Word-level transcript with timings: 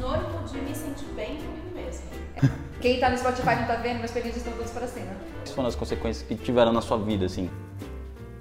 sinônimo 0.00 0.48
de 0.48 0.58
me 0.62 0.74
sentir 0.74 1.04
bem 1.14 1.36
comigo 1.36 1.74
mesma. 1.74 2.06
Quem 2.80 2.98
tá 2.98 3.10
no 3.10 3.18
Spotify 3.18 3.56
não 3.56 3.66
tá 3.66 3.76
vendo, 3.76 3.98
meus 3.98 4.10
pelinhos 4.10 4.38
estão 4.38 4.54
todos 4.54 4.70
para 4.70 4.86
cima. 4.86 5.14
Quais 5.34 5.50
foram 5.50 5.68
as 5.68 5.74
consequências 5.74 6.26
que 6.26 6.34
tiveram 6.36 6.72
na 6.72 6.80
sua 6.80 6.96
vida, 6.96 7.26
assim? 7.26 7.50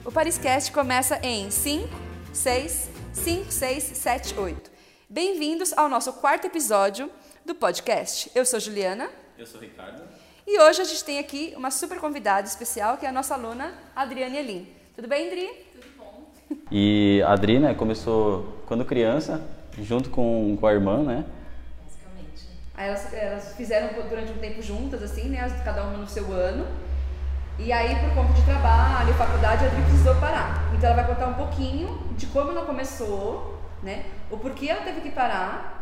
O 0.06 0.12
Pariscast 0.12 0.72
começa 0.72 1.20
em 1.22 1.52
5, 1.52 1.90
6, 2.32 2.90
5, 3.12 3.52
6, 3.52 3.84
7, 3.84 4.40
8. 4.40 4.72
Bem-vindos 5.10 5.74
ao 5.74 5.90
nosso 5.90 6.14
quarto 6.14 6.48
episódio 6.48 7.12
do 7.46 7.54
podcast. 7.54 8.32
Eu 8.34 8.46
sou 8.46 8.58
Juliana. 8.58 9.10
Eu 9.38 9.46
sou 9.46 9.60
Ricardo. 9.60 10.02
E 10.48 10.62
hoje 10.62 10.82
a 10.82 10.86
gente 10.86 11.04
tem 11.04 11.20
aqui 11.20 11.54
uma 11.58 11.72
super 11.72 12.00
convidada 12.00 12.48
especial, 12.48 12.96
que 12.96 13.06
é 13.06 13.10
a 13.10 13.12
nossa 13.12 13.34
aluna 13.34 13.74
Adriane 13.94 14.38
Elim. 14.38 14.68
Tudo 14.96 15.10
bem, 15.10 15.28
Adri? 15.28 15.50
Tudo 15.74 15.86
bom? 15.98 16.24
E 16.72 17.22
a 17.28 17.34
Adri, 17.34 17.60
né, 17.60 17.74
começou 17.74 18.64
quando 18.66 18.86
criança, 18.86 19.46
junto 19.78 20.10
com, 20.10 20.56
com 20.58 20.66
a 20.66 20.72
irmã, 20.72 21.04
né? 21.04 21.26
Aí 22.80 22.88
elas, 22.88 23.14
elas 23.14 23.54
fizeram 23.58 23.90
durante 24.08 24.32
um 24.32 24.38
tempo 24.38 24.62
juntas, 24.62 25.04
assim, 25.04 25.28
né? 25.28 25.46
Cada 25.66 25.84
uma 25.84 25.98
no 25.98 26.08
seu 26.08 26.32
ano. 26.32 26.66
E 27.58 27.74
aí, 27.74 27.94
por 28.00 28.14
conta 28.14 28.32
de 28.32 28.42
trabalho, 28.44 29.14
faculdade, 29.16 29.66
a 29.66 29.68
Adri 29.68 29.82
precisou 29.82 30.16
parar. 30.16 30.72
Então 30.74 30.90
ela 30.90 31.04
vai 31.04 31.14
contar 31.14 31.28
um 31.28 31.34
pouquinho 31.34 32.08
de 32.16 32.28
como 32.28 32.52
ela 32.52 32.66
começou, 32.66 33.60
né? 33.84 34.06
O 34.32 34.38
porquê 34.38 34.70
ela 34.70 34.82
teve 34.86 35.02
que 35.02 35.12
parar. 35.12 35.82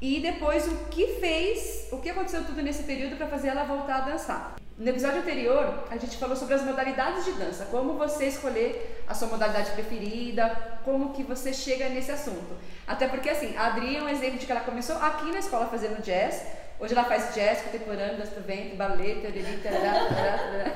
E 0.00 0.18
depois 0.18 0.66
o 0.66 0.74
que 0.86 1.20
fez, 1.20 1.86
o 1.92 1.98
que 1.98 2.10
aconteceu 2.10 2.44
tudo 2.44 2.60
nesse 2.62 2.82
período 2.82 3.16
para 3.16 3.28
fazer 3.28 3.48
ela 3.48 3.62
voltar 3.62 3.98
a 3.98 4.00
dançar. 4.00 4.56
No 4.76 4.90
episódio 4.90 5.20
anterior, 5.20 5.84
a 5.88 5.96
gente 5.96 6.16
falou 6.16 6.34
sobre 6.34 6.54
as 6.54 6.62
modalidades 6.62 7.24
de 7.24 7.30
dança, 7.32 7.66
como 7.66 7.92
você 7.92 8.26
escolher 8.26 9.04
a 9.06 9.14
sua 9.14 9.28
modalidade 9.28 9.70
preferida, 9.70 10.50
como 10.84 11.12
que 11.12 11.22
você 11.22 11.54
chega 11.54 11.88
nesse 11.88 12.10
assunto. 12.10 12.56
Até 12.84 13.06
porque 13.06 13.30
assim, 13.30 13.56
a 13.56 13.66
Adri 13.66 13.96
é 13.96 14.02
um 14.02 14.08
exemplo 14.08 14.36
de 14.36 14.46
que 14.46 14.50
ela 14.50 14.62
começou 14.62 14.96
aqui 14.96 15.30
na 15.30 15.38
escola 15.38 15.68
fazendo 15.68 16.02
jazz. 16.02 16.44
Hoje 16.80 16.92
ela 16.92 17.04
faz 17.04 17.32
jazz 17.32 17.62
contemporâneo, 17.62 18.18
dança 18.18 18.34
do 18.34 18.44
vento, 18.44 18.74
ballet, 18.74 19.22
tarará. 19.62 20.72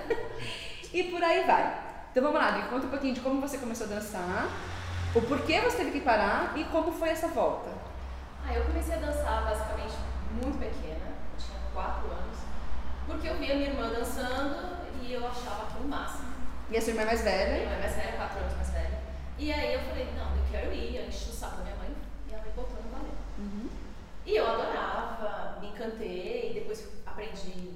E 0.93 1.03
por 1.03 1.25
aí 1.25 1.45
vai. 1.45 1.83
Então 2.13 2.23
vamos 2.23 2.39
lá, 2.39 2.51
Adri, 2.51 2.69
conta 2.69 2.87
um 2.87 2.91
pouquinho 2.91 3.15
de 3.15 3.21
como 3.21 3.41
você 3.41 3.59
começou 3.59 3.89
a 3.89 3.91
dançar, 3.91 4.49
o 5.13 5.23
porquê 5.23 5.61
você 5.61 5.79
teve 5.79 5.91
que 5.91 6.01
parar 6.03 6.53
e 6.57 6.63
como 6.67 6.93
foi 6.93 7.09
essa 7.09 7.27
volta. 7.27 7.71
Ah, 8.47 8.55
eu 8.55 8.65
comecei 8.65 8.95
a 8.95 8.99
dançar 8.99 9.43
basicamente 9.45 9.95
muito 10.41 10.57
pequena, 10.57 11.17
eu 11.35 11.45
tinha 11.45 11.59
4 11.75 12.11
anos, 12.13 12.28
porque 13.09 13.29
eu 13.29 13.37
via 13.39 13.55
minha 13.57 13.69
irmã 13.71 13.89
dançando 13.91 14.77
e 15.03 15.13
eu 15.13 15.27
achava 15.27 15.65
aquilo 15.65 15.85
o 15.87 15.89
máximo. 15.89 16.29
E 16.71 16.77
a 16.77 16.81
sua 16.81 16.91
irmã 16.91 17.03
é 17.03 17.07
mais 17.07 17.23
Minha 17.23 17.37
velha? 17.37 17.57
irmã 17.63 17.75
é 17.75 17.79
mais 17.81 17.97
velha, 17.97 18.13
4 18.17 18.39
anos 18.41 18.55
mais 18.57 18.71
velha. 18.71 18.99
E 19.39 19.53
aí 19.53 19.75
eu 19.75 19.81
falei, 19.81 20.07
não, 20.17 20.37
eu 20.37 20.43
quero 20.51 20.73
ir, 20.73 20.97
eu 20.97 21.07
enchi 21.09 21.31
o 21.31 21.33
saco 21.33 21.57
da 21.59 21.63
minha 21.65 21.77
mãe 21.77 21.89
e 22.31 22.35
ela 22.35 22.43
me 22.45 22.51
botou 22.51 22.77
no 22.83 22.91
balé. 22.91 23.11
E 24.27 24.37
eu 24.37 24.47
adorava, 24.47 25.59
me 25.61 25.69
encantei, 25.69 26.51
e 26.51 26.55
depois 26.55 26.87
aprendi 27.07 27.73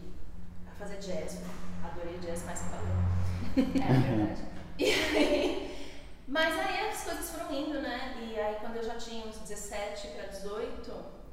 a 0.70 0.75
fazer 0.78 0.97
jazz, 0.98 1.41
adorei 1.83 2.19
jazz 2.19 2.44
mais 2.44 2.60
que 2.60 2.69
balé. 2.69 3.88
É 3.88 4.16
verdade. 4.16 4.42
E 4.78 4.86
aí, 4.91 5.92
mas 6.27 6.58
aí 6.58 6.88
as 6.88 7.05
coisas 7.05 7.30
foram 7.30 7.53
indo, 7.55 7.80
né? 7.83 8.16
E 8.20 8.41
aí 8.41 8.56
quando 8.60 8.77
eu 8.77 8.83
já 8.83 8.94
tinha 8.94 9.27
uns 9.27 9.36
17 9.36 10.08
para 10.08 10.27
18, 10.28 10.91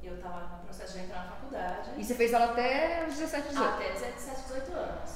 eu 0.07 0.21
tava 0.21 0.57
no 0.57 0.63
processo 0.63 0.97
de 0.97 1.05
entrar 1.05 1.25
na 1.25 1.31
faculdade. 1.31 1.91
E 1.97 2.03
você 2.03 2.15
fez 2.15 2.33
ela 2.33 2.51
até 2.51 3.05
os 3.07 3.15
17, 3.15 3.49
18. 3.49 3.67
Até 3.67 3.91
17, 3.91 4.41
18 4.43 4.73
anos. 4.73 5.11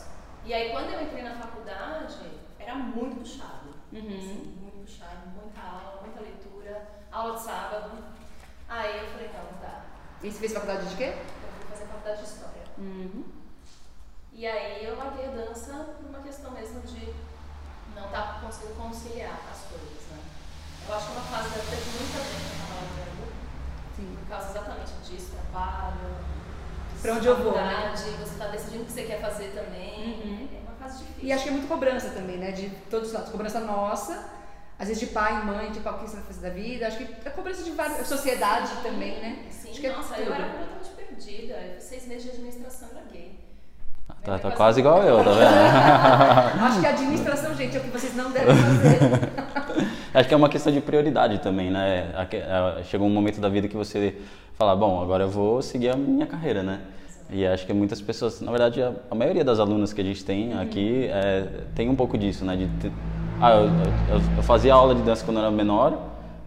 E 0.45 0.53
aí 0.53 0.71
quando 0.71 0.91
eu 0.91 1.01
entrei 1.01 1.23
na 1.23 1.35
faculdade, 1.35 2.31
era 2.59 2.75
muito 2.75 3.17
puxado. 3.17 3.73
Uhum. 3.91 3.99
Assim, 3.99 4.57
muito 4.59 4.85
puxado, 4.85 5.29
muita 5.29 5.61
aula, 5.61 6.01
muita 6.01 6.21
leitura, 6.21 6.87
aula 7.11 7.35
de 7.35 7.41
sábado. 7.41 8.03
Aí 8.67 8.99
eu 8.99 9.07
falei, 9.07 9.29
não, 9.33 9.51
não 9.51 9.61
dá. 9.61 9.85
E 10.21 10.31
você 10.31 10.39
fez 10.39 10.53
faculdade 10.53 10.89
de 10.89 10.95
quê? 10.95 11.13
Eu 11.13 11.49
fui 11.59 11.69
fazer 11.69 11.85
faculdade 11.85 12.21
de 12.21 12.27
História. 12.27 12.63
Uhum. 12.77 13.23
E 14.33 14.47
aí 14.47 14.83
eu 14.83 14.97
larguei 14.97 15.27
a 15.27 15.31
dança 15.31 15.95
por 15.97 16.09
uma 16.09 16.19
questão 16.19 16.51
mesmo 16.51 16.81
de 16.81 17.13
não 17.93 18.05
estar 18.05 18.41
conseguindo 18.41 18.73
conciliar 18.75 19.39
as 19.51 19.61
coisas, 19.69 20.03
né? 20.09 20.19
Eu 20.87 20.95
acho 20.95 21.05
que 21.05 21.11
é 21.11 21.15
uma 21.15 21.25
fase 21.25 21.49
da 21.49 21.63
vida 21.63 21.77
que 21.77 21.89
muita 21.89 22.17
gente 22.17 22.51
está 22.51 22.73
largando 22.73 23.42
Sim. 24.05 24.17
por 24.19 24.29
causa 24.29 24.49
exatamente 24.51 24.91
disso, 25.09 25.31
trabalho, 25.31 26.15
Pra 27.01 27.15
onde 27.15 27.27
eu 27.27 27.35
vou, 27.35 27.51
né? 27.53 27.91
você 27.93 28.09
está 28.23 28.47
decidindo 28.47 28.83
o 28.83 28.85
que 28.85 28.91
você 28.93 29.03
quer 29.03 29.19
fazer 29.19 29.49
também. 29.53 30.21
Uhum. 30.23 30.47
É 30.55 30.61
uma 30.61 30.71
fase 30.77 30.99
difícil. 30.99 31.23
E 31.27 31.33
acho 31.33 31.43
que 31.43 31.49
é 31.49 31.51
muito 31.51 31.67
cobrança 31.67 32.09
também, 32.11 32.37
né? 32.37 32.51
De 32.51 32.69
todos 32.89 33.09
os 33.09 33.13
lados. 33.13 33.29
Cobrança 33.29 33.59
nossa, 33.59 34.25
às 34.79 34.87
vezes 34.87 35.01
de 35.01 35.07
pai, 35.07 35.43
mãe, 35.43 35.69
tipo, 35.71 35.89
o 35.89 35.93
que 35.95 36.01
você 36.09 36.15
vai 36.15 36.25
fazer 36.25 36.41
da 36.41 36.49
vida. 36.51 36.87
Acho 36.87 36.97
que 36.99 37.27
é 37.27 37.29
cobrança 37.31 37.61
de 37.63 37.71
várias. 37.71 38.07
Sociedade 38.07 38.71
também, 38.81 39.19
né? 39.19 39.45
Sim, 39.51 39.71
Acho 39.71 39.81
que 39.81 39.87
é 39.87 39.91
nossa, 39.93 40.13
tudo. 40.13 40.27
eu 40.27 40.33
era 40.33 40.45
completamente 40.45 40.89
perdida. 40.95 41.53
Eu 41.55 41.73
fiz 41.75 41.83
seis 41.83 42.07
meses 42.07 42.23
de 42.23 42.29
administração 42.29 42.87
e 42.91 42.95
larguei. 42.95 43.42
Tá, 44.23 44.39
tá 44.39 44.51
quase 44.51 44.79
igual 44.79 45.01
eu, 45.03 45.23
tá 45.23 45.31
vendo? 45.31 46.63
Acho 46.65 46.79
que 46.79 46.85
a 46.85 46.89
administração, 46.89 47.53
gente, 47.55 47.75
é 47.75 47.79
o 47.79 47.83
que 47.83 47.89
vocês 47.89 48.15
não 48.15 48.31
devem 48.31 48.55
fazer. 48.55 48.99
Acho 50.13 50.27
que 50.29 50.33
é 50.33 50.37
uma 50.37 50.47
questão 50.49 50.71
de 50.71 50.79
prioridade 50.79 51.39
também, 51.39 51.69
né? 51.71 52.07
É, 52.31 52.83
Chegou 52.83 53.07
um 53.07 53.09
momento 53.09 53.41
da 53.41 53.49
vida 53.49 53.67
que 53.67 53.75
você 53.75 54.15
fala, 54.57 54.75
bom, 54.75 55.01
agora 55.01 55.23
eu 55.23 55.29
vou 55.29 55.61
seguir 55.61 55.89
a 55.89 55.95
minha 55.97 56.25
carreira, 56.25 56.63
né? 56.63 56.79
E 57.29 57.45
acho 57.45 57.65
que 57.65 57.73
muitas 57.73 57.99
pessoas, 58.01 58.39
na 58.41 58.51
verdade, 58.51 58.81
a, 58.81 58.91
a 59.09 59.15
maioria 59.15 59.43
das 59.43 59.59
alunas 59.59 59.91
que 59.91 60.01
a 60.01 60.03
gente 60.03 60.23
tem 60.23 60.53
aqui 60.59 61.07
é, 61.11 61.45
tem 61.73 61.89
um 61.89 61.95
pouco 61.95 62.17
disso, 62.17 62.45
né? 62.45 62.55
De 62.55 62.67
ter- 62.79 62.91
ah, 63.41 63.51
eu, 63.51 63.65
eu- 64.15 64.21
eu 64.37 64.43
fazia 64.43 64.73
aula 64.73 64.93
de 64.93 65.01
dança 65.01 65.25
quando 65.25 65.37
eu 65.37 65.43
era 65.43 65.51
menor, 65.51 65.97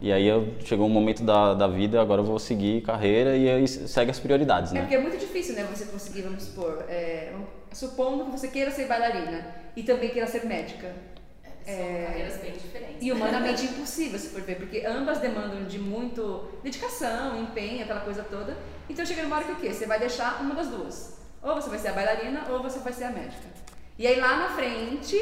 e 0.00 0.12
aí 0.12 0.26
eu, 0.26 0.54
chegou 0.64 0.86
um 0.86 0.90
momento 0.90 1.22
da, 1.22 1.54
da 1.54 1.66
vida, 1.66 2.00
agora 2.00 2.20
eu 2.20 2.24
vou 2.24 2.38
seguir 2.38 2.82
carreira 2.82 3.36
e 3.36 3.48
aí 3.48 3.66
segue 3.66 4.10
as 4.10 4.18
prioridades, 4.18 4.72
É 4.72 4.74
né? 4.74 4.80
porque 4.82 4.94
é 4.94 5.00
muito 5.00 5.16
difícil, 5.18 5.54
né? 5.54 5.66
Você 5.74 5.86
conseguir, 5.86 6.22
vamos 6.22 6.42
supor, 6.44 6.84
é, 6.88 7.32
supondo 7.72 8.24
que 8.26 8.30
você 8.32 8.48
queira 8.48 8.70
ser 8.70 8.86
bailarina 8.86 9.46
e 9.74 9.82
também 9.82 10.10
queira 10.10 10.26
ser 10.26 10.44
médica. 10.44 10.94
São 11.64 11.74
É. 11.74 12.04
carreiras 12.06 12.36
bem 12.36 12.52
diferentes. 12.52 12.96
E 13.00 13.10
humanamente 13.10 13.64
impossível, 13.64 14.18
se 14.20 14.28
for 14.28 14.40
ver, 14.42 14.54
porque 14.56 14.84
ambas 14.86 15.18
demandam 15.18 15.64
de 15.64 15.80
muito 15.80 16.48
dedicação, 16.62 17.40
empenho, 17.42 17.82
aquela 17.82 18.00
coisa 18.00 18.22
toda. 18.22 18.56
Então 18.88 19.04
chega 19.04 19.22
numa 19.24 19.34
hora 19.36 19.46
que 19.46 19.52
o 19.52 19.56
quê? 19.56 19.72
Você 19.72 19.84
vai 19.84 19.98
deixar 19.98 20.40
uma 20.42 20.54
das 20.54 20.68
duas. 20.68 21.18
Ou 21.42 21.54
você 21.56 21.68
vai 21.68 21.78
ser 21.80 21.88
a 21.88 21.92
bailarina 21.92 22.44
ou 22.50 22.62
você 22.62 22.78
vai 22.78 22.92
ser 22.92 23.04
a 23.04 23.10
médica. 23.10 23.42
E 23.98 24.06
aí 24.06 24.20
lá 24.20 24.36
na 24.36 24.48
frente, 24.50 25.16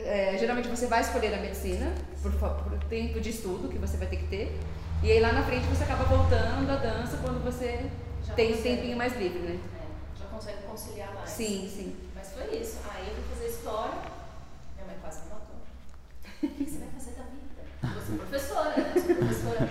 é, 0.00 0.36
geralmente 0.38 0.68
você 0.68 0.86
vai 0.86 1.00
escolher 1.00 1.34
a 1.34 1.38
medicina 1.38 1.92
por, 2.22 2.32
por 2.32 2.78
tempo 2.88 3.20
de 3.20 3.30
estudo 3.30 3.68
que 3.68 3.78
você 3.78 3.96
vai 3.96 4.06
ter 4.06 4.16
que 4.16 4.26
ter. 4.28 4.58
E 5.02 5.10
aí 5.12 5.20
lá 5.20 5.32
na 5.32 5.42
frente 5.44 5.64
você 5.66 5.84
acaba 5.84 6.04
voltando 6.04 6.70
à 6.70 6.76
dança 6.76 7.18
quando 7.18 7.42
você 7.42 7.88
Já 8.24 8.34
tem 8.34 8.52
um 8.52 8.56
consegue. 8.56 8.76
tempinho 8.76 8.96
mais 8.96 9.16
livre, 9.16 9.38
né? 9.40 9.58
É, 9.76 10.18
já 10.20 10.26
consegue 10.26 10.62
conciliar 10.62 11.14
mais. 11.14 11.30
Sim, 11.30 11.70
sim. 11.72 11.96
Mas 12.14 12.32
foi 12.32 12.56
isso. 12.58 12.78
Aí 12.92 13.08
eu 13.08 13.14
fui 13.14 13.34
fazer 13.34 13.48
história. 13.48 13.94
Minha 14.76 14.86
mãe 14.86 14.96
quase 15.00 15.20
me 15.22 15.28
matou. 15.30 15.56
O 16.42 16.48
que 16.48 16.70
você 16.70 16.78
vai 16.78 16.88
fazer 16.90 17.10
da 17.12 17.22
vida? 17.22 17.96
Eu 17.96 18.02
sou 18.06 18.16
professora, 18.16 18.76
né? 18.76 18.92
Eu 18.94 19.02
sou 19.02 19.14
professora 19.16 19.68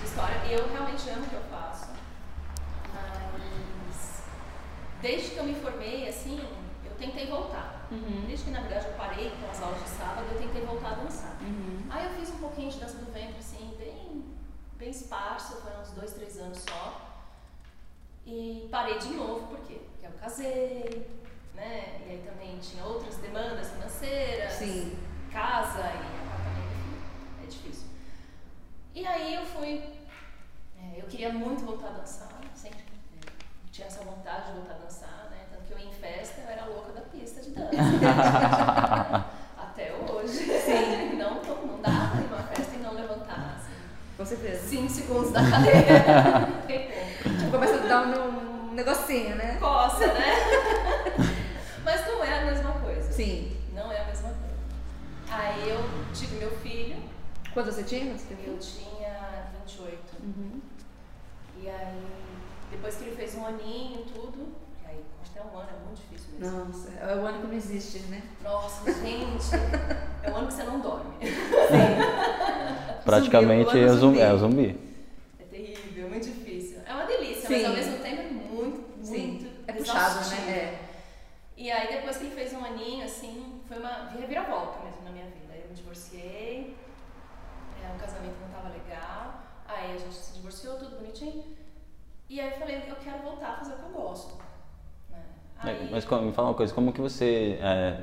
de 0.00 0.04
história. 0.04 0.36
E 0.48 0.52
eu 0.54 0.68
realmente 0.72 1.10
amo 1.10 1.24
o 1.24 1.28
que 1.28 1.34
eu 1.36 1.42
faço. 1.50 1.86
Mas 2.92 4.22
desde 5.02 5.30
que 5.30 5.36
eu 5.38 5.44
me 5.44 5.54
formei, 5.54 6.08
assim, 6.08 6.40
eu 6.84 6.90
tentei 6.98 7.26
voltar. 7.26 7.77
Uhum. 7.90 8.24
Desde 8.26 8.44
que 8.44 8.50
na 8.50 8.60
verdade 8.60 8.86
eu 8.86 8.94
parei 8.94 9.30
com 9.30 9.50
as 9.50 9.62
aulas 9.62 9.82
de 9.82 9.88
sábado, 9.90 10.26
eu 10.32 10.38
tentei 10.38 10.64
voltar 10.64 10.92
a 10.92 10.94
dançar. 10.96 11.36
Uhum. 11.40 11.86
Aí 11.90 12.04
eu 12.04 12.10
fiz 12.12 12.30
um 12.30 12.38
pouquinho 12.38 12.70
de 12.70 12.78
dança 12.78 12.98
do 12.98 13.12
ventre, 13.12 13.38
assim, 13.38 13.74
bem, 13.78 14.24
bem 14.76 14.90
esparso, 14.90 15.56
foram 15.62 15.80
uns 15.80 15.90
dois, 15.92 16.12
três 16.12 16.38
anos 16.38 16.58
só. 16.58 17.08
E 18.26 18.68
parei 18.70 18.98
de 18.98 19.08
novo, 19.14 19.46
por 19.46 19.58
quê? 19.66 19.80
Porque 19.90 20.06
eu 20.06 20.12
casei, 20.20 21.08
né? 21.54 22.02
E 22.06 22.10
aí 22.10 22.24
também 22.26 22.58
tinha 22.58 22.84
outras 22.84 23.16
demandas 23.16 23.70
financeiras, 23.70 24.52
Sim. 24.52 24.98
casa 25.32 25.80
e 25.80 26.26
apartamento, 26.26 26.74
enfim, 26.76 27.42
é 27.42 27.46
difícil. 27.46 27.88
E 28.94 29.06
aí 29.06 29.34
eu 29.34 29.46
fui, 29.46 29.82
é, 30.78 31.00
eu 31.00 31.06
queria 31.06 31.32
muito 31.32 31.64
voltar 31.64 31.88
a 31.88 31.92
dançar, 31.92 32.40
sempre 32.54 32.80
é, 32.80 33.30
tinha 33.72 33.86
essa 33.86 34.04
vontade 34.04 34.48
de 34.48 34.52
voltar 34.58 34.74
a 34.74 34.78
dançar, 34.78 35.28
né? 35.30 35.46
Tanto 35.50 35.64
que 35.64 35.72
eu 35.72 35.78
ia 35.78 35.86
em 35.86 35.92
festa, 35.92 36.40
eu 36.42 36.48
era 36.48 36.66
louca 36.66 36.92
da 36.92 37.02
pista. 37.02 37.27
Até 39.58 39.94
hoje. 39.94 40.44
Sim. 40.60 41.14
Não, 41.18 41.34
não, 41.42 41.80
dá 41.82 42.10
pra 42.12 42.20
ir 42.20 42.24
numa 42.28 42.42
festa 42.44 42.74
e 42.76 42.78
não 42.78 42.94
levantar, 42.94 43.56
assim, 43.56 43.72
Com 44.16 44.24
certeza. 44.24 44.68
cinco 44.68 44.88
segundos 44.88 45.32
da 45.32 45.40
cadeira. 45.50 46.46
Não 46.48 46.62
tem 46.66 46.90
como. 46.90 47.36
Tipo, 47.38 47.50
começa 47.50 47.74
a 47.74 47.86
dar 47.86 48.06
um, 48.06 48.70
um 48.70 48.74
negocinho, 48.74 49.34
né? 49.36 49.56
Coça, 49.60 50.06
né? 50.06 50.24
Mas 51.84 52.06
não 52.06 52.24
é 52.24 52.40
a 52.40 52.44
mesma 52.46 52.72
coisa. 52.72 53.12
Sim. 53.12 53.56
Não 53.74 53.90
é 53.90 54.00
a 54.00 54.04
mesma 54.06 54.28
coisa. 54.30 54.38
Aí 55.30 55.68
eu 55.68 55.84
tive 56.14 56.36
meu 56.36 56.50
filho, 56.58 56.96
Quantos 57.58 57.74
você 57.74 57.82
tinha? 57.82 58.16
Você 58.16 58.34
eu 58.46 58.58
tinha 58.58 59.50
28. 59.66 59.98
Uhum. 60.22 60.60
E 61.60 61.68
aí, 61.68 62.06
depois 62.70 62.94
que 62.94 63.04
ele 63.04 63.16
fez 63.16 63.34
um 63.34 63.44
aninho 63.46 64.00
e 64.00 64.12
tudo, 64.12 64.54
até 65.38 65.42
um 65.44 65.58
ano, 65.58 65.68
é 65.70 65.86
muito 65.86 66.00
difícil 66.00 66.38
mesmo. 66.38 66.64
Nossa, 66.64 66.90
é 66.90 67.14
o 67.14 67.26
ano 67.26 67.40
que 67.40 67.46
não 67.46 67.54
existe, 67.54 67.98
né? 68.10 68.22
Nossa, 68.42 68.92
gente, 68.92 69.54
é 70.22 70.30
o 70.30 70.36
ano 70.36 70.46
que 70.48 70.54
você 70.54 70.62
não 70.64 70.80
dorme. 70.80 71.14
Praticamente 73.04 73.78
é 73.78 73.88
zumbi, 73.88 74.20
é, 74.20 74.36
zumbi. 74.36 74.66
é 74.66 74.72
zumbi. 74.72 74.80
É 75.38 75.44
terrível, 75.44 76.06
é 76.06 76.08
muito 76.08 76.28
difícil. 76.28 76.80
É 76.84 76.92
uma 76.92 77.04
delícia, 77.04 77.48
Sim. 77.48 77.54
mas 77.54 77.64
ao 77.64 77.72
mesmo 77.72 77.98
tempo 77.98 78.20
é 78.20 78.24
muito, 78.24 79.06
Sim. 79.06 79.26
muito 79.28 79.46
É 79.66 79.72
puxado, 79.72 80.28
né? 80.30 80.50
É. 80.50 80.78
E 81.56 81.70
aí 81.70 81.88
depois 81.92 82.16
que 82.16 82.24
ele 82.24 82.34
fez 82.34 82.52
um 82.52 82.64
aninho, 82.64 83.04
assim, 83.04 83.60
foi 83.66 83.78
uma 83.78 84.08
reviravolta 84.10 84.84
mesmo 84.84 85.02
na 85.04 85.10
minha 85.10 85.26
vida. 85.26 85.54
Eu 85.54 85.68
me 85.68 85.74
divorciei, 85.74 86.76
é, 87.82 87.98
casamento 87.98 88.36
não 88.40 88.48
tava 88.48 88.68
legal, 88.68 89.42
aí 89.66 89.94
a 89.94 89.98
gente 89.98 90.14
se 90.14 90.34
divorciou, 90.34 90.76
tudo 90.78 90.96
bonitinho. 90.96 91.56
E 92.28 92.40
aí 92.40 92.50
eu 92.50 92.58
falei, 92.58 92.84
eu 92.86 92.96
quero 92.96 93.18
voltar 93.20 93.52
a 93.52 93.56
fazer 93.56 93.74
o 93.74 93.76
que 93.78 93.84
eu 93.84 93.90
gosto. 93.90 94.47
Aí- 95.60 95.88
Mas 95.90 96.04
me 96.04 96.32
fala 96.32 96.48
uma 96.48 96.54
coisa, 96.54 96.72
como 96.72 96.92
que 96.92 97.00
você 97.00 97.58
é, 97.60 98.00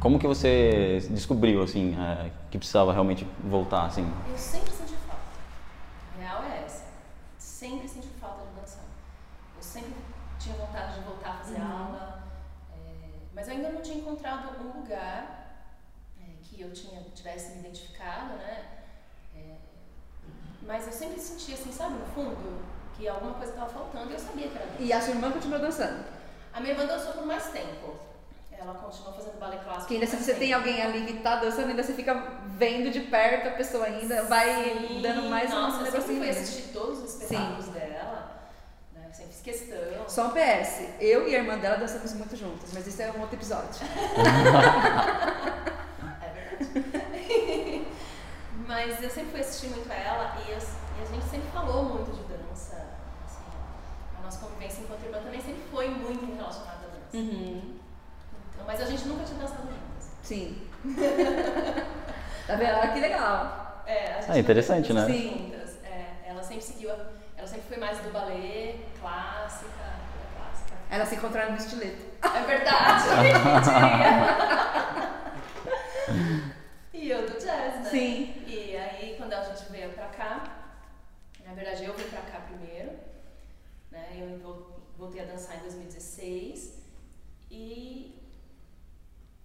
como 0.00 0.18
que 0.18 0.26
você 0.26 0.98
descobriu 1.10 1.62
assim 1.62 1.96
é, 2.00 2.30
que 2.50 2.58
precisava 2.58 2.92
realmente 2.92 3.24
voltar 3.44 3.86
assim? 3.86 4.06
Eu 4.28 4.38
sempre 4.38 4.70
senti 4.72 4.94
falta. 5.06 5.22
A 6.16 6.20
real 6.20 6.42
é 6.44 6.64
essa. 6.64 6.84
Sempre 7.38 7.88
senti 7.88 8.08
falta 8.20 8.44
de 8.46 8.60
dançar. 8.60 8.84
Eu 9.56 9.62
sempre 9.62 9.92
tinha 10.38 10.54
vontade 10.56 10.94
de 10.94 11.00
voltar 11.00 11.30
a 11.30 11.34
fazer 11.38 11.60
aula, 11.60 12.22
é, 12.72 13.08
mas 13.34 13.48
eu 13.48 13.54
ainda 13.54 13.70
não 13.70 13.80
tinha 13.82 13.98
encontrado 13.98 14.48
um 14.60 14.80
lugar 14.80 15.66
é, 16.20 16.24
que 16.42 16.60
eu 16.60 16.72
tinha, 16.72 17.00
tivesse 17.14 17.52
me 17.54 17.60
identificado, 17.60 18.34
né? 18.36 18.64
É, 19.36 19.54
mas 20.62 20.86
eu 20.86 20.92
sempre 20.92 21.18
sentia 21.20 21.54
assim, 21.54 21.72
sabe, 21.72 21.94
no 21.94 22.06
fundo, 22.06 22.60
que 22.98 23.08
alguma 23.08 23.34
coisa 23.34 23.52
estava 23.52 23.70
faltando 23.70 24.10
e 24.10 24.14
eu 24.14 24.18
sabia 24.18 24.48
que 24.48 24.56
era 24.56 24.66
dança. 24.66 24.82
E 24.82 24.92
a 24.92 25.00
sua 25.00 25.14
irmã 25.14 25.30
continuou 25.30 25.60
dançando. 25.60 26.04
A 26.52 26.60
minha 26.60 26.72
irmã 26.72 26.84
dançou 26.86 27.12
por 27.12 27.24
mais 27.26 27.44
tempo. 27.50 27.94
Ela 28.50 28.74
continuou 28.74 29.14
fazendo 29.14 29.38
balé 29.38 29.56
clássico. 29.58 29.78
Porque 29.82 29.94
ainda 29.94 30.06
se 30.06 30.16
você 30.16 30.32
tempo. 30.32 30.38
tem 30.40 30.52
alguém 30.52 30.82
ali 30.82 31.06
que 31.06 31.20
tá 31.20 31.36
dançando, 31.36 31.68
ainda 31.68 31.82
você 31.82 31.92
fica 31.94 32.12
vendo 32.46 32.90
de 32.90 33.00
perto 33.02 33.46
a 33.48 33.52
pessoa 33.52 33.84
ainda, 33.86 34.24
vai 34.24 34.64
Sim, 34.88 35.00
dando 35.00 35.30
mais 35.30 35.48
Nossa, 35.48 35.76
um 35.78 35.86
eu 35.86 35.92
sempre 35.92 36.16
fui 36.18 36.28
assistir 36.28 36.72
todos 36.72 36.98
os 37.04 37.14
espetáculos 37.22 37.68
dela. 37.68 38.32
Né? 38.92 39.08
Sempre 39.12 39.32
fiz 39.32 39.42
questão. 39.42 39.78
Só 40.08 40.26
um 40.26 40.30
PS, 40.30 40.88
eu 40.98 41.28
e 41.28 41.36
a 41.36 41.38
irmã 41.38 41.56
dela 41.56 41.76
dançamos 41.76 42.12
muito 42.14 42.34
juntas, 42.34 42.70
mas 42.74 42.84
isso 42.84 43.00
é 43.00 43.12
um 43.12 43.20
outro 43.20 43.36
episódio. 43.36 43.78
É 46.20 46.28
verdade. 46.34 47.86
Mas 48.66 49.02
eu 49.02 49.08
sempre 49.08 49.30
fui 49.30 49.40
assistir 49.40 49.68
muito 49.68 49.90
a 49.90 49.94
ela 49.94 50.36
e, 50.46 50.50
eu- 50.50 50.58
e 50.58 51.02
a 51.02 51.04
gente 51.06 51.24
sempre 51.30 51.48
falou 51.52 51.84
muito 51.84 52.10
de 52.12 52.22
nossa 54.28 54.44
convivência 54.44 54.82
enquanto 54.82 55.04
irmã 55.04 55.18
também 55.22 55.40
sempre 55.40 55.62
foi 55.70 55.88
muito 55.88 56.36
relacionada 56.36 56.84
à 56.84 56.88
dança. 56.88 57.16
Uhum. 57.16 57.78
Então, 58.52 58.66
mas 58.66 58.78
a 58.80 58.84
gente 58.84 59.08
nunca 59.08 59.24
tinha 59.24 59.38
dançado 59.38 59.62
juntas. 59.62 60.10
Sim. 60.22 60.68
tá 62.46 62.54
vendo? 62.56 62.76
Olha 62.76 62.92
que 62.92 63.00
legal. 63.00 63.82
É, 63.86 64.20
a 64.28 64.32
Ah, 64.32 64.38
interessante, 64.38 64.92
né? 64.92 65.00
juntas. 65.08 65.78
É, 65.82 66.10
ela 66.26 66.42
sempre 66.42 66.62
seguiu, 66.62 66.90
a- 66.92 67.06
ela 67.38 67.46
sempre 67.46 67.68
foi 67.68 67.78
mais 67.78 67.98
do 68.00 68.10
balé, 68.10 68.74
clássica, 69.00 69.94
clássica. 70.36 70.74
Elas 70.90 71.08
se 71.08 71.14
encontraram 71.14 71.52
no 71.52 71.56
estileto. 71.56 72.02
É 72.22 72.42
verdade. 72.42 73.04
E 76.92 77.10
eu 77.10 77.26
do 77.26 77.34
jazz, 77.34 77.82
né? 77.84 77.88
Sim. 77.90 78.34
E 78.46 78.76
aí, 78.76 79.14
quando 79.16 79.32
a 79.32 79.42
gente 79.44 79.70
veio 79.70 79.90
pra 79.90 80.06
cá, 80.08 80.42
na 81.46 81.54
verdade 81.54 81.84
eu 81.84 81.94
vim 81.94 82.04
pra 82.04 82.20
cá 82.22 82.40
primeiro, 82.40 82.90
né? 83.98 84.16
Eu 84.32 84.38
vol- 84.38 84.80
voltei 84.98 85.20
a 85.22 85.24
dançar 85.24 85.56
em 85.56 85.60
2016 85.60 86.82
e, 87.50 88.14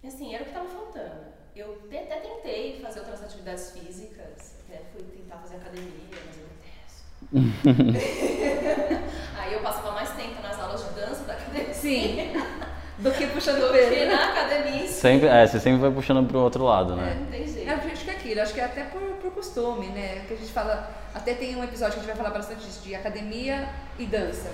assim, 0.06 0.34
era 0.34 0.44
o 0.44 0.46
que 0.46 0.52
tava 0.52 0.68
faltando. 0.68 1.34
Eu 1.56 1.78
até 1.86 2.16
tentei 2.20 2.80
fazer 2.80 3.00
outras 3.00 3.22
atividades 3.22 3.70
físicas, 3.70 4.54
até 4.66 4.82
fui 4.92 5.02
tentar 5.04 5.36
fazer 5.38 5.56
academia, 5.56 5.90
mas 6.10 6.38
eu 6.38 6.48
detesto. 6.48 8.04
aí 9.38 9.52
eu 9.52 9.60
passava 9.60 9.92
mais 9.92 10.10
tempo 10.10 10.42
nas 10.42 10.58
aulas 10.60 10.84
de 10.84 10.90
dança 10.94 11.24
da 11.24 11.34
academia. 11.34 11.72
Sim. 11.74 12.32
Do 12.98 13.10
que 13.10 13.26
puxando 13.26 13.58
Do 13.58 13.66
o 13.70 13.72
que 13.72 13.78
peso. 13.78 14.06
na 14.06 14.30
academia. 14.30 14.86
Sempre, 14.88 15.26
é, 15.26 15.44
você 15.46 15.58
sempre 15.58 15.80
vai 15.80 15.90
puxando 15.90 16.24
pro 16.28 16.38
outro 16.38 16.62
lado, 16.62 16.92
É, 16.92 16.96
né? 16.96 17.14
não 17.20 17.26
tem 17.26 17.44
jeito. 17.46 17.68
É, 17.68 17.72
acho 17.74 18.04
que 18.04 18.10
é 18.10 18.12
aquilo, 18.14 18.40
acho 18.40 18.54
que 18.54 18.60
é 18.60 18.64
até 18.64 18.84
por, 18.84 19.00
por 19.16 19.32
costume, 19.32 19.88
né? 19.88 20.24
Que 20.26 20.34
a 20.34 20.36
gente 20.36 20.52
fala. 20.52 20.88
Até 21.14 21.34
tem 21.34 21.54
um 21.56 21.62
episódio 21.62 21.94
que 21.94 22.00
a 22.00 22.02
gente 22.02 22.12
vai 22.14 22.16
falar 22.24 22.30
bastante 22.36 22.64
disso, 22.64 22.82
de 22.82 22.94
academia 22.94 23.68
e 23.98 24.04
dança. 24.04 24.50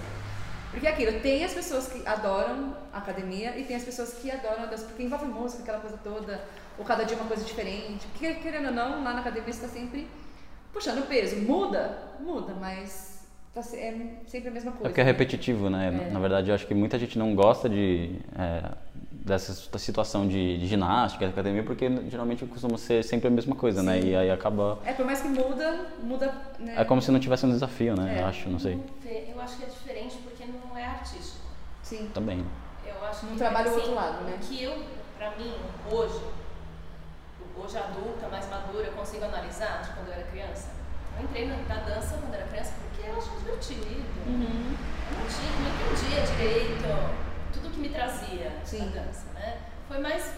Porque 0.70 0.86
é 0.86 0.90
aquilo, 0.90 1.20
tem 1.20 1.44
as 1.44 1.52
pessoas 1.52 1.88
que 1.88 2.06
adoram 2.06 2.76
a 2.92 2.98
academia 2.98 3.56
e 3.58 3.64
tem 3.64 3.74
as 3.74 3.82
pessoas 3.82 4.14
que 4.14 4.30
adoram 4.30 4.62
a 4.64 4.66
dança, 4.66 4.84
porque 4.84 5.02
envolve 5.02 5.24
música, 5.26 5.62
aquela 5.62 5.80
coisa 5.80 5.98
toda, 6.04 6.44
ou 6.78 6.84
cada 6.84 7.02
dia 7.04 7.16
uma 7.16 7.26
coisa 7.26 7.44
diferente. 7.44 8.06
Porque, 8.12 8.34
querendo 8.34 8.66
ou 8.66 8.72
não, 8.72 9.02
lá 9.02 9.12
na 9.14 9.20
academia 9.20 9.52
você 9.52 9.64
está 9.64 9.68
sempre 9.68 10.06
puxando 10.72 11.08
peso. 11.08 11.36
Muda? 11.36 11.98
Muda, 12.20 12.54
mas 12.54 13.26
tá 13.52 13.60
é 13.60 13.94
sempre 14.26 14.48
a 14.48 14.52
mesma 14.52 14.70
É 14.70 14.74
coisa. 14.74 14.88
porque 14.90 15.00
é 15.00 15.04
né? 15.04 15.10
repetitivo, 15.10 15.68
né? 15.68 15.88
É. 16.08 16.10
Na 16.12 16.20
verdade, 16.20 16.50
eu 16.50 16.54
acho 16.54 16.66
que 16.68 16.74
muita 16.74 16.96
gente 16.98 17.18
não 17.18 17.34
gosta 17.34 17.68
de 17.68 18.20
é, 18.38 18.70
dessa 19.24 19.78
situação 19.78 20.26
de, 20.26 20.58
de 20.58 20.66
ginástica, 20.66 21.26
de 21.26 21.32
academia, 21.32 21.62
porque 21.62 21.88
geralmente 22.08 22.44
costuma 22.46 22.78
ser 22.78 23.04
sempre 23.04 23.28
a 23.28 23.30
mesma 23.30 23.54
coisa, 23.54 23.82
né? 23.82 24.00
Sim. 24.00 24.08
E 24.08 24.16
aí 24.16 24.30
acaba. 24.30 24.78
É, 24.84 24.92
por 24.92 25.04
mais 25.04 25.20
que 25.20 25.28
muda, 25.28 25.86
muda. 26.02 26.34
Né? 26.58 26.74
É 26.76 26.84
como 26.84 27.02
se 27.02 27.10
não 27.10 27.20
tivesse 27.20 27.44
um 27.44 27.50
desafio, 27.50 27.94
né? 27.94 28.18
É. 28.18 28.22
Eu 28.22 28.26
acho, 28.26 28.48
não 28.48 28.58
sei. 28.58 28.76
Não 28.76 29.10
Eu 29.10 29.40
acho 29.40 29.56
que 29.58 29.64
é 29.64 29.66
diferente 29.66 30.16
porque 30.24 30.44
não 30.44 30.76
é 30.76 30.86
artístico. 30.86 31.44
Sim. 31.82 32.10
Também. 32.14 32.44
Eu 32.84 33.04
acho 33.04 33.26
Não 33.26 33.32
que 33.32 33.38
trabalha 33.38 33.66
o 33.66 33.70
assim, 33.70 33.80
outro 33.80 33.94
lado, 33.94 34.24
né? 34.24 34.38
Que 34.40 34.62
eu, 34.62 34.82
pra 35.18 35.30
mim, 35.36 35.52
hoje, 35.90 36.20
hoje 37.56 37.76
adulta, 37.76 38.28
mais 38.28 38.48
madura, 38.48 38.86
eu 38.86 38.92
consigo 38.92 39.24
analisar 39.24 39.82
de 39.82 39.90
quando 39.90 40.08
eu 40.08 40.14
era 40.14 40.24
criança. 40.24 40.70
Eu 41.18 41.24
entrei 41.24 41.46
na, 41.46 41.56
na 41.56 41.82
dança 41.82 42.16
quando 42.16 42.32
eu 42.32 42.40
era 42.40 42.48
criança 42.48 42.72
porque 42.80 43.08
eu 43.08 43.16
achava 43.16 43.38
divertido. 43.38 43.86
Uhum. 44.26 44.76
Eu 45.10 45.18
não 45.18 45.26
tinha, 45.26 45.50
não 45.60 45.92
entendia 45.92 46.36
direito 46.36 47.29
me 47.80 47.88
trazia 47.88 48.52
Sim. 48.64 48.82
a 48.82 49.02
dança, 49.02 49.26
né? 49.34 49.60
Foi 49.88 49.98
mais, 49.98 50.32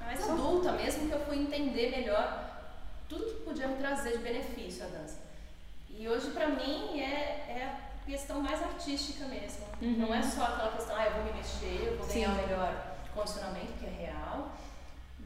mais 0.00 0.28
adulta 0.28 0.72
mesmo 0.72 1.08
que 1.08 1.14
eu 1.14 1.20
fui 1.20 1.38
entender 1.38 1.90
melhor 1.90 2.50
tudo 3.08 3.26
que 3.26 3.44
podia 3.44 3.68
me 3.68 3.76
trazer 3.76 4.12
de 4.12 4.18
benefício 4.18 4.84
a 4.84 4.88
dança. 4.88 5.18
E 5.90 6.08
hoje 6.08 6.30
pra 6.30 6.48
mim 6.48 7.00
é, 7.00 7.04
é 7.48 7.78
a 8.02 8.06
questão 8.06 8.40
mais 8.40 8.62
artística 8.62 9.26
mesmo. 9.26 9.66
Uhum. 9.80 9.96
Não 9.98 10.14
é 10.14 10.22
só 10.22 10.44
aquela 10.44 10.72
questão, 10.72 10.96
ah, 10.96 11.06
eu 11.06 11.12
vou 11.12 11.24
me 11.24 11.32
mexer, 11.32 11.88
eu 11.88 11.98
vou 11.98 12.06
Sim. 12.06 12.20
ganhar 12.20 12.30
o 12.30 12.34
melhor 12.36 12.86
condicionamento, 13.14 13.72
que 13.78 13.86
é 13.86 13.90
real, 13.90 14.52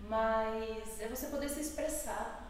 mas 0.09 1.01
é 1.01 1.09
você 1.09 1.27
poder 1.27 1.49
se 1.49 1.61
expressar 1.61 2.43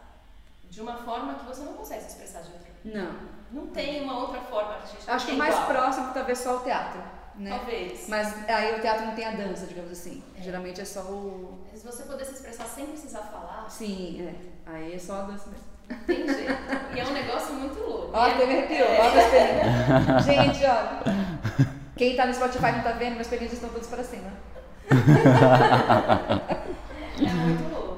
de 0.69 0.81
uma 0.81 0.95
forma 0.97 1.35
que 1.35 1.45
você 1.45 1.61
não 1.61 1.73
consegue 1.73 2.01
se 2.01 2.09
expressar 2.09 2.41
de 2.41 2.51
outra. 2.51 2.67
Não. 2.83 3.37
Não 3.51 3.67
tem 3.67 4.03
uma 4.03 4.19
outra 4.19 4.41
forma 4.41 4.73
artística. 4.73 5.13
Acho 5.13 5.27
que 5.27 5.31
o 5.33 5.37
mais 5.37 5.55
próximo 5.59 6.13
talvez 6.13 6.39
só 6.39 6.57
o 6.57 6.59
teatro, 6.61 7.01
né? 7.37 7.49
Talvez. 7.51 8.05
Mas 8.07 8.33
aí 8.49 8.75
o 8.75 8.81
teatro 8.81 9.05
não 9.05 9.13
tem 9.15 9.25
a 9.25 9.31
dança, 9.31 9.65
digamos 9.67 9.91
assim. 9.91 10.21
Geralmente 10.41 10.81
é 10.81 10.85
só 10.85 11.01
o. 11.01 11.59
Se 11.75 11.85
você 11.85 12.03
poder 12.03 12.25
se 12.25 12.33
expressar 12.33 12.65
sem 12.65 12.85
precisar 12.87 13.19
falar, 13.19 13.67
Sim, 13.69 14.27
é. 14.27 14.33
Aí 14.71 14.95
é 14.95 14.99
só 14.99 15.19
a 15.19 15.21
dança 15.23 15.49
mesmo. 15.49 16.03
tem 16.05 16.27
jeito. 16.27 16.53
E 16.95 16.99
é 16.99 17.05
um 17.05 17.13
negócio 17.13 17.53
muito 17.53 17.79
louco. 17.79 18.09
Ó, 18.13 18.25
é- 18.27 18.31
até 18.33 18.45
me 18.45 18.53
arrepiou, 18.57 18.87
é- 18.87 18.99
ó, 18.99 19.11
meu. 19.13 20.19
Gente, 20.23 20.65
ó. 20.65 21.63
Quem 21.95 22.15
tá 22.15 22.25
no 22.25 22.33
Spotify 22.33 22.71
não 22.73 22.81
tá 22.83 22.91
vendo, 22.91 23.13
meus 23.15 23.21
espelhinhos 23.27 23.53
estão 23.53 23.69
todos 23.69 23.87
para 23.87 24.03
cima. 24.03 24.29
É 27.19 27.33
muito 27.33 27.73
louco. 27.73 27.97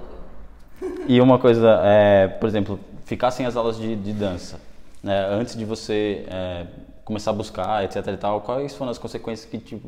E 1.08 1.19
uma 1.19 1.39
coisa, 1.39 1.81
é, 1.84 2.27
por 2.27 2.48
exemplo, 2.48 2.79
ficar 3.05 3.31
sem 3.31 3.46
as 3.46 3.55
aulas 3.55 3.77
de, 3.77 3.96
de 3.96 4.13
dança, 4.13 4.60
né? 5.03 5.25
Antes 5.31 5.55
de 5.58 5.65
você 5.65 6.25
é, 6.29 6.65
começar 7.10 7.32
a 7.32 7.34
buscar, 7.34 7.84
etc 7.84 8.06
e 8.08 8.18
tal, 8.18 8.42
quais 8.42 8.75
foram 8.75 8.92
as 8.92 9.00
consequências 9.00 9.50
que 9.50 9.82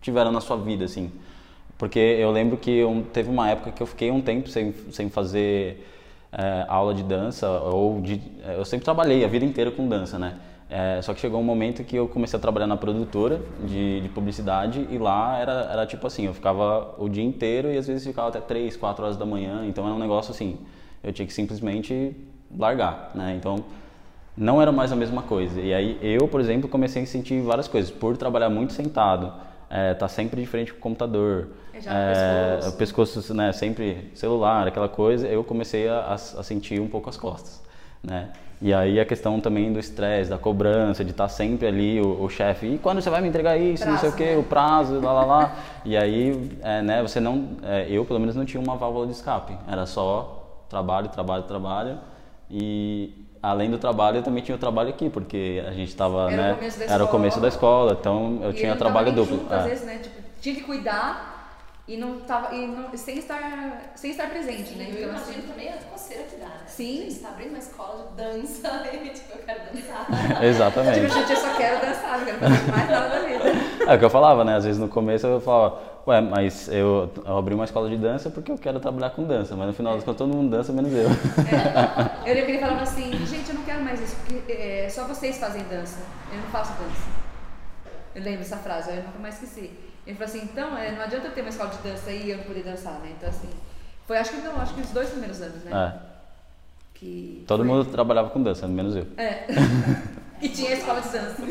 tiveram 0.00 0.30
na 0.30 0.40
sua 0.40 0.56
vida, 0.56 0.84
assim? 0.84 1.10
Porque 1.76 1.98
eu 1.98 2.30
lembro 2.30 2.56
que 2.56 2.70
eu, 2.70 3.04
teve 3.12 3.28
uma 3.28 3.50
época 3.50 3.72
que 3.72 3.82
eu 3.82 3.86
fiquei 3.86 4.12
um 4.12 4.20
tempo 4.20 4.48
sem, 4.48 4.72
sem 4.92 5.10
fazer 5.10 5.84
é, 6.30 6.64
aula 6.68 6.94
de 6.94 7.02
dança, 7.02 7.50
ou 7.50 8.00
de, 8.00 8.22
é, 8.46 8.56
eu 8.56 8.64
sempre 8.64 8.84
trabalhei 8.84 9.24
a 9.24 9.28
vida 9.28 9.44
inteira 9.44 9.72
com 9.72 9.88
dança, 9.88 10.20
né? 10.20 10.38
É, 10.70 11.02
só 11.02 11.12
que 11.12 11.20
chegou 11.20 11.40
um 11.40 11.44
momento 11.44 11.82
que 11.82 11.96
eu 11.96 12.06
comecei 12.06 12.38
a 12.38 12.40
trabalhar 12.40 12.68
na 12.68 12.76
produtora 12.76 13.40
de, 13.66 14.00
de 14.00 14.08
publicidade 14.08 14.86
e 14.88 14.98
lá 14.98 15.36
era, 15.36 15.68
era 15.72 15.84
tipo 15.84 16.06
assim, 16.06 16.26
eu 16.26 16.32
ficava 16.32 16.94
o 16.96 17.08
dia 17.08 17.24
inteiro 17.24 17.72
e 17.72 17.76
às 17.76 17.88
vezes 17.88 18.06
ficava 18.06 18.28
até 18.28 18.40
3, 18.40 18.76
4 18.76 19.04
horas 19.04 19.16
da 19.16 19.26
manhã, 19.26 19.66
então 19.66 19.84
era 19.84 19.94
um 19.94 19.98
negócio 19.98 20.30
assim, 20.30 20.58
eu 21.02 21.12
tinha 21.12 21.26
que 21.26 21.32
simplesmente 21.32 22.16
largar, 22.56 23.10
né? 23.14 23.34
Então 23.36 23.56
não 24.36 24.60
era 24.60 24.72
mais 24.72 24.92
a 24.92 24.96
mesma 24.96 25.22
coisa. 25.22 25.60
E 25.60 25.72
aí 25.74 25.98
eu, 26.02 26.26
por 26.28 26.40
exemplo, 26.40 26.68
comecei 26.68 27.02
a 27.02 27.06
sentir 27.06 27.40
várias 27.42 27.68
coisas, 27.68 27.90
por 27.90 28.16
trabalhar 28.16 28.48
muito 28.50 28.72
sentado, 28.72 29.32
é, 29.68 29.94
tá 29.94 30.08
sempre 30.08 30.40
de 30.40 30.46
frente 30.46 30.72
com 30.72 30.78
o 30.78 30.82
computador, 30.82 31.48
É, 31.74 31.78
é, 31.78 32.56
pescoço. 32.56 32.68
o 32.68 32.72
pescoço, 32.78 33.34
né, 33.34 33.52
sempre 33.52 34.10
celular, 34.14 34.66
aquela 34.66 34.88
coisa, 34.88 35.26
eu 35.26 35.42
comecei 35.42 35.88
a, 35.88 36.12
a- 36.12 36.18
sentir 36.42 36.80
um 36.80 36.86
pouco 36.88 37.08
as 37.08 37.16
costas, 37.16 37.62
né? 38.02 38.28
E 38.60 38.72
aí 38.72 39.00
a 39.00 39.04
questão 39.04 39.40
também 39.40 39.72
do 39.72 39.80
estresse, 39.80 40.30
da 40.30 40.38
cobrança, 40.38 41.04
de 41.04 41.10
estar 41.10 41.28
sempre 41.28 41.66
ali 41.66 42.00
o, 42.00 42.22
o 42.22 42.28
chefe, 42.28 42.66
e 42.74 42.78
quando 42.78 43.00
você 43.00 43.10
vai 43.10 43.20
me 43.20 43.28
entregar 43.28 43.56
isso, 43.56 43.84
não 43.88 43.98
sei 43.98 44.08
o 44.10 44.12
Prazo, 44.12 44.16
quê, 44.16 44.30
né? 44.34 44.36
o 44.36 44.42
prazo, 44.44 45.00
lá, 45.00 45.12
lá, 45.12 45.24
lá. 45.24 45.56
E 45.84 45.96
aí, 45.96 46.50
é, 46.62 46.80
né, 46.80 47.02
você 47.02 47.18
não, 47.18 47.56
é, 47.64 47.86
eu 47.90 48.04
pelo 48.04 48.20
menos 48.20 48.36
não 48.36 48.44
tinha 48.44 48.62
uma 48.62 48.76
válvula 48.76 49.06
de 49.06 49.12
escape, 49.12 49.56
era 49.66 49.84
só 49.84 50.64
trabalho, 50.68 51.08
trabalho, 51.08 51.42
trabalho, 51.42 51.98
e 52.50 53.21
além 53.42 53.70
do 53.70 53.78
trabalho 53.78 54.18
eu 54.18 54.22
também 54.22 54.42
tinha 54.42 54.54
o 54.54 54.58
trabalho 54.58 54.90
aqui, 54.90 55.10
porque 55.10 55.62
a 55.66 55.72
gente 55.72 55.88
estava, 55.88 56.30
Era 56.30 56.34
o 56.34 56.36
né, 56.36 56.54
começo 56.54 56.78
da 56.78 56.84
era 56.86 57.04
o 57.04 57.08
começo 57.08 57.40
da 57.40 57.48
escola. 57.48 57.96
então 58.00 58.38
eu 58.42 58.50
E 58.50 58.54
tinha 58.54 58.76
trabalho 58.76 59.12
duplo. 59.12 59.38
Junto, 59.38 59.52
é. 59.52 59.56
às 59.58 59.64
vezes, 59.64 59.84
né? 59.84 59.98
Tipo, 60.02 60.22
tinha 60.40 60.54
que 60.54 60.60
cuidar 60.62 61.30
e 61.88 61.96
não 61.96 62.20
tava 62.20 62.54
e 62.54 62.64
não, 62.66 62.96
sem 62.96 63.18
estar 63.18 63.82
sem 63.96 64.12
estar 64.12 64.28
presente, 64.30 64.68
Sim, 64.70 64.76
né? 64.76 64.84
eu 64.88 64.90
Então, 64.94 65.08
imagino 65.10 65.30
assim, 65.38 65.42
também 65.48 65.68
a 65.68 65.76
coceira 65.90 66.22
que 66.22 66.36
dá, 66.36 66.46
né? 66.46 66.52
Sim. 66.66 67.10
Você 67.10 67.20
tá 67.20 67.28
abrindo 67.30 67.48
uma 67.50 67.58
escola 67.58 68.06
de 68.10 68.22
dança 68.22 68.68
e 68.94 69.08
tipo, 69.10 69.36
eu 69.36 69.44
quero 69.44 69.60
dançar. 69.74 70.06
tipo, 70.28 70.44
Exatamente. 70.44 71.08
gente, 71.12 71.30
eu 71.32 71.36
só 71.36 71.54
quero 71.56 71.84
dançar, 71.84 72.18
não 72.18 72.24
quero 72.24 72.38
fazer 72.38 72.70
mais 72.70 72.88
nada 72.90 73.08
da 73.08 73.18
vida. 73.26 73.51
É 73.92 73.96
o 73.96 73.98
que 73.98 74.04
eu 74.06 74.10
falava, 74.10 74.42
né? 74.42 74.56
Às 74.56 74.64
vezes 74.64 74.80
no 74.80 74.88
começo 74.88 75.26
eu 75.26 75.38
falava, 75.38 75.78
ué, 76.06 76.18
mas 76.22 76.66
eu, 76.68 77.10
eu 77.26 77.36
abri 77.36 77.54
uma 77.54 77.64
escola 77.64 77.90
de 77.90 77.96
dança 77.98 78.30
porque 78.30 78.50
eu 78.50 78.56
quero 78.56 78.80
trabalhar 78.80 79.10
com 79.10 79.22
dança, 79.24 79.54
mas 79.54 79.66
no 79.66 79.74
final 79.74 79.94
das 79.94 80.02
contas 80.02 80.18
todo 80.18 80.34
mundo 80.34 80.50
dança, 80.50 80.72
menos 80.72 80.90
eu. 80.92 81.08
É. 81.10 82.30
Eu 82.30 82.34
lembro 82.34 82.46
que 82.46 82.52
ele 82.52 82.58
falava 82.60 82.82
assim, 82.82 83.10
gente, 83.26 83.50
eu 83.50 83.54
não 83.56 83.62
quero 83.64 83.82
mais 83.84 84.00
isso, 84.00 84.16
porque 84.24 84.50
é, 84.52 84.88
só 84.88 85.04
vocês 85.04 85.36
fazem 85.38 85.62
dança. 85.64 85.98
Eu 86.32 86.38
não 86.38 86.46
faço 86.46 86.72
dança. 86.72 87.02
Eu 88.14 88.22
lembro 88.22 88.40
essa 88.40 88.56
frase, 88.56 88.90
eu 88.90 88.96
nunca 88.96 89.18
mais 89.20 89.34
esqueci. 89.34 89.70
Ele 90.06 90.16
falou 90.16 90.34
assim, 90.34 90.48
então, 90.50 90.76
é, 90.78 90.92
não 90.92 91.02
adianta 91.02 91.26
eu 91.26 91.32
ter 91.32 91.42
uma 91.42 91.50
escola 91.50 91.68
de 91.70 91.88
dança 91.88 92.10
e 92.10 92.30
eu 92.30 92.38
não 92.38 92.44
poder 92.44 92.62
dançar, 92.62 92.94
né? 92.94 93.12
Então 93.16 93.28
assim, 93.28 93.48
foi 94.06 94.16
acho 94.16 94.30
que 94.30 94.38
não, 94.38 94.58
acho 94.58 94.72
que 94.74 94.80
os 94.80 94.90
dois 94.90 95.10
primeiros 95.10 95.42
anos, 95.42 95.62
né? 95.64 95.70
É, 95.70 96.98
Que 96.98 97.44
todo 97.46 97.58
foi- 97.58 97.68
mundo 97.68 97.84
trabalhava 97.84 98.30
com 98.30 98.42
dança, 98.42 98.66
menos 98.66 98.96
eu. 98.96 99.06
É. 99.18 99.44
e 100.40 100.48
tinha 100.48 100.70
a 100.70 100.72
escola 100.72 101.00
de 101.02 101.08
dança. 101.10 101.42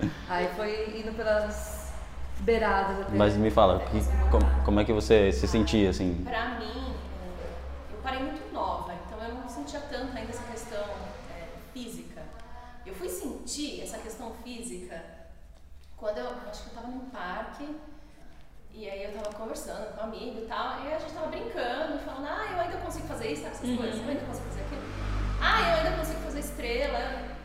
Aí 0.28 0.48
foi 0.56 1.00
indo 1.00 1.14
pelas 1.16 1.92
beiradas 2.40 3.00
até. 3.02 3.16
Mas 3.16 3.36
me 3.36 3.50
fala, 3.50 3.80
que, 3.80 4.00
como, 4.30 4.64
como 4.64 4.80
é 4.80 4.84
que 4.84 4.92
você 4.92 5.32
se 5.32 5.46
sentia 5.46 5.90
assim? 5.90 6.22
Pra 6.24 6.58
mim, 6.58 6.94
eu 7.92 7.98
parei 8.02 8.20
muito 8.20 8.52
nova, 8.52 8.94
então 9.06 9.22
eu 9.22 9.34
não 9.34 9.48
sentia 9.48 9.80
tanto 9.80 10.16
ainda 10.16 10.30
essa 10.30 10.44
questão 10.44 10.84
é, 11.30 11.48
física. 11.72 12.22
Eu 12.86 12.94
fui 12.94 13.08
sentir 13.08 13.82
essa 13.82 13.98
questão 13.98 14.32
física 14.42 15.02
quando 15.96 16.18
eu 16.18 16.28
acho 16.48 16.64
que 16.64 16.70
eu 16.70 16.74
tava 16.74 16.88
num 16.88 17.10
parque 17.10 17.76
e 18.72 18.88
aí 18.88 19.04
eu 19.04 19.12
tava 19.12 19.34
conversando 19.36 19.94
com 19.94 20.00
um 20.00 20.04
amigo 20.04 20.38
e 20.38 20.46
tal, 20.46 20.80
e 20.84 20.94
a 20.94 20.98
gente 20.98 21.12
tava 21.12 21.26
brincando, 21.26 21.98
falando, 21.98 22.26
ah, 22.26 22.46
eu 22.52 22.60
ainda 22.60 22.76
consigo 22.78 23.06
fazer 23.06 23.32
isso, 23.32 23.42
sabe 23.42 23.54
essas 23.54 23.76
coisas? 23.76 24.00
Eu 24.00 24.08
ainda 24.08 24.24
consigo 24.24 24.46
fazer 24.48 24.60
aquilo. 24.62 24.82
Ah, 25.42 25.60
eu 25.60 25.76
ainda 25.78 25.96
consigo 25.98 26.20
fazer 26.20 26.40
estrela. 26.40 27.39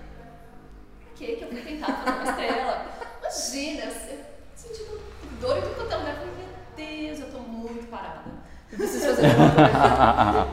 Que 1.16 1.38
que 1.38 1.44
eu 1.44 1.50
fui 1.50 1.62
tentar 1.62 1.88
fazer 1.94 2.12
uma 2.12 2.30
estrela? 2.30 2.86
Imagina, 3.22 3.84
eu 3.86 4.26
sentindo 4.56 5.02
dor 5.40 5.58
em 5.58 5.62
tudo 5.62 5.76
quanto 5.76 5.94
é 5.94 5.98
lugar. 5.98 6.12
Eu 6.12 6.18
falei, 6.18 6.34
meu 6.36 6.48
Deus, 6.76 7.20
eu 7.20 7.32
tô 7.32 7.40
muito 7.40 7.90
parada. 7.90 8.32
Eu 8.72 8.78
preciso 8.78 9.06
fazer 9.08 9.28
alguma 9.28 9.50
coisa. 9.52 10.48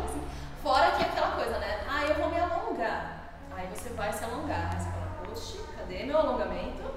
Fora 0.62 0.90
que 0.92 1.02
é 1.02 1.06
aquela 1.06 1.32
coisa, 1.32 1.58
né? 1.58 1.80
Ah, 1.88 2.04
eu 2.04 2.14
vou 2.14 2.30
me 2.30 2.38
alongar. 2.38 3.34
Aí 3.56 3.66
você 3.74 3.88
vai 3.90 4.12
se 4.12 4.22
alongar. 4.22 4.70
Aí 4.72 4.78
você 4.80 4.90
fala, 4.90 5.26
poxa, 5.26 5.58
cadê 5.76 6.04
meu 6.04 6.18
alongamento? 6.18 6.94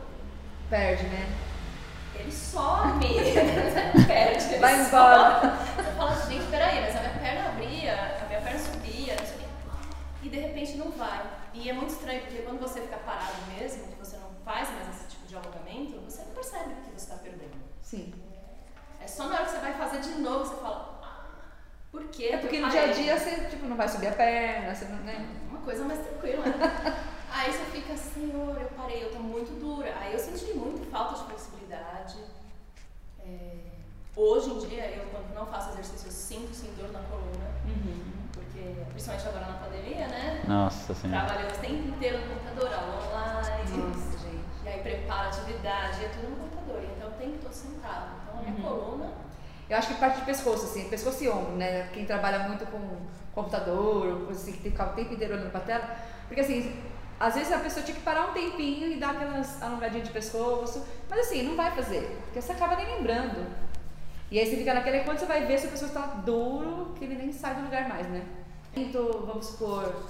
Perde, 0.69 1.03
né? 1.07 1.27
Ele 2.19 2.31
some. 2.31 3.03
Perde. 4.07 4.45
ele 4.45 4.59
Vai 4.59 4.79
embora. 4.79 5.57
Você 5.75 5.91
fala, 5.97 6.15
gente, 6.29 6.45
peraí, 6.51 6.81
mas 6.81 6.95
a 6.95 6.99
minha 6.99 7.13
perna 7.13 7.49
abria, 7.49 8.19
a 8.21 8.27
minha 8.27 8.41
perna 8.41 8.59
subia, 8.59 9.15
não 9.15 9.25
sei 9.25 9.35
o 9.35 9.39
quê. 9.39 9.44
E 10.25 10.29
de 10.29 10.39
repente 10.39 10.75
não 10.77 10.89
vai. 10.89 11.23
E 11.53 11.69
é 11.69 11.73
muito 11.73 11.91
estranho, 11.91 12.21
porque 12.21 12.41
quando 12.41 12.59
você 12.59 12.81
fica 12.81 12.97
parado 12.97 13.35
mesmo, 13.55 13.87
que 13.89 13.99
você 13.99 14.17
não 14.17 14.31
faz 14.43 14.67
mais 14.71 14.89
esse 14.89 15.07
tipo 15.09 15.27
de 15.27 15.35
alongamento, 15.35 15.99
você 15.99 16.23
não 16.23 16.31
percebe 16.31 16.73
que 16.83 16.89
você 16.89 16.95
está 17.11 17.15
perdendo. 17.17 17.55
Sim. 17.83 18.11
É 18.99 19.07
só 19.07 19.27
na 19.27 19.35
hora 19.35 19.45
que 19.45 19.51
você 19.51 19.59
vai 19.59 19.73
fazer 19.75 20.01
de 20.01 20.15
novo, 20.21 20.43
você 20.43 20.55
fala, 20.55 20.99
"Ah, 21.03 21.25
por 21.91 22.05
quê? 22.07 22.29
É 22.33 22.37
porque 22.37 22.59
no 22.59 22.71
dia 22.71 22.79
a 22.85 22.87
parei." 22.87 23.03
dia 23.03 23.19
você 23.19 23.45
tipo, 23.51 23.67
não 23.67 23.77
vai 23.77 23.87
subir 23.87 24.07
a 24.07 24.13
perna, 24.13 24.73
você 24.73 24.85
não, 24.85 24.97
né? 25.03 25.27
Uma 25.47 25.61
coisa 25.61 25.85
mais 25.85 25.99
tranquila. 25.99 26.43
né? 26.43 26.53
Aí 27.29 27.51
você 27.51 27.65
fica, 27.65 27.95
senhor, 27.95 28.59
eu 28.59 28.67
parei, 28.69 29.03
eu 29.03 29.11
tô 29.11 29.19
muito 29.19 29.59
dura. 29.59 29.93
Aí 29.99 30.11
eu 30.13 30.19
senti 30.19 30.53
muito 30.53 30.89
falta 30.89 31.19
de 31.19 31.25
flexibilidade. 31.25 32.17
É, 33.19 33.57
Hoje 34.15 34.49
em 34.49 34.59
dia, 34.59 34.89
eu 34.91 35.05
quando 35.11 35.35
não 35.35 35.45
faço 35.45 35.71
exercício, 35.71 36.07
eu 36.07 36.11
sinto 36.11 36.55
sim 36.55 36.73
dor 36.77 36.89
na 36.91 37.01
coluna. 37.01 37.54
Porque, 38.55 38.85
principalmente 38.91 39.27
agora 39.27 39.45
na 39.47 39.57
pandemia, 39.57 40.07
né? 40.07 40.43
Nossa 40.47 40.93
senhora. 40.93 41.25
Trabalhando 41.25 41.55
o 41.55 41.59
tempo 41.59 41.87
inteiro 41.89 42.19
no 42.19 42.27
computador, 42.27 42.73
aula 42.73 43.05
online. 43.05 43.77
Nossa, 43.77 44.17
gente. 44.17 44.63
E 44.63 44.69
aí 44.69 44.79
prepara 44.79 45.27
atividade, 45.27 46.05
é 46.05 46.09
tudo 46.09 46.29
no 46.29 46.35
computador. 46.37 46.81
Então 46.95 47.09
o 47.09 47.11
tempo 47.13 47.37
todo 47.41 47.53
sentado. 47.53 48.15
Então 48.23 48.39
a 48.39 48.41
minha 48.41 48.61
coluna 48.61 49.11
Eu 49.69 49.77
acho 49.77 49.89
que 49.89 49.93
parte 49.95 50.19
de 50.19 50.25
pescoço, 50.25 50.65
assim, 50.65 50.87
pescoço 50.89 51.23
e 51.23 51.29
ombro, 51.29 51.57
né? 51.57 51.89
Quem 51.93 52.05
trabalha 52.05 52.47
muito 52.47 52.65
com 52.67 52.79
computador, 53.33 54.07
ou 54.07 54.25
coisa 54.27 54.41
assim, 54.41 54.53
que 54.53 54.59
tem 54.59 54.71
que 54.71 54.77
ficar 54.77 54.91
o 54.91 54.95
tempo 54.95 55.13
inteiro 55.13 55.33
olhando 55.33 55.51
pra 55.51 55.59
tela. 55.59 55.97
Porque 56.27 56.39
assim, 56.39 56.81
às 57.19 57.35
vezes 57.35 57.51
a 57.51 57.59
pessoa 57.59 57.85
tinha 57.85 57.97
que 57.97 58.03
parar 58.03 58.29
um 58.29 58.33
tempinho 58.33 58.89
e 58.89 58.95
dar 58.95 59.11
aquelas 59.11 59.61
alongadinhas 59.61 60.07
de 60.07 60.13
pescoço. 60.13 60.85
Mas 61.09 61.19
assim, 61.19 61.43
não 61.43 61.57
vai 61.57 61.71
fazer, 61.71 62.21
porque 62.23 62.41
você 62.41 62.53
acaba 62.53 62.77
nem 62.77 62.85
lembrando. 62.95 63.45
E 64.31 64.39
aí 64.39 64.45
você 64.45 64.55
fica 64.55 64.73
naquele, 64.73 65.01
quando 65.01 65.19
você 65.19 65.25
vai 65.25 65.45
ver, 65.45 65.59
se 65.59 65.67
a 65.67 65.71
pessoa 65.71 65.89
está 65.89 66.01
duro, 66.25 66.93
que 66.97 67.03
ele 67.03 67.15
nem 67.15 67.33
sai 67.33 67.55
do 67.55 67.61
lugar 67.61 67.87
mais, 67.89 68.07
né? 68.07 68.23
Então, 68.75 69.25
vamos 69.25 69.45
supor, 69.45 70.03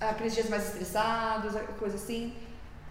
aqueles 0.00 0.34
dias 0.34 0.48
mais 0.48 0.68
estressados, 0.68 1.52
coisa 1.78 1.96
assim, 1.96 2.34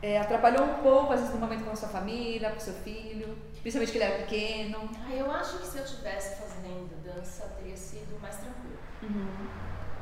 é, 0.04 0.20
atrapalhou 0.20 0.66
um 0.66 0.84
pouco, 0.84 1.14
às 1.14 1.20
vezes, 1.22 1.34
no 1.34 1.42
momento 1.42 1.64
com 1.64 1.72
a 1.72 1.76
sua 1.76 1.90
família, 1.90 2.52
com 2.52 2.58
o 2.58 2.62
seu 2.62 2.74
filho, 2.74 3.36
principalmente 3.62 3.92
que 3.92 3.98
ele 3.98 4.04
era 4.04 4.18
pequeno. 4.20 4.90
Ah, 5.04 5.12
eu 5.12 5.32
acho 5.32 5.58
que 5.58 5.66
se 5.66 5.78
eu 5.80 5.86
tivesse 5.86 6.36
fazendo 6.42 7.04
dança, 7.04 7.46
teria 7.58 7.76
sido 7.76 8.20
mais 8.22 8.36
tranquilo. 8.36 8.78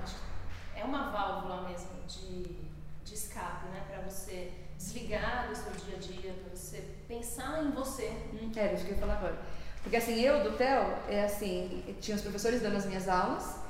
Acho 0.03 0.15
que 0.15 0.79
é 0.79 0.83
uma 0.83 1.10
válvula 1.12 1.69
mesmo 1.69 2.01
de, 2.07 2.43
de 3.05 3.13
escape, 3.13 3.67
né? 3.67 3.83
Pra 3.88 4.01
você 4.01 4.51
desligar 4.77 5.48
do 5.48 5.55
seu 5.55 5.71
dia 5.71 5.95
a 5.95 6.00
dia, 6.00 6.33
pra 6.33 6.53
você 6.53 6.83
pensar 7.07 7.63
em 7.63 7.71
você. 7.71 8.12
É, 8.57 8.74
isso 8.74 8.83
que 8.83 8.91
eu 8.91 8.95
ia 8.95 9.00
falar 9.00 9.17
agora. 9.17 9.38
Porque 9.83 9.95
assim, 9.95 10.19
eu 10.19 10.43
do 10.43 10.57
TEL, 10.57 11.00
é 11.07 11.24
assim, 11.24 11.95
tinha 12.01 12.15
os 12.15 12.21
professores 12.21 12.62
dando 12.62 12.77
as 12.77 12.86
minhas 12.86 13.07
aulas, 13.07 13.61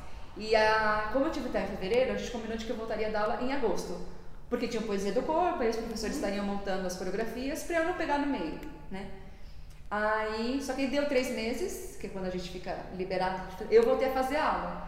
e 0.42 0.56
a, 0.56 1.12
como 1.14 1.26
eu 1.26 1.32
tive 1.32 1.48
em 1.50 1.68
fevereiro, 1.68 2.14
a 2.14 2.18
gente 2.18 2.32
combinou 2.32 2.58
de 2.58 2.66
que 2.66 2.72
eu 2.72 2.76
voltaria 2.76 3.10
a 3.10 3.12
dar 3.12 3.22
aula 3.22 3.44
em 3.44 3.54
agosto. 3.54 3.96
Porque 4.50 4.68
tinha 4.68 4.82
poesia 4.82 5.12
do 5.12 5.22
corpo, 5.22 5.62
aí 5.62 5.70
os 5.70 5.76
professores 5.76 6.16
estariam 6.16 6.44
montando 6.44 6.88
as 6.88 6.96
coreografias 6.96 7.62
para 7.62 7.78
eu 7.78 7.86
não 7.86 7.94
pegar 7.94 8.18
no 8.18 8.26
meio, 8.26 8.60
né? 8.90 9.06
Aí, 9.90 10.60
só 10.60 10.74
que 10.74 10.88
deu 10.88 11.08
três 11.08 11.30
meses, 11.30 11.96
que 11.98 12.08
é 12.08 12.10
quando 12.10 12.26
a 12.26 12.32
gente 12.32 12.50
fica 12.50 12.76
liberado, 12.98 13.40
eu 13.70 13.84
voltei 13.84 14.10
a 14.10 14.14
fazer 14.14 14.38
aula. 14.38 14.88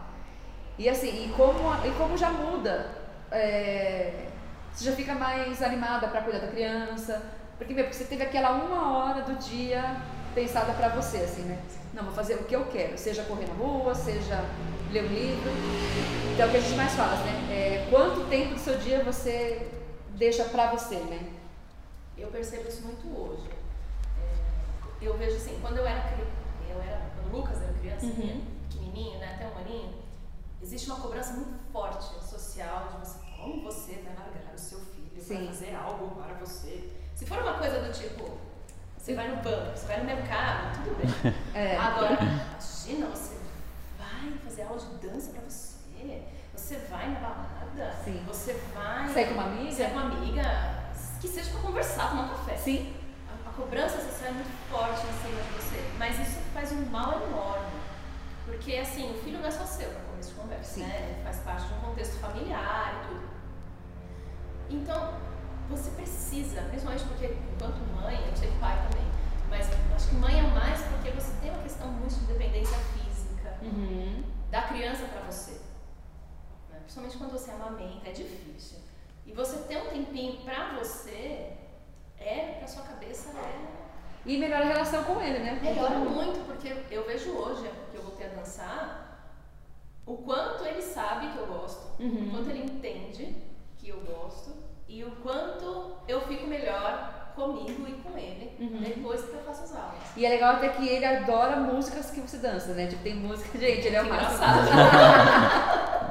E 0.76 0.88
assim, 0.88 1.26
e 1.26 1.32
como, 1.36 1.72
e 1.86 1.90
como 1.96 2.18
já 2.18 2.30
muda, 2.30 2.90
é, 3.30 4.26
você 4.72 4.84
já 4.86 4.92
fica 4.92 5.14
mais 5.14 5.62
animada 5.62 6.08
para 6.08 6.22
cuidar 6.22 6.40
da 6.40 6.48
criança, 6.48 7.22
porque, 7.56 7.72
meu, 7.72 7.84
porque 7.84 7.96
você 7.96 8.06
teve 8.06 8.24
aquela 8.24 8.50
uma 8.50 8.98
hora 8.98 9.22
do 9.22 9.36
dia 9.36 10.02
pensada 10.34 10.72
para 10.74 10.88
você, 10.88 11.18
assim, 11.18 11.42
né? 11.42 11.62
Não, 11.92 12.04
vou 12.04 12.12
fazer 12.12 12.34
o 12.34 12.44
que 12.44 12.54
eu 12.54 12.66
quero, 12.66 12.98
seja 12.98 13.22
correr 13.24 13.46
na 13.46 13.54
rua, 13.54 13.94
seja 13.94 14.44
ler 14.90 15.04
um 15.04 15.08
livro. 15.08 15.50
Então, 16.32 16.46
é 16.46 16.48
o 16.48 16.50
que 16.50 16.56
a 16.56 16.60
gente 16.60 16.76
mais 16.76 16.92
fala, 16.92 17.16
né? 17.24 17.48
É, 17.50 17.86
quanto 17.88 18.28
tempo 18.28 18.54
do 18.54 18.60
seu 18.60 18.76
dia 18.78 19.02
você 19.04 19.70
deixa 20.16 20.44
para 20.44 20.72
você, 20.72 20.96
né? 20.96 21.32
Eu 22.18 22.28
percebo 22.28 22.68
isso 22.68 22.82
muito 22.82 23.06
hoje. 23.08 23.48
É, 24.18 25.06
eu 25.06 25.16
vejo 25.16 25.36
assim, 25.36 25.58
quando 25.60 25.78
eu 25.78 25.86
era 25.86 26.00
criança, 26.00 26.32
eu 26.68 26.80
era, 26.82 27.00
quando 27.14 27.32
o 27.32 27.36
Lucas 27.36 27.62
era 27.62 27.72
criança, 27.74 28.06
pequenininho, 28.68 29.18
né, 29.18 29.34
até 29.34 29.46
um 29.46 29.58
aninho, 29.58 29.94
existe 30.62 30.90
uma 30.90 31.00
cobrança 31.00 31.34
muito 31.34 31.54
forte 31.72 32.04
social 32.24 32.88
de 32.88 33.06
você, 33.06 33.18
como 33.36 33.62
você 33.62 33.92
vai 34.04 34.14
largar 34.14 34.54
o 34.54 34.58
seu 34.58 34.78
filho 34.80 35.22
Sim. 35.22 35.36
para 35.36 35.46
fazer 35.46 35.74
algo 35.74 36.22
para 36.22 36.34
você. 36.34 36.90
Se 37.14 37.26
for 37.26 37.38
uma 37.38 37.54
coisa 37.54 37.80
do 37.80 37.92
tipo, 37.92 38.38
você 39.04 39.14
vai 39.14 39.28
no 39.28 39.36
banco, 39.42 39.76
você 39.76 39.86
vai 39.86 39.98
no 39.98 40.04
mercado, 40.04 40.82
tudo 40.82 40.96
bem. 40.96 41.34
É. 41.54 41.76
Agora, 41.76 42.14
imagina, 42.14 43.06
você 43.08 43.38
vai 43.98 44.32
fazer 44.42 44.62
aula 44.62 44.78
de 44.80 45.06
dança 45.06 45.30
pra 45.32 45.42
você, 45.42 46.22
você 46.56 46.76
vai 46.90 47.10
na 47.10 47.20
balada, 47.20 47.96
Sim. 48.02 48.24
você 48.26 48.54
vai 48.74 49.06
Sair 49.12 49.26
com 49.26 49.34
uma 49.34 49.42
amiga? 49.44 49.72
sair 49.72 49.90
com 49.90 49.98
uma 49.98 50.06
amiga, 50.06 50.42
que 51.20 51.28
seja 51.28 51.50
pra 51.50 51.60
conversar, 51.60 52.08
tomar 52.08 52.22
um 52.22 52.28
café. 52.30 52.56
Sim. 52.56 52.94
A, 53.28 53.50
a 53.50 53.52
cobrança 53.52 53.98
social 54.00 54.30
é 54.30 54.32
muito 54.32 54.70
forte 54.70 55.06
em 55.06 55.12
cima 55.22 55.42
de 55.42 55.48
você, 55.50 55.90
mas 55.98 56.18
isso 56.18 56.38
faz 56.54 56.72
um 56.72 56.86
mal 56.86 57.20
enorme. 57.28 57.74
Porque, 58.46 58.74
assim, 58.76 59.10
o 59.10 59.18
filho 59.22 59.38
não 59.38 59.46
é 59.46 59.50
só 59.50 59.64
seu 59.66 59.90
para 59.90 60.00
começo 60.00 60.30
de 60.30 60.34
conversa, 60.36 60.74
Sim. 60.76 60.82
né? 60.84 61.10
Ele 61.12 61.22
faz 61.22 61.36
parte 61.40 61.66
de 61.66 61.74
um 61.74 61.80
contexto 61.80 62.18
familiar 62.20 62.94
e 63.04 63.08
tudo. 63.08 63.28
Então, 64.70 65.14
você 65.68 65.90
precisa, 65.90 66.62
principalmente 66.62 67.04
porque, 67.04 67.26
enquanto 67.54 67.76
mãe, 67.94 68.16
eu 68.28 68.36
sei 68.36 68.50
pai 68.60 68.76
também, 68.88 69.06
mas 69.48 69.68
acho 69.94 70.08
que 70.08 70.14
mãe 70.16 70.38
é 70.38 70.42
mais 70.42 70.80
porque 70.82 71.10
você 71.10 71.32
tem 71.40 71.50
uma 71.50 71.62
questão 71.62 71.88
muito 71.88 72.14
de 72.14 72.26
dependência 72.26 72.76
física 72.78 73.56
Uhum. 73.62 74.24
da 74.50 74.62
criança 74.62 75.04
para 75.06 75.22
você. 75.22 75.52
né? 76.70 76.78
Principalmente 76.80 77.16
quando 77.18 77.32
você 77.32 77.50
amamenta, 77.50 78.08
é 78.08 78.12
difícil. 78.12 78.78
E 79.26 79.32
você 79.32 79.56
ter 79.68 79.78
um 79.78 79.86
tempinho 79.86 80.40
para 80.44 80.74
você, 80.78 81.52
é, 82.18 82.56
pra 82.58 82.68
sua 82.68 82.82
cabeça, 82.82 83.30
é 83.38 83.84
E 84.26 84.38
melhora 84.38 84.64
a 84.64 84.68
relação 84.68 85.04
com 85.04 85.20
ele, 85.20 85.38
né? 85.40 85.58
Melhora 85.62 85.98
muito, 85.98 86.46
porque 86.46 86.74
eu 86.90 87.04
vejo 87.06 87.30
hoje, 87.32 87.70
que 87.90 87.96
eu 87.98 88.02
voltei 88.02 88.26
a 88.26 88.30
dançar, 88.30 89.28
o 90.06 90.16
quanto 90.18 90.64
ele 90.64 90.80
sabe 90.80 91.30
que 91.32 91.38
eu 91.38 91.46
gosto, 91.46 92.00
Uhum. 92.02 92.28
o 92.28 92.30
quanto 92.30 92.48
ele 92.50 92.64
entende 92.64 93.36
que 93.78 93.88
eu 93.90 94.00
gosto 94.00 94.54
e 94.88 95.02
o 95.04 95.10
quanto 95.22 95.96
eu 96.06 96.20
fico 96.22 96.46
melhor 96.46 97.12
comigo 97.34 97.84
e 97.88 97.92
com 97.94 98.16
ele, 98.16 98.54
Uhum. 98.60 98.80
depois 98.80 99.22
que 99.22 99.32
eu 99.34 99.40
faço 99.42 99.64
as 99.64 99.74
aulas. 99.74 99.94
E 100.16 100.24
é 100.24 100.28
legal 100.28 100.54
até 100.54 100.68
que 100.68 100.88
ele 100.88 101.04
adora 101.04 101.56
músicas 101.56 102.10
que 102.10 102.20
você 102.20 102.36
dança, 102.36 102.72
né? 102.74 102.86
Tipo, 102.86 103.02
tem 103.02 103.16
música. 103.16 103.50
Gente, 103.58 103.86
ele 103.88 103.96
é 103.96 104.02
o 104.02 104.06
engraçado. 104.06 104.68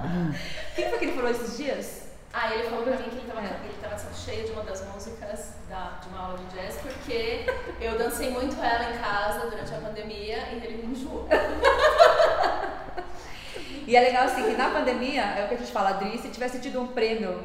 Quem 0.75 0.89
foi 0.89 0.99
que 0.99 1.05
ele 1.05 1.13
falou 1.13 1.29
esses 1.31 1.57
dias? 1.57 2.03
Ah, 2.33 2.53
ele 2.53 2.63
falou 2.67 2.83
pra 2.83 2.97
mim 2.97 3.03
que 3.09 3.15
ele 3.15 3.27
tava, 3.27 3.41
É. 3.41 3.59
ele 3.63 3.73
tava 3.81 3.97
saco 3.97 4.15
cheio 4.15 4.45
de 4.45 4.51
uma 4.51 4.63
das 4.63 4.85
músicas 4.87 5.53
da, 5.69 5.99
de 6.01 6.09
uma 6.09 6.19
aula 6.25 6.37
de 6.39 6.45
jazz, 6.55 6.77
porque 6.81 7.45
eu 7.79 7.97
dancei 7.97 8.31
muito 8.31 8.61
ela 8.61 8.93
em 8.93 8.97
casa 8.97 9.49
durante 9.49 9.73
a 9.73 9.77
pandemia 9.77 10.37
e 10.51 10.55
ele 10.65 10.85
me 10.85 10.93
enjoou. 10.95 11.27
E 13.85 13.97
é 13.97 13.99
legal 13.99 14.23
assim 14.23 14.43
que 14.43 14.55
na 14.55 14.69
pandemia, 14.69 15.21
é 15.21 15.43
o 15.43 15.47
que 15.49 15.55
a 15.55 15.57
gente 15.57 15.71
fala, 15.71 15.89
Adri, 15.89 16.17
se 16.17 16.29
tivesse 16.29 16.59
tido 16.61 16.79
um 16.81 16.87
prêmio 16.87 17.43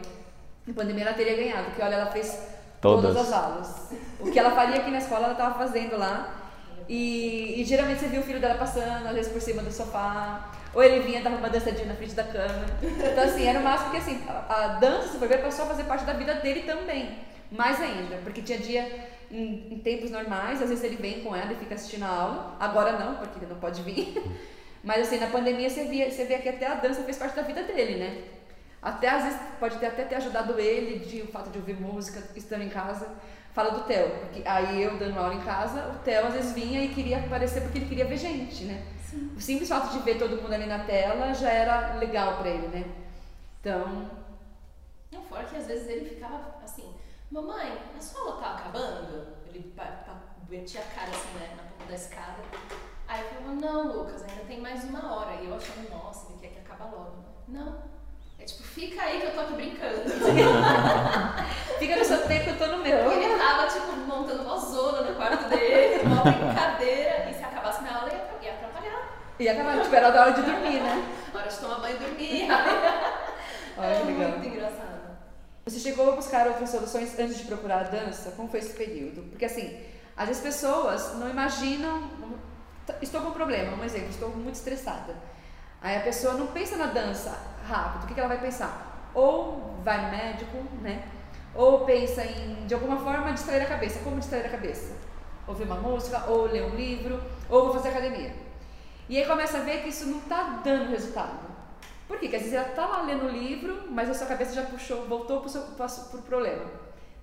em 0.68 0.72
pandemia, 0.72 1.04
ela 1.04 1.14
teria 1.14 1.37
ganhado, 1.37 1.64
porque 1.66 1.82
olha, 1.82 1.94
ela 1.94 2.10
fez 2.10 2.38
todas, 2.80 3.14
Todas. 3.14 3.28
as 3.28 3.32
aulas. 3.32 3.92
O 4.20 4.30
que 4.30 4.38
ela 4.38 4.50
faria 4.50 4.76
aqui 4.76 4.90
na 4.90 4.98
escola, 4.98 5.25
ela 5.25 5.32
estava 5.32 5.58
fazendo 5.58 5.96
lá. 5.96 6.34
E, 6.88 7.60
e 7.60 7.64
geralmente 7.64 8.00
você 8.00 8.08
via 8.08 8.20
o 8.20 8.22
filho 8.22 8.40
dela 8.40 8.54
passando, 8.54 9.06
às 9.06 9.14
vezes 9.14 9.32
por 9.32 9.40
cima 9.40 9.62
do 9.62 9.70
sofá, 9.70 10.50
ou 10.75 10.82
ele 10.82 11.00
vinha 11.00 11.22
dava 11.22 11.37
uma 11.37 11.48
dançadinha 11.50 11.87
na 11.87 11.94
frente 11.94 12.14
da 12.14 12.25
cama. 12.25 12.64
Então, 12.82 13.25
assim, 13.25 13.46
era 13.46 13.58
o 13.58 13.62
máximo 13.62 13.90
que 13.90 13.96
assim, 13.98 14.22
a, 14.28 14.64
a 14.64 14.68
dança, 14.78 15.08
se 15.08 15.18
for 15.18 15.28
ver, 15.28 15.42
passou 15.42 15.64
a 15.64 15.68
fazer 15.68 15.84
parte 15.84 16.04
da 16.04 16.12
vida 16.14 16.34
dele 16.34 16.62
também. 16.62 17.18
Mais 17.50 17.80
ainda, 17.80 18.16
porque 18.22 18.42
tinha 18.42 18.58
dia 18.58 19.08
em, 19.30 19.68
em 19.70 19.78
tempos 19.78 20.10
normais, 20.10 20.62
às 20.62 20.68
vezes 20.68 20.84
ele 20.84 20.96
vem 20.96 21.22
com 21.22 21.34
ela 21.34 21.52
e 21.52 21.56
fica 21.56 21.75
assistindo 21.75 22.04
a 22.04 22.08
aula. 22.08 22.56
Agora 22.60 22.92
não, 22.92 23.16
porque 23.16 23.38
ele 23.38 23.52
não 23.52 23.58
pode 23.58 23.82
vir. 23.82 24.14
Mas 24.84 25.08
assim, 25.08 25.18
na 25.18 25.26
pandemia 25.26 25.68
você 25.68 25.84
via, 25.84 26.10
você 26.10 26.25
via 26.25 26.38
que 26.38 26.48
até 26.48 26.66
a 26.66 26.75
dança 26.75 27.02
fez 27.02 27.18
parte 27.18 27.34
da 27.34 27.42
vida 27.42 27.62
dele, 27.64 27.96
né? 27.96 28.22
Até 28.80 29.08
às 29.08 29.25
vezes 29.25 29.40
pode 29.58 29.76
ter, 29.78 29.87
até 29.87 30.04
ter 30.04 30.14
ajudado 30.16 30.58
ele 30.58 31.00
de 31.00 31.23
o 31.23 31.28
fato 31.28 31.50
de 31.50 31.58
ouvir 31.58 31.75
música 31.75 32.23
estando 32.37 32.62
em 32.62 32.68
casa. 32.68 33.08
Fala 33.52 33.70
do 33.70 33.85
Theo, 33.85 34.11
porque 34.20 34.47
aí 34.47 34.82
eu 34.82 34.97
dando 34.99 35.18
aula 35.18 35.35
em 35.35 35.40
casa, 35.40 35.88
o 35.88 35.99
Theo 36.04 36.26
às 36.26 36.35
vezes 36.35 36.52
vinha 36.52 36.82
e 36.85 36.94
queria 36.94 37.18
aparecer 37.18 37.62
porque 37.62 37.78
ele 37.78 37.88
queria 37.88 38.04
ver 38.04 38.16
gente, 38.16 38.64
né? 38.64 38.87
O 39.37 39.40
simples 39.40 39.68
fato 39.68 39.90
de 39.90 39.99
ver 40.00 40.18
todo 40.18 40.40
mundo 40.40 40.52
ali 40.52 40.66
na 40.66 40.80
tela 40.85 41.32
já 41.35 41.50
era 41.50 41.94
legal 41.94 42.37
pra 42.38 42.49
ele, 42.50 42.68
né? 42.68 42.85
Então, 43.61 44.11
Não, 45.11 45.23
fora 45.23 45.44
que 45.44 45.56
às 45.56 45.66
vezes 45.66 45.88
ele 45.88 46.11
ficava 46.11 46.54
assim, 46.62 46.94
mamãe, 47.30 47.78
a 47.97 48.00
sua 48.00 48.20
aula 48.20 48.40
tá 48.40 48.54
acabando? 48.54 49.38
Ele 49.47 49.75
metia 50.49 50.80
a 50.80 50.85
cara 50.85 51.11
assim, 51.11 51.38
né, 51.38 51.54
na 51.56 51.62
ponta 51.62 51.85
da 51.87 51.94
escada. 51.94 52.37
Aí 53.06 53.23
eu 53.23 53.28
falava, 53.28 53.54
não, 53.54 53.92
Lucas, 53.97 54.23
ainda 54.23 54.44
tem 54.44 54.61
mais 54.61 54.85
uma 54.85 55.14
hora. 55.14 55.35
E 55.40 55.47
eu 55.47 55.54
achando, 55.54 55.88
nossa, 55.90 56.30
ele 56.30 56.40
quer 56.40 56.49
que 56.49 56.58
acabe 56.58 56.94
logo. 56.94 57.25
Não. 57.49 57.98
É 58.38 58.45
tipo, 58.45 58.62
fica 58.62 59.02
aí 59.02 59.21
que 59.21 59.26
eu 59.26 59.35
tô 59.35 59.40
aqui 59.40 59.52
brincando. 59.54 60.02
fica 61.78 61.97
no 61.97 62.04
seu 62.04 62.26
tempo, 62.28 62.50
eu 62.50 62.59
tô 62.59 62.66
no 62.66 62.78
meu. 62.78 63.12
Ele 63.12 63.38
tava, 63.38 63.66
tipo, 63.66 63.92
montando 64.07 64.42
uma 64.42 64.57
zona 64.59 65.02
no 65.02 65.16
quarto 65.16 65.49
dele, 65.49 66.02
uma 66.04 66.23
brincadeira. 66.30 67.28
E 67.30 67.35
se 67.35 67.42
acabasse 67.42 67.83
minha 67.83 67.95
aula, 67.95 68.11
ia 68.11 68.47
ia 68.47 68.54
atrapalhar. 68.54 69.18
E 69.38 69.49
acabava, 69.49 69.80
tipo, 69.83 69.95
era 69.95 70.11
da 70.11 70.21
hora 70.23 70.33
de 70.33 70.42
dormir, 70.42 70.80
né? 70.80 71.04
Hora 71.35 71.49
de 71.49 71.59
tomar 71.59 71.80
banho 71.80 71.97
e 71.97 71.99
dormir. 71.99 72.49
Olha 73.76 73.87
é 73.87 74.00
que 74.00 74.07
legal. 74.07 74.30
muito 74.30 74.49
engraçado. 74.49 74.88
Você 75.64 75.80
chegou 75.80 76.12
a 76.12 76.16
buscar 76.16 76.47
outras 76.47 76.71
soluções 76.71 77.18
antes 77.18 77.38
de 77.38 77.45
procurar 77.45 77.80
a 77.80 77.83
dança? 77.83 78.33
Como 78.33 78.49
foi 78.49 78.61
esse 78.61 78.73
período? 78.73 79.23
Porque 79.30 79.45
assim, 79.45 79.78
às 80.16 80.26
vezes 80.28 80.42
pessoas 80.42 81.14
não 81.16 81.28
imaginam. 81.28 82.11
Estou 83.02 83.21
com 83.21 83.28
um 83.28 83.33
problema, 83.33 83.76
um 83.76 83.85
exemplo, 83.85 84.09
estou 84.09 84.30
muito 84.30 84.54
estressada. 84.54 85.14
Aí 85.80 85.97
a 85.97 86.00
pessoa 86.00 86.35
não 86.35 86.47
pensa 86.49 86.76
na 86.76 86.87
dança 86.87 87.38
rápido, 87.68 88.04
o 88.04 88.06
que 88.06 88.14
que 88.14 88.20
ela 88.20 88.28
vai 88.28 88.40
pensar? 88.40 89.10
Ou 89.14 89.76
vai 89.84 90.04
no 90.04 90.10
médico, 90.10 90.56
né? 90.80 91.06
Ou 91.54 91.84
pensa 91.84 92.25
em, 92.25 92.66
de 92.66 92.75
alguma 92.75 92.97
forma, 92.99 93.32
distrair 93.32 93.62
a 93.62 93.66
cabeça. 93.66 94.00
Como 94.00 94.19
distrair 94.19 94.47
a 94.47 94.50
cabeça? 94.50 94.97
Ouvir 95.47 95.64
uma 95.64 95.76
música, 95.76 96.25
ou 96.28 96.47
ler 96.47 96.64
um 96.64 96.75
livro, 96.75 97.23
ou 97.49 97.64
vou 97.64 97.75
fazer 97.75 97.88
academia. 97.88 98.34
E 99.08 99.16
aí 99.16 99.26
começa 99.26 99.58
a 99.58 99.62
ver 99.62 99.82
que 99.82 99.88
isso 99.88 100.06
não 100.06 100.19
está 100.19 100.60
dando 100.62 100.90
resultado. 100.90 101.49
Por 102.06 102.19
quê? 102.19 102.26
Porque 102.26 102.36
às 102.36 102.43
vezes 102.43 102.54
ela 102.54 102.69
tá 102.69 102.86
lá 102.86 103.02
lendo 103.02 103.26
o 103.26 103.28
livro, 103.30 103.84
mas 103.90 104.08
a 104.08 104.14
sua 104.14 104.26
cabeça 104.26 104.54
já 104.54 104.62
puxou, 104.62 105.06
voltou 105.06 105.40
pro, 105.40 105.49
seu, 105.49 105.62
pro, 105.62 105.86
pro 105.86 106.23
problema, 106.23 106.64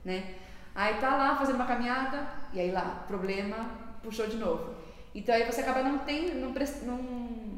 né? 0.03 0.35
Aí 0.73 0.95
tá 0.95 1.15
lá 1.15 1.35
fazendo 1.35 1.55
uma 1.55 1.65
caminhada, 1.65 2.27
e 2.53 2.59
aí 2.59 2.71
lá, 2.71 3.03
problema, 3.07 3.69
puxou 4.03 4.27
de 4.27 4.37
novo. 4.37 4.75
Então 5.13 5.33
aí 5.33 5.43
você 5.45 5.61
acaba 5.61 5.81
não 5.81 5.99
tem, 5.99 6.35
não, 6.35 6.49
não 6.49 7.54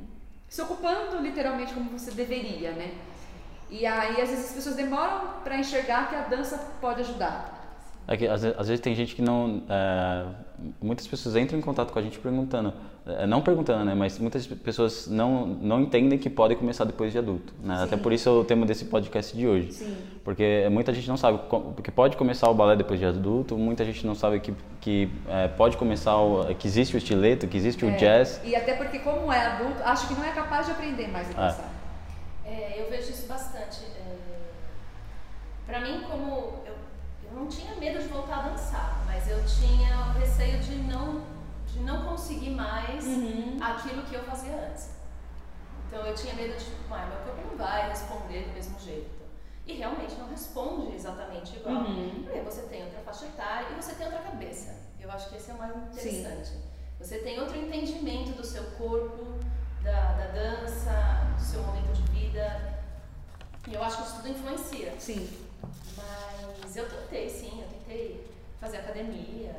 se 0.48 0.62
ocupando 0.62 1.20
literalmente 1.22 1.74
como 1.74 1.90
você 1.90 2.12
deveria, 2.12 2.72
né? 2.72 2.94
E 3.70 3.86
aí 3.86 4.22
às 4.22 4.30
vezes 4.30 4.46
as 4.46 4.54
pessoas 4.54 4.76
demoram 4.76 5.42
para 5.44 5.58
enxergar 5.58 6.10
que 6.10 6.16
a 6.16 6.22
dança 6.22 6.58
pode 6.80 7.02
ajudar. 7.02 7.54
É 8.08 8.16
que 8.16 8.26
às, 8.28 8.42
ve- 8.42 8.56
às 8.58 8.68
vezes 8.70 8.82
tem 8.82 8.96
gente 8.96 9.14
que 9.16 9.22
não. 9.22 9.64
é, 9.70 10.26
muitas 10.82 11.06
pessoas 11.06 11.36
entram 11.36 11.60
em 11.60 11.62
contato 11.62 11.92
com 11.92 12.00
a 12.00 12.02
gente 12.02 12.18
perguntando. 12.20 12.74
É, 13.20 13.26
não 13.28 13.42
perguntando, 13.42 13.86
né? 13.86 13.94
Mas 13.94 14.18
muitas 14.20 14.46
pessoas 14.48 15.08
não, 15.08 15.46
não 15.46 15.82
entendem 15.82 16.18
que 16.20 16.30
podem 16.30 16.58
começar 16.58 16.84
depois 16.84 17.12
de 17.12 17.18
adulto. 17.18 17.54
Né? 17.64 17.78
Sim. 17.78 17.84
Até 17.84 17.98
por 17.98 18.12
isso 18.14 18.28
é 18.30 18.32
o 18.32 18.44
tema 18.44 18.66
desse 18.66 18.86
podcast 18.86 19.36
de 19.36 19.48
hoje. 19.48 19.72
Sim. 19.72 19.98
Porque 20.24 20.68
muita 20.70 20.94
gente 20.94 21.08
não 21.08 21.16
sabe 21.18 21.40
porque 21.48 21.90
pode 21.90 22.18
começar 22.18 22.50
o 22.50 22.54
balé 22.54 22.76
depois 22.76 23.00
de 23.00 23.06
adulto, 23.06 23.58
muita 23.58 23.86
gente 23.86 24.06
não 24.06 24.14
sabe 24.14 24.40
que, 24.42 24.54
que 24.82 25.10
é, 25.30 25.48
pode 25.48 25.78
começar 25.78 26.18
o, 26.18 26.54
que 26.56 26.68
existe 26.68 26.96
o 26.96 26.98
estileto, 26.98 27.48
que 27.48 27.56
existe 27.56 27.86
o 27.86 27.90
É, 27.90 27.96
jazz. 27.96 28.42
E 28.44 28.56
até 28.56 28.74
porque 28.74 29.00
como 29.00 29.32
é 29.32 29.40
adulto, 29.46 29.82
acho 29.84 30.08
que 30.08 30.14
não 30.16 30.26
é 30.26 30.32
capaz 30.32 30.66
de 30.66 30.74
aprender 30.74 31.08
mais 31.08 31.28
a 31.30 31.32
Ah. 31.42 31.48
dançar. 31.48 31.72
É, 32.46 32.82
eu 32.82 32.90
vejo 32.90 33.10
isso 33.10 33.26
bastante. 33.28 33.86
É, 33.86 34.16
pra 35.66 35.80
mim, 35.82 36.02
como 36.10 36.30
eu, 36.66 36.74
eu 37.30 37.38
não 37.40 37.48
tinha 37.48 37.76
medo 37.76 38.00
de 38.00 38.08
voltar 38.08 38.40
a 38.40 38.50
dançar, 38.50 39.04
mas 39.06 39.30
eu 39.30 39.38
tinha 39.46 39.96
o 40.14 40.20
receio 40.20 40.60
de 40.60 40.76
não, 40.92 41.22
de 41.68 41.80
não 41.80 42.06
conseguir 42.06 42.52
mais 42.52 43.06
Uhum. 43.06 43.58
aquilo 43.62 44.04
que 44.04 44.16
eu 44.16 44.24
fazia 44.24 44.54
antes. 44.70 44.90
Então 45.88 46.06
eu 46.06 46.14
tinha 46.16 46.34
medo 46.34 46.58
de, 46.58 46.66
ah, 46.92 47.06
meu 47.06 47.18
corpo 47.20 47.50
não 47.50 47.58
vai 47.58 47.90
responder 47.90 48.44
do 48.48 48.54
mesmo 48.54 48.80
jeito. 48.80 49.18
E 49.66 49.74
realmente 49.74 50.16
não 50.16 50.30
responde 50.30 50.96
exatamente 50.96 51.56
igual. 51.58 51.76
Uhum. 51.84 52.24
Porque 52.24 52.40
você 52.42 52.62
tem 52.64 52.84
outra 52.84 53.00
faixa 53.02 53.26
etária 53.26 53.68
e 53.72 53.76
você 53.82 53.94
tem 53.96 54.06
outra 54.08 54.22
cabeça. 54.22 54.76
Eu 55.00 55.12
acho 55.12 55.30
que 55.30 55.36
esse 55.36 55.52
é 55.52 55.54
o 55.54 55.58
mais 55.58 55.76
interessante. 55.76 56.52
Você 57.00 57.20
tem 57.20 57.40
outro 57.40 57.58
entendimento 57.58 58.32
do 58.32 58.46
seu 58.46 58.64
corpo, 58.72 59.38
da, 59.84 60.14
da 60.14 60.28
dança, 60.28 60.92
do 61.36 61.42
seu 61.42 61.62
momento 61.64 61.94
de 61.94 62.02
vida. 62.12 62.80
E 63.68 63.74
eu 63.74 63.84
acho 63.84 63.98
que 63.98 64.04
isso 64.04 64.16
tudo 64.16 64.30
influencia. 64.30 64.94
Sim. 64.98 65.30
Mas 66.62 66.76
eu 66.76 66.88
tentei, 66.90 67.30
sim, 67.30 67.62
eu 67.62 67.68
tentei 67.68 68.30
fazer 68.60 68.78
academia. 68.78 69.56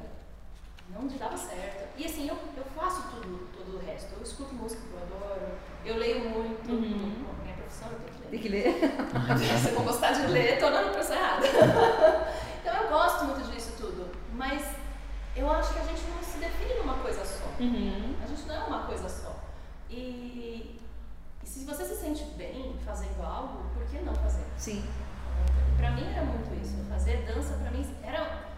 Não 0.91 1.07
dava 1.07 1.37
certo. 1.37 1.89
E 1.97 2.05
assim, 2.05 2.29
eu, 2.29 2.37
eu 2.57 2.65
faço 2.77 3.03
tudo, 3.11 3.49
todo 3.53 3.77
o 3.77 3.85
resto. 3.85 4.15
Eu 4.15 4.23
escuto 4.23 4.55
música 4.55 4.83
que 4.83 4.93
eu 4.93 4.99
adoro, 5.03 5.53
eu 5.85 5.97
leio 5.97 6.31
muito. 6.31 6.71
Uhum. 6.71 7.25
Bom, 7.25 7.43
minha 7.43 7.57
profissão 7.57 7.89
eu 7.91 7.99
tenho 8.31 8.41
que 8.41 8.49
ler. 8.49 8.63
Tem 8.73 8.79
que 8.79 9.39
ler. 9.39 9.59
Se 9.59 9.73
eu 9.73 9.83
gostar 9.83 10.13
de 10.13 10.27
ler, 10.29 10.59
tô 10.59 10.71
na 10.71 10.83
profissão 10.83 11.17
errada. 11.17 11.47
então 12.61 12.83
eu 12.83 12.89
gosto 12.89 13.25
muito 13.25 13.51
disso 13.51 13.75
tudo. 13.77 14.11
Mas 14.33 14.77
eu 15.37 15.51
acho 15.51 15.73
que 15.73 15.79
a 15.79 15.85
gente 15.85 16.03
não 16.09 16.23
se 16.23 16.39
define 16.39 16.75
numa 16.75 16.95
coisa 16.95 17.25
só. 17.25 17.47
Uhum. 17.61 18.17
A 18.23 18.27
gente 18.27 18.47
não 18.47 18.55
é 18.55 18.65
uma 18.65 18.87
coisa 18.87 19.09
só. 19.09 19.37
E, 19.91 20.79
e 21.43 21.47
se 21.47 21.65
você 21.65 21.85
se 21.85 21.97
sente 21.97 22.25
bem 22.37 22.77
fazendo 22.85 23.23
algo, 23.23 23.65
por 23.75 23.85
que 23.87 23.99
não 23.99 24.15
fazer? 24.15 24.45
Sim. 24.57 24.85
Pra 25.77 25.93
mim 25.93 26.11
era 26.13 26.25
muito 26.25 26.55
isso. 26.63 26.77
Fazer 26.89 27.25
dança 27.25 27.55
pra 27.55 27.71
mim 27.71 27.87
era 28.03 28.49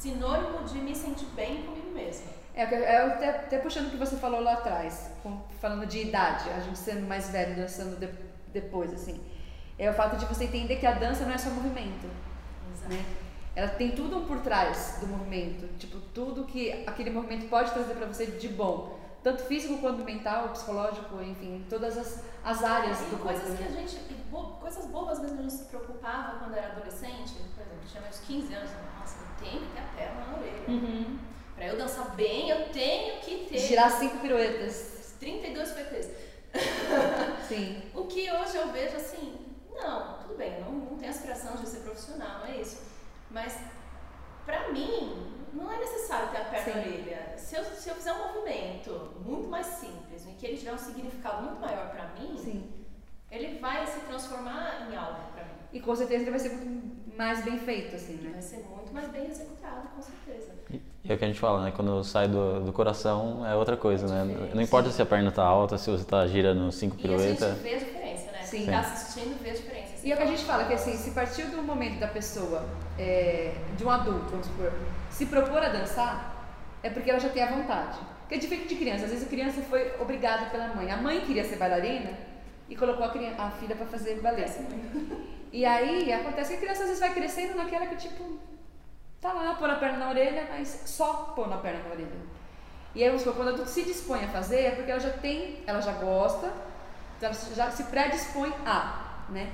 sinônimo 0.00 0.64
de 0.64 0.78
me 0.78 0.94
sentir 0.94 1.26
bem 1.34 1.62
comigo 1.62 1.90
mesma. 1.94 2.26
É, 2.54 2.62
até, 2.62 3.28
até 3.30 3.58
puxando 3.58 3.88
o 3.88 3.90
que 3.90 3.96
você 3.96 4.16
falou 4.16 4.40
lá 4.40 4.54
atrás, 4.54 5.10
falando 5.60 5.86
de 5.86 6.00
idade, 6.00 6.48
a 6.50 6.60
gente 6.60 6.78
sendo 6.78 7.06
mais 7.06 7.28
velho, 7.30 7.54
dançando 7.56 7.98
de- 7.98 8.08
depois, 8.52 8.92
assim. 8.94 9.20
É 9.78 9.90
o 9.90 9.94
fato 9.94 10.16
de 10.16 10.24
você 10.24 10.44
entender 10.44 10.76
que 10.76 10.86
a 10.86 10.92
dança 10.92 11.24
não 11.24 11.32
é 11.34 11.38
só 11.38 11.50
movimento, 11.50 12.06
né? 12.88 13.04
Ela 13.54 13.68
tem 13.68 13.90
tudo 13.92 14.26
por 14.26 14.40
trás 14.40 14.98
do 15.00 15.06
movimento, 15.06 15.66
tipo, 15.78 15.98
tudo 16.14 16.44
que 16.44 16.84
aquele 16.86 17.10
movimento 17.10 17.48
pode 17.48 17.70
trazer 17.72 17.94
pra 17.94 18.06
você 18.06 18.26
de 18.26 18.48
bom, 18.48 18.98
tanto 19.26 19.42
físico 19.42 19.78
quanto 19.78 20.04
mental, 20.04 20.50
psicológico, 20.50 21.20
enfim, 21.20 21.66
todas 21.68 21.98
as, 21.98 22.22
as 22.44 22.62
áreas 22.62 23.00
E 23.00 23.04
do 23.06 23.18
corpo. 23.18 23.24
coisas 23.24 23.58
que 23.58 23.64
a 23.64 23.68
né? 23.70 23.80
gente, 23.80 23.96
e 24.08 24.14
bo- 24.30 24.52
coisas 24.60 24.86
bobas 24.86 25.18
mesmo 25.18 25.40
a 25.40 25.42
gente 25.42 25.52
se 25.54 25.64
preocupava 25.64 26.38
quando 26.38 26.54
era 26.54 26.68
adolescente. 26.68 27.32
Por 27.52 27.60
exemplo, 27.60 27.80
tinha 27.90 28.02
meus 28.02 28.20
15 28.20 28.54
anos, 28.54 28.70
nossa, 28.96 29.16
eu 29.18 29.44
tenho 29.44 29.62
que 29.66 29.72
ter 29.72 29.80
a 29.80 29.96
perna 29.96 30.26
na 30.26 30.36
orelha. 30.38 30.68
Uhum. 30.68 31.18
Pra 31.56 31.66
eu 31.66 31.76
dançar 31.76 32.14
bem, 32.14 32.50
eu 32.50 32.68
tenho 32.68 33.18
que 33.20 33.46
ter 33.46 33.58
Girar 33.58 33.90
cinco 33.90 34.18
piruetas. 34.18 35.16
32 35.18 35.72
PTs. 35.72 36.10
Sim. 37.48 37.82
O 37.94 38.04
que 38.04 38.30
hoje 38.30 38.56
eu 38.56 38.70
vejo 38.70 38.96
assim, 38.96 39.44
não, 39.74 40.18
tudo 40.18 40.36
bem, 40.36 40.52
eu 40.54 40.66
não, 40.66 40.72
não 40.72 40.96
tenho 40.98 41.10
aspiração 41.10 41.56
de 41.56 41.66
ser 41.66 41.80
profissional, 41.80 42.38
não 42.38 42.46
é 42.46 42.60
isso. 42.60 42.80
Mas 43.28 43.58
pra 44.44 44.68
mim, 44.68 45.32
não 45.56 45.72
é 45.72 45.78
necessário 45.78 46.28
ter 46.30 46.38
a 46.38 46.44
perna 46.44 46.74
na 46.74 46.80
orelha. 46.80 47.32
Se 47.36 47.56
eu, 47.56 47.64
se 47.64 47.88
eu 47.88 47.94
fizer 47.94 48.12
um 48.12 48.28
movimento 48.34 49.10
muito 49.24 49.48
mais 49.48 49.66
simples, 49.66 50.26
em 50.26 50.34
que 50.34 50.46
ele 50.46 50.56
tiver 50.56 50.72
um 50.72 50.78
significado 50.78 51.42
muito 51.42 51.60
maior 51.60 51.90
pra 51.90 52.08
mim, 52.18 52.36
Sim. 52.38 52.64
ele 53.30 53.58
vai 53.58 53.86
se 53.86 54.00
transformar 54.00 54.88
em 54.90 54.96
algo 54.96 55.20
pra 55.34 55.44
mim. 55.44 55.50
E 55.72 55.80
com 55.80 55.94
certeza 55.96 56.22
ele 56.22 56.30
vai 56.30 56.40
ser 56.40 56.50
muito 56.50 57.16
mais 57.16 57.44
bem 57.44 57.58
feito, 57.58 57.96
assim, 57.96 58.14
né? 58.14 58.30
Vai 58.32 58.42
ser 58.42 58.56
muito 58.58 58.92
mais 58.92 59.08
bem 59.08 59.26
executado, 59.26 59.88
com 59.94 60.02
certeza. 60.02 60.52
E 61.04 61.12
é 61.12 61.14
o 61.14 61.18
que 61.18 61.24
a 61.24 61.28
gente 61.28 61.38
fala, 61.40 61.62
né? 61.62 61.72
Quando 61.74 62.02
sai 62.02 62.28
do, 62.28 62.60
do 62.60 62.72
coração 62.72 63.46
é 63.46 63.54
outra 63.54 63.76
coisa, 63.76 64.06
né? 64.06 64.26
Diferente. 64.26 64.54
Não 64.54 64.62
importa 64.62 64.90
se 64.90 65.00
a 65.00 65.06
perna 65.06 65.30
tá 65.30 65.44
alta, 65.44 65.78
se 65.78 65.90
você 65.90 66.04
tá 66.04 66.26
girando 66.26 66.70
cinco 66.72 66.96
E 66.96 66.98
a 66.98 67.02
piruetas. 67.02 67.48
gente 67.50 67.62
vê 67.62 67.74
a 67.74 67.78
diferença, 67.78 68.32
né? 68.32 68.42
Sim. 68.42 68.56
Quem 68.58 68.66
tá 68.66 68.80
assistindo 68.80 69.42
vê 69.42 69.50
a 69.50 69.54
diferença. 69.54 70.06
E 70.06 70.10
é 70.12 70.14
o 70.14 70.18
que 70.18 70.22
a 70.24 70.26
gente 70.26 70.44
fala, 70.44 70.64
que 70.64 70.74
assim, 70.74 70.96
se 70.96 71.10
partir 71.12 71.44
do 71.46 71.62
momento 71.62 71.98
da 71.98 72.06
pessoa, 72.08 72.64
é, 72.98 73.54
de 73.76 73.84
um 73.84 73.90
adulto, 73.90 74.26
vamos 74.30 74.46
supor, 74.46 74.72
se 75.16 75.24
propor 75.24 75.62
a 75.62 75.70
dançar, 75.70 76.44
é 76.82 76.90
porque 76.90 77.08
ela 77.08 77.18
já 77.18 77.30
tem 77.30 77.42
a 77.42 77.50
vontade. 77.50 77.98
Porque 78.20 78.34
é 78.34 78.38
diferente 78.38 78.68
de 78.68 78.76
criança, 78.76 79.06
às 79.06 79.10
vezes 79.10 79.26
a 79.26 79.30
criança 79.30 79.62
foi 79.62 79.94
obrigada 79.98 80.50
pela 80.50 80.74
mãe. 80.74 80.90
A 80.90 80.98
mãe 80.98 81.22
queria 81.22 81.42
ser 81.42 81.56
bailarina 81.56 82.10
e 82.68 82.76
colocou 82.76 83.06
a, 83.06 83.08
criança, 83.08 83.42
a 83.42 83.50
filha 83.50 83.74
para 83.74 83.86
fazer 83.86 84.20
balé. 84.20 84.44
E 85.50 85.64
aí 85.64 86.12
acontece 86.12 86.50
que 86.50 86.56
a 86.56 86.60
criança 86.60 86.82
às 86.82 86.88
vezes 86.88 87.00
vai 87.00 87.14
crescendo 87.14 87.54
naquela 87.54 87.86
que 87.86 87.96
tipo, 87.96 88.38
tá 89.18 89.32
lá, 89.32 89.54
pôr 89.54 89.70
a 89.70 89.76
perna 89.76 89.96
na 89.96 90.10
orelha, 90.10 90.48
mas 90.50 90.82
só 90.84 91.32
pôr 91.34 91.50
a 91.50 91.56
perna 91.56 91.82
na 91.84 91.94
orelha. 91.94 92.36
E 92.94 93.02
aí, 93.02 93.18
supor, 93.18 93.36
quando 93.36 93.48
adulto 93.48 93.70
se 93.70 93.84
dispõe 93.84 94.22
a 94.22 94.28
fazer, 94.28 94.60
é 94.60 94.70
porque 94.72 94.90
ela 94.90 95.00
já 95.00 95.10
tem, 95.10 95.62
ela 95.66 95.80
já 95.80 95.92
gosta, 95.92 96.52
então 97.16 97.30
ela 97.30 97.54
já 97.54 97.70
se 97.70 97.84
predispõe 97.84 98.52
a, 98.66 99.24
né? 99.30 99.50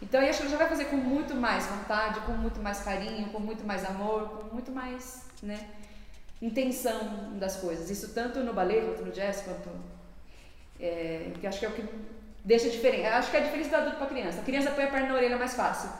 Então 0.00 0.22
eu 0.22 0.30
acho 0.30 0.38
que 0.38 0.44
ela 0.44 0.52
já 0.52 0.58
vai 0.58 0.68
fazer 0.68 0.84
com 0.86 0.96
muito 0.96 1.34
mais 1.34 1.66
vontade, 1.66 2.20
com 2.20 2.32
muito 2.32 2.60
mais 2.60 2.80
carinho, 2.80 3.28
com 3.30 3.40
muito 3.40 3.64
mais 3.64 3.84
amor, 3.84 4.28
com 4.28 4.54
muito 4.54 4.70
mais, 4.70 5.26
né, 5.42 5.58
intenção 6.40 7.36
das 7.38 7.56
coisas. 7.56 7.90
Isso 7.90 8.14
tanto 8.14 8.40
no 8.40 8.52
ballet 8.52 8.84
quanto 8.84 9.04
no 9.04 9.12
jazz, 9.12 9.42
quanto 9.42 9.68
é, 10.80 11.32
que 11.40 11.46
acho 11.46 11.58
que 11.58 11.66
é 11.66 11.68
o 11.68 11.72
que 11.72 11.84
deixa 12.44 12.70
diferente. 12.70 13.06
Acho 13.06 13.30
que 13.30 13.36
é 13.36 13.40
a 13.40 13.42
diferença 13.42 13.70
do 13.70 13.76
adulto 13.76 13.96
para 13.96 14.06
a 14.06 14.10
criança. 14.10 14.40
A 14.40 14.44
criança 14.44 14.70
põe 14.70 14.84
a 14.84 14.88
perna 14.88 15.08
na 15.08 15.14
orelha 15.14 15.36
mais 15.36 15.54
fácil. 15.54 15.90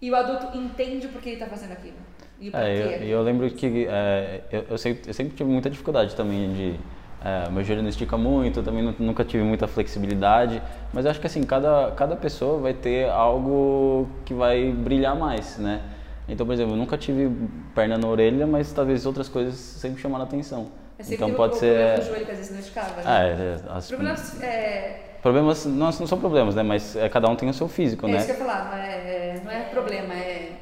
E 0.00 0.10
o 0.10 0.16
adulto 0.16 0.56
entende 0.58 1.06
por 1.08 1.22
que 1.22 1.30
ele 1.30 1.36
está 1.36 1.46
fazendo 1.46 1.72
aquilo. 1.72 1.96
E 2.40 2.50
o 2.50 2.56
É, 2.56 2.96
eu, 2.96 3.08
eu 3.08 3.22
lembro 3.22 3.48
que 3.50 3.86
é, 3.88 4.42
eu, 4.50 4.66
eu, 4.70 4.78
sempre, 4.78 5.08
eu 5.08 5.14
sempre 5.14 5.36
tive 5.36 5.48
muita 5.48 5.70
dificuldade 5.70 6.16
também 6.16 6.52
de. 6.52 6.80
É, 7.24 7.48
meu 7.50 7.62
joelho 7.62 7.82
não 7.82 7.88
estica 7.88 8.16
muito, 8.16 8.58
eu 8.60 8.64
também 8.64 8.82
nu- 8.82 8.94
nunca 8.98 9.24
tive 9.24 9.44
muita 9.44 9.68
flexibilidade, 9.68 10.60
mas 10.92 11.04
eu 11.04 11.10
acho 11.12 11.20
que 11.20 11.26
assim, 11.26 11.42
cada, 11.44 11.92
cada 11.96 12.16
pessoa 12.16 12.58
vai 12.60 12.74
ter 12.74 13.08
algo 13.08 14.08
que 14.24 14.34
vai 14.34 14.72
brilhar 14.72 15.14
mais, 15.14 15.56
né? 15.58 15.82
Então, 16.28 16.44
por 16.46 16.52
exemplo, 16.52 16.72
eu 16.72 16.76
nunca 16.76 16.96
tive 16.98 17.30
perna 17.74 17.96
na 17.96 18.08
orelha, 18.08 18.46
mas 18.46 18.72
talvez 18.72 19.06
outras 19.06 19.28
coisas 19.28 19.54
sempre 19.54 20.00
chamaram 20.00 20.24
a 20.24 20.26
atenção. 20.26 20.68
É 20.98 21.02
então 21.14 21.32
pode 21.34 21.54
o 21.54 21.58
ser. 21.58 21.74
problema 21.74 21.98
do 21.98 22.06
joelho 22.06 22.24
que 22.26 22.30
às 22.32 22.36
vezes 22.38 22.52
não 22.52 22.58
esticava. 22.60 23.02
Né? 23.02 23.28
É, 23.28 23.30
é, 23.30 23.76
as- 23.76 23.88
Problemas, 23.88 24.42
é, 24.42 25.00
problemas 25.20 25.64
não, 25.66 25.86
não 25.86 25.92
são 25.92 26.18
problemas, 26.18 26.54
né? 26.56 26.62
Mas 26.62 26.96
é, 26.96 27.08
cada 27.08 27.28
um 27.28 27.36
tem 27.36 27.48
o 27.48 27.54
seu 27.54 27.68
físico, 27.68 28.06
é 28.06 28.10
né? 28.10 28.16
isso 28.18 28.26
que 28.26 28.32
eu 28.32 28.36
ia 28.36 28.42
falar, 28.44 28.64
não 28.66 28.76
é, 28.78 28.88
é- 28.90 29.40
não 29.44 29.50
é 29.52 29.60
problema, 29.62 30.14
é, 30.14 30.52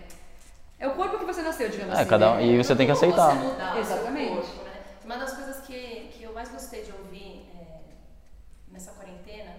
é 0.79 0.89
o 0.89 0.93
corpo 0.93 1.19
que 1.19 1.25
você 1.25 1.43
nasceu, 1.43 1.69
digamos 1.71 1.93
É, 1.95 2.01
assim. 2.01 2.07
cada 2.07 2.33
um- 2.33 2.37
né? 2.37 2.45
e 2.45 2.57
você 2.63 2.75
tem 2.77 2.87
que 2.87 2.93
aceitar. 2.93 3.35
Você 3.35 3.45
mudar 3.45 3.79
Exatamente. 3.79 4.29
O 4.31 4.43
seu 4.43 4.43
corpo, 4.45 4.65
né? 4.65 4.71
Uma 5.05 5.17
das 5.17 5.33
coisas 5.35 5.50
mais 6.41 6.51
gostei 6.53 6.83
de 6.85 6.93
ouvir 6.93 7.51
é, 7.55 7.81
nessa 8.69 8.93
quarentena, 8.93 9.55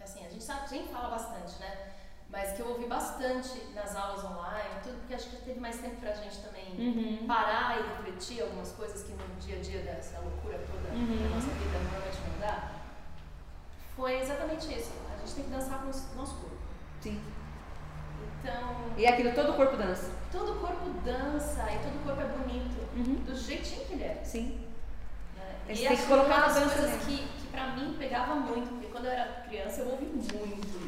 assim, 0.00 0.24
a 0.24 0.30
gente 0.30 0.42
sabe, 0.42 0.64
a 0.64 0.68
gente 0.68 0.88
fala 0.90 1.08
bastante, 1.10 1.60
né? 1.60 1.90
Mas 2.30 2.52
que 2.52 2.60
eu 2.62 2.68
ouvi 2.68 2.86
bastante 2.86 3.62
nas 3.74 3.94
aulas 3.94 4.24
online, 4.24 4.80
tudo, 4.82 4.96
porque 5.00 5.12
acho 5.14 5.28
que 5.28 5.36
teve 5.44 5.60
mais 5.60 5.78
tempo 5.78 5.96
pra 5.96 6.12
gente 6.14 6.38
também 6.38 6.64
Uhum. 6.78 7.26
parar 7.26 7.78
e 7.78 7.82
refletir 7.88 8.40
algumas 8.42 8.72
coisas 8.72 9.02
que 9.02 9.12
no 9.12 9.36
dia 9.38 9.58
a 9.58 9.60
dia 9.60 9.80
dessa 9.82 10.18
loucura 10.20 10.58
toda 10.58 10.88
Uhum. 10.94 11.22
da 11.22 11.34
nossa 11.34 11.50
vida 11.50 11.78
normalmente 11.78 12.18
não 12.32 12.38
dá. 12.40 12.70
Foi 13.94 14.18
exatamente 14.20 14.72
isso. 14.74 14.90
A 15.14 15.18
gente 15.18 15.34
tem 15.34 15.44
que 15.44 15.50
dançar 15.50 15.78
com 15.80 15.84
o 15.90 16.16
nosso 16.16 16.34
corpo. 16.40 16.56
Sim. 17.02 17.20
Então, 18.40 18.74
E 18.96 19.04
é 19.04 19.10
aquilo, 19.12 19.34
todo 19.34 19.52
o 19.52 19.56
corpo 19.56 19.76
dança. 19.76 20.10
todo 20.32 20.56
o 20.56 20.60
corpo 20.60 20.90
dança 21.04 21.62
e 21.72 21.78
todo 21.78 21.96
o 22.00 22.04
corpo 22.04 22.20
é 22.22 22.26
bonito, 22.38 22.74
Uhum. 22.96 23.22
do 23.24 23.36
jeitinho 23.36 23.84
que 23.86 23.92
ele 23.92 24.04
é. 24.04 24.22
Sim. 24.24 24.63
Você 25.66 25.72
E 25.84 25.88
tem 25.88 25.96
que 25.96 26.06
colocar 26.06 26.36
uma 26.36 26.46
das 26.46 26.58
coisas 26.72 26.90
mesmo. 26.90 26.98
que, 27.06 27.16
que 27.40 27.46
pra 27.48 27.68
mim 27.68 27.94
pegava 27.98 28.34
muito, 28.34 28.68
porque 28.68 28.86
quando 28.88 29.06
eu 29.06 29.12
era 29.12 29.42
criança 29.48 29.80
eu 29.80 29.88
ouvi 29.90 30.04
muito 30.06 30.34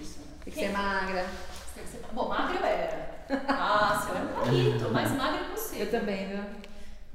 isso. 0.00 0.18
né? 0.20 0.26
Tem 0.44 0.52
que 0.52 0.58
ser 0.60 0.68
magra. 0.72 1.26
Tem 1.74 1.84
que 1.84 1.90
ser 1.90 2.02
Bom, 2.12 2.28
magra 2.28 2.56
eu 2.58 2.64
era. 2.66 3.16
Nossa, 3.48 4.10
eu 4.10 4.16
era 4.16 4.24
um 4.26 4.44
bonito, 4.44 4.90
mais 4.90 5.10
magra 5.12 5.44
possível. 5.44 5.86
Eu 5.86 5.90
também, 5.90 6.28
viu? 6.28 6.44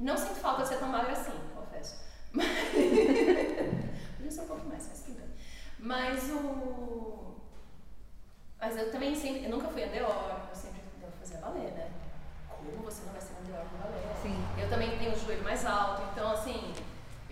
Não 0.00 0.16
sinto 0.16 0.34
falta 0.34 0.62
de 0.62 0.68
ser 0.68 0.76
tão 0.78 0.88
magra 0.88 1.12
assim, 1.12 1.32
confesso. 1.54 1.96
Mas... 2.32 2.48
Podia 4.16 4.30
ser 4.30 4.40
um 4.42 4.46
pouco 4.46 4.66
mais, 4.68 4.88
mas 4.88 5.02
tudo 5.02 5.16
bem. 5.16 5.28
Mas 5.78 6.30
o. 6.30 7.34
Mas 8.60 8.76
eu 8.76 8.90
também 8.90 9.14
sempre. 9.14 9.44
Eu 9.44 9.50
nunca 9.50 9.68
fui 9.68 9.84
andeor, 9.84 10.40
eu 10.50 10.54
sempre 10.56 10.80
eu 11.02 11.08
fazia 11.18 11.38
balé, 11.38 11.60
né? 11.70 11.90
Como 12.48 12.82
você 12.84 13.02
não 13.04 13.12
vai 13.12 13.20
ser 13.20 13.34
andeor 13.42 13.64
com 13.66 13.76
balé? 13.78 14.14
Sim. 14.22 14.44
Eu 14.58 14.68
também 14.70 14.96
tenho 14.98 15.12
o 15.12 15.18
joelho 15.18 15.42
mais 15.44 15.64
alto, 15.66 16.02
então 16.12 16.30
assim. 16.32 16.72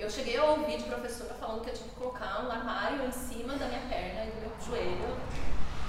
Eu 0.01 0.09
cheguei 0.11 0.37
a 0.39 0.45
ouvir 0.45 0.79
de 0.79 0.85
professora 0.85 1.35
falando 1.35 1.61
que 1.63 1.71
eu 1.71 1.75
tinha 1.75 1.89
que 1.89 1.95
colocar 1.95 2.43
um 2.45 2.51
armário 2.51 3.05
em 3.07 3.13
cima 3.13 3.55
da 3.57 3.67
minha 3.67 3.81
perna 3.89 4.25
e 4.25 4.31
do 4.31 4.41
meu 4.41 4.51
joelho 4.67 5.17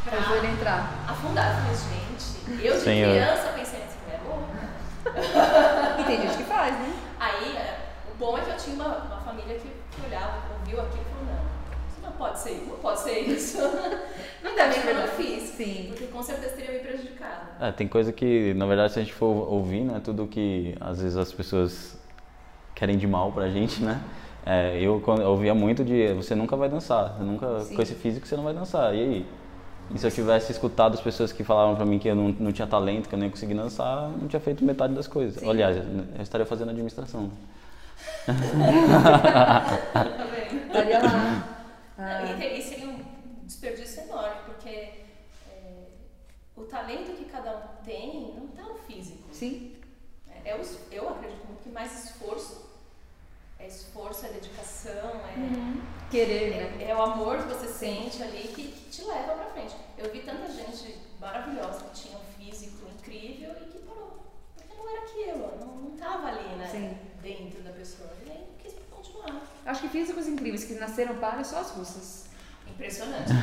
Pra 0.03 0.17
o 0.19 0.23
joelho 0.23 0.47
entrar. 0.47 0.89
afundar. 1.07 1.51
Eu 1.51 1.61
falei, 1.61 1.77
gente, 1.77 2.65
eu 2.67 2.73
de 2.73 2.79
Senhor. 2.81 3.11
criança 3.11 3.53
pensei 3.55 3.79
assim, 3.83 3.97
mulher 4.03 4.21
louca. 4.27 4.71
E 6.01 6.03
tem 6.03 6.21
gente 6.21 6.37
que 6.37 6.43
faz, 6.43 6.73
né? 6.73 6.93
Aí, 7.19 7.55
é, 7.55 7.79
o 8.11 8.17
bom 8.17 8.37
é 8.37 8.41
que 8.41 8.49
eu 8.49 8.57
tinha 8.57 8.75
uma, 8.75 8.87
uma 8.97 9.21
família 9.21 9.55
que, 9.59 9.67
que 9.69 10.05
olhava, 10.05 10.41
ouviu 10.59 10.81
aquilo 10.81 11.01
e 11.01 11.05
falou, 11.05 11.25
não, 11.25 11.43
isso 11.89 12.01
não 12.03 12.11
pode 12.13 12.39
ser, 12.39 12.65
não 12.67 12.77
pode 12.77 12.99
ser 12.99 13.19
isso. 13.19 13.57
Não 14.43 14.55
deve 14.55 14.73
ser 14.73 14.81
que 14.81 14.87
eu 14.87 14.95
não 14.95 15.07
fiz. 15.07 15.43
Sim. 15.49 15.85
Porque 15.89 16.07
com 16.07 16.23
certeza 16.23 16.55
teria 16.55 16.71
me 16.71 16.79
prejudicado. 16.79 17.45
É, 17.59 17.71
tem 17.71 17.87
coisa 17.87 18.11
que, 18.11 18.55
na 18.55 18.65
verdade, 18.65 18.91
se 18.93 18.97
a 18.99 19.03
gente 19.03 19.13
for 19.13 19.27
ouvir, 19.47 19.81
né, 19.81 20.01
tudo 20.03 20.25
que 20.25 20.75
às 20.81 20.99
vezes 20.99 21.15
as 21.15 21.31
pessoas 21.31 21.95
querem 22.81 22.97
de 22.97 23.05
mal 23.05 23.31
pra 23.31 23.47
gente, 23.47 23.79
né? 23.83 24.01
É, 24.43 24.75
eu, 24.81 24.99
quando- 25.05 25.21
eu 25.21 25.29
ouvia 25.29 25.53
muito 25.53 25.85
de 25.85 26.13
você 26.15 26.33
nunca 26.33 26.55
vai 26.55 26.67
dançar, 26.67 27.13
você 27.15 27.23
nunca 27.23 27.59
Sim. 27.59 27.75
com 27.75 27.81
esse 27.83 27.93
físico 27.93 28.25
você 28.27 28.35
não 28.35 28.43
vai 28.43 28.55
dançar. 28.55 28.95
E 28.95 28.99
aí? 28.99 29.25
E 29.93 29.99
se 29.99 30.07
eu 30.07 30.09
tivesse 30.09 30.51
escutado 30.51 30.95
as 30.95 30.99
pessoas 31.01 31.31
que 31.31 31.43
falavam 31.43 31.75
pra 31.75 31.85
mim 31.85 31.99
que 31.99 32.07
eu 32.07 32.15
não, 32.15 32.29
não 32.39 32.51
tinha 32.51 32.65
talento, 32.67 33.07
que 33.07 33.13
eu 33.13 33.19
nem 33.19 33.29
conseguia 33.29 33.55
dançar, 33.55 34.05
eu 34.05 34.17
não 34.17 34.27
tinha 34.27 34.39
feito 34.39 34.65
metade 34.65 34.95
das 34.95 35.05
coisas. 35.05 35.39
Sim. 35.41 35.47
Aliás, 35.47 35.77
eu 35.77 36.23
estaria 36.23 36.43
fazendo 36.45 36.69
administração. 36.71 37.29
Tá? 38.25 38.33
Estaria 40.65 40.99
lá. 41.03 41.47
Ah, 41.99 42.23
E 42.31 42.35
teria- 42.39 42.61
seria 42.63 42.87
um 42.87 42.99
desperdício 43.45 44.01
enorme, 44.05 44.37
porque 44.47 44.69
é, 44.69 44.93
o 46.57 46.63
talento 46.63 47.11
que 47.15 47.25
cada 47.25 47.51
um 47.57 47.83
tem 47.85 48.33
não 48.35 48.45
está 48.45 48.63
no 48.63 48.79
físico. 48.79 49.21
sim. 49.31 49.73
É, 50.43 50.49
é 50.51 50.55
o 50.55 50.61
es- 50.61 50.79
eu 50.91 51.07
acredito 51.09 51.45
muito 51.47 51.61
que 51.61 51.69
mais 51.69 52.05
esforço 52.05 52.70
é 53.61 53.67
esforço, 53.67 54.25
é 54.25 54.29
dedicação, 54.29 54.91
é, 54.91 55.37
Uhum. 55.37 55.81
Querer, 56.09 56.49
né? 56.51 56.83
É, 56.83 56.91
é 56.91 56.95
o 56.95 57.01
amor 57.01 57.37
que 57.37 57.47
você 57.53 57.67
sente 57.67 58.21
ali 58.21 58.51
que 58.53 58.67
te 58.89 59.03
leva 59.03 59.33
pra 59.33 59.45
frente. 59.45 59.75
Eu 59.97 60.11
vi 60.11 60.19
tanta 60.21 60.51
gente 60.51 60.97
maravilhosa 61.19 61.85
que 61.85 62.01
tinha 62.01 62.17
um 62.17 62.21
físico 62.37 62.85
incrível 62.89 63.51
e 63.61 63.65
que 63.65 63.79
parou. 63.79 64.19
Porque 64.55 64.73
não 64.75 64.89
era 64.89 65.01
aquilo, 65.03 65.59
não, 65.59 65.75
não 65.89 65.97
tava 65.97 66.27
ali, 66.27 66.55
né? 66.57 66.67
Sim. 66.69 66.97
Dentro 67.21 67.61
da 67.63 67.71
pessoa. 67.71 68.09
E 68.25 68.29
aí 68.29 68.45
quis 68.59 68.73
continuar. 68.89 69.41
Acho 69.65 69.81
que 69.81 69.89
físicos 69.89 70.27
incríveis 70.27 70.65
que 70.65 70.73
nasceram 70.73 71.15
para 71.15 71.43
só 71.43 71.59
as 71.59 71.71
russas. 71.71 72.25
Impressionante. 72.67 73.31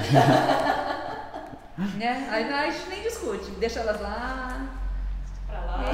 Né? 1.96 2.28
Aí 2.31 2.52
a 2.52 2.70
gente 2.70 2.88
nem 2.88 3.02
discute, 3.02 3.52
deixa 3.52 3.78
elas 3.81 4.00
lá. 4.00 4.88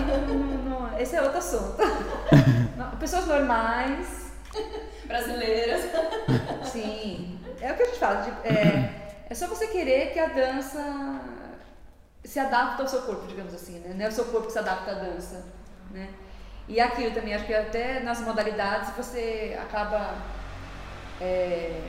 Não- 0.01 0.27
não- 0.27 0.81
não- 0.91 0.99
esse 0.99 1.17
é 1.17 1.23
outro 1.23 1.39
assunto. 1.39 1.77
Não, 2.77 2.91
Pessoas 2.99 3.27
normais, 3.27 4.33
Brasileiras. 5.05 5.83
sim. 6.65 7.39
É 7.61 7.73
o 7.73 7.77
que 7.77 7.83
a 7.83 7.87
gente 7.87 7.99
fala. 7.99 8.23
de- 8.23 8.49
é, 8.49 9.13
é 9.31 9.35
só 9.35 9.47
você 9.47 9.69
querer 9.69 10.13
que 10.13 10.19
a 10.19 10.27
dança 10.27 11.21
se 12.25 12.39
adapte 12.41 12.83
ao 12.83 12.89
seu 12.89 13.03
corpo, 13.03 13.27
digamos 13.27 13.55
assim, 13.55 13.79
né? 13.81 13.95
Não 13.97 14.07
é 14.07 14.09
o 14.09 14.13
seu 14.13 14.25
corpo 14.27 14.47
que 14.47 14.53
se 14.53 14.59
adapta 14.59 14.91
à 14.93 14.95
dança, 14.95 15.45
né? 15.91 16.09
E 16.67 16.81
aquilo 16.81 17.13
também, 17.15 17.35
acho 17.35 17.45
que 17.45 17.55
até 17.55 18.01
nas 18.01 18.21
modalidades 18.21 18.91
você 18.97 19.57
acaba 19.63 20.15
é, 21.21 21.81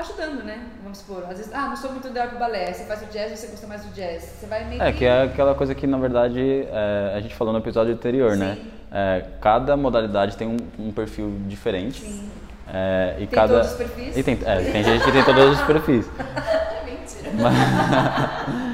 ajudando, 0.00 0.42
né? 0.44 0.58
Vamos 0.82 0.98
supor, 0.98 1.24
às 1.28 1.38
vezes, 1.38 1.52
ah, 1.54 1.68
não 1.68 1.76
sou 1.76 1.92
muito 1.92 2.08
pro 2.08 2.38
balé, 2.38 2.72
você 2.72 2.84
faz 2.84 3.02
o 3.02 3.06
jazz, 3.06 3.38
você 3.38 3.46
gosta 3.46 3.66
mais 3.66 3.84
do 3.84 3.92
jazz. 3.94 4.22
Você 4.38 4.46
vai 4.46 4.64
meio 4.64 4.82
É, 4.82 4.92
que 4.92 5.04
é 5.04 5.22
aquela 5.22 5.54
coisa 5.54 5.74
que, 5.74 5.86
na 5.86 5.98
verdade, 5.98 6.66
é, 6.70 7.14
a 7.16 7.20
gente 7.20 7.34
falou 7.34 7.52
no 7.52 7.58
episódio 7.60 7.92
anterior, 7.92 8.36
né? 8.36 8.56
Sim. 8.60 8.70
É, 8.92 9.24
cada 9.40 9.76
modalidade 9.76 10.36
tem 10.36 10.48
um, 10.48 10.56
um 10.78 10.90
perfil 10.92 11.32
diferente. 11.46 12.00
Sim. 12.00 12.28
É, 12.72 13.14
e 13.16 13.26
Tem 13.26 13.28
cada... 13.28 13.54
todos 13.54 13.72
os 13.72 13.76
perfis? 13.76 14.16
E 14.16 14.22
tem, 14.22 14.38
é, 14.44 14.56
tem 14.70 14.84
gente 14.84 15.04
que 15.04 15.10
tem 15.12 15.24
todos 15.24 15.58
os 15.58 15.66
perfis. 15.66 16.06
Mentira. 16.86 17.50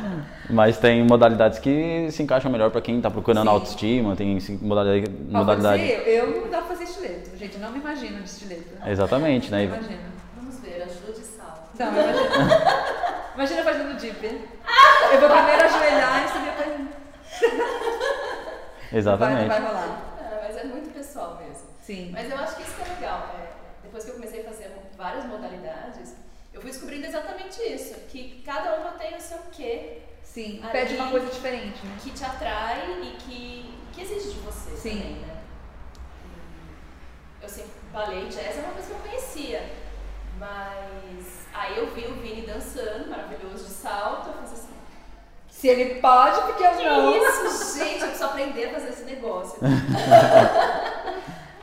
Mas 0.48 0.78
tem 0.78 1.02
modalidades 1.02 1.58
que 1.58 2.08
se 2.10 2.22
encaixam 2.22 2.50
melhor 2.52 2.70
pra 2.70 2.80
quem 2.80 3.00
tá 3.00 3.10
procurando 3.10 3.48
Sim. 3.48 3.54
autoestima, 3.54 4.14
tem 4.14 4.38
modalidade. 4.62 5.12
Ó, 5.32 5.38
modalidade... 5.38 5.82
dizer 5.82 6.02
eu, 6.06 6.30
eu 6.30 6.40
não 6.42 6.50
dá 6.50 6.58
pra 6.58 6.68
fazer 6.68 6.84
estileto. 6.84 7.36
Gente, 7.36 7.58
não 7.58 7.72
me 7.72 7.78
imagino 7.80 8.18
de 8.22 8.28
estileto. 8.28 8.64
Exatamente, 8.86 9.50
né? 9.50 9.56
Não 9.56 9.64
E- 9.64 9.66
imagino. 9.78 10.15
Não, 11.78 11.92
imagina. 11.92 12.84
imagina 13.34 13.62
fazendo 13.64 13.96
dip. 13.96 14.24
Eu 14.24 15.20
vou 15.20 15.30
primeiro 15.30 15.64
ajoelhar 15.64 16.24
e 16.24 16.28
subir 16.28 16.52
depois. 16.52 16.96
Exatamente. 18.92 19.40
Não 19.42 19.48
vai, 19.48 19.60
não 19.60 19.66
vai 19.66 19.74
rolar. 19.82 20.00
É, 20.20 20.40
mas 20.46 20.56
é 20.56 20.64
muito 20.64 20.92
pessoal 20.92 21.36
mesmo. 21.36 21.66
Sim. 21.82 22.10
Mas 22.12 22.30
eu 22.30 22.36
acho 22.38 22.56
que 22.56 22.62
isso 22.62 22.74
que 22.74 22.82
é 22.82 22.94
legal. 22.94 23.34
É, 23.38 23.48
depois 23.82 24.04
que 24.04 24.10
eu 24.10 24.14
comecei 24.14 24.40
a 24.40 24.44
fazer 24.44 24.70
várias 24.96 25.24
modalidades, 25.24 26.14
eu 26.52 26.60
fui 26.60 26.70
descobrindo 26.70 27.06
exatamente 27.06 27.60
isso, 27.62 27.94
que 28.08 28.42
cada 28.44 28.76
uma 28.76 28.92
tem 28.92 29.14
o 29.16 29.20
seu 29.20 29.38
quê 29.52 30.02
Sim, 30.22 30.60
Ali- 30.62 30.72
pede 30.72 30.94
uma 30.96 31.10
coisa 31.10 31.26
diferente, 31.26 31.84
né? 31.86 31.96
que 32.02 32.10
te 32.10 32.24
atrai 32.24 33.00
e 33.02 33.16
que, 33.18 33.78
que 33.92 34.02
exige 34.02 34.30
de 34.34 34.40
você 34.40 34.70
Sim. 34.76 34.90
também, 34.98 35.14
né? 35.16 35.36
Eu 37.40 37.48
sempre 37.48 37.70
ballet, 37.92 38.26
jazz 38.28 38.58
é 38.58 38.60
uma 38.62 38.72
coisa 38.72 38.88
que 38.88 38.94
eu 38.94 38.98
conhecia, 38.98 39.70
mas 40.38 41.45
aí 41.60 41.78
eu 41.78 41.86
vi 41.94 42.06
o 42.06 42.14
Vini 42.14 42.42
dançando, 42.42 43.08
maravilhoso, 43.08 43.64
de 43.64 43.70
salto, 43.70 44.28
eu 44.28 44.34
fiz 44.42 44.52
assim, 44.52 44.74
Se 45.50 45.68
ele 45.68 46.00
pode, 46.00 46.40
porque 46.42 46.62
eu 46.64 46.74
não. 46.74 47.16
isso, 47.16 47.78
gente, 47.78 48.00
eu 48.00 48.08
preciso 48.08 48.24
aprender 48.24 48.66
a 48.66 48.72
fazer 48.74 48.88
esse 48.90 49.04
negócio. 49.04 49.58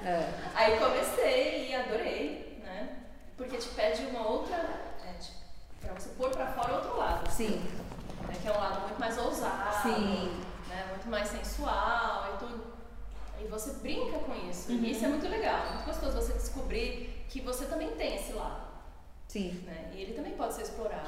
É. 0.06 0.28
Aí 0.54 0.78
comecei 0.80 1.70
e 1.70 1.76
adorei, 1.76 2.60
né? 2.62 2.90
Porque 3.38 3.56
te 3.56 3.70
pede 3.70 4.06
uma 4.08 4.28
outra, 4.28 4.58
é, 5.08 5.14
te, 5.14 5.32
pra 5.80 5.94
você 5.94 6.10
pôr 6.10 6.30
pra 6.30 6.48
fora 6.48 6.74
outro 6.74 6.98
lado, 6.98 7.32
Sim, 7.32 7.62
né? 8.28 8.36
Que 8.42 8.50
é 8.50 8.52
um 8.52 8.60
lado 8.60 8.82
muito 8.82 9.00
mais 9.00 9.18
ousado, 9.18 9.82
Sim. 9.82 10.44
né? 10.68 10.86
Muito 10.90 11.08
mais 11.08 11.30
sensual 11.30 12.34
e 12.34 12.38
tudo. 12.38 12.74
E 13.42 13.48
você 13.48 13.72
brinca 13.76 14.20
com 14.20 14.36
isso. 14.50 14.74
Uhum. 14.74 14.80
E 14.80 14.92
isso 14.92 15.06
é 15.06 15.08
muito 15.08 15.28
legal, 15.30 15.60
muito 15.72 15.86
gostoso 15.86 16.22
você 16.22 16.34
descobrir 16.34 17.26
que 17.30 17.40
você 17.40 17.64
também 17.66 17.92
tem 17.92 18.16
esse 18.18 18.34
lado, 18.34 18.62
sim. 19.34 19.60
né? 19.66 19.74
E 19.96 20.02
ele 20.02 20.14
também 20.14 20.34
pode 20.34 20.54
ser 20.54 20.62
explorado. 20.62 21.08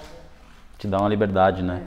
Te 0.77 0.87
dá 0.87 0.97
uma 0.97 1.09
liberdade, 1.09 1.61
né? 1.61 1.83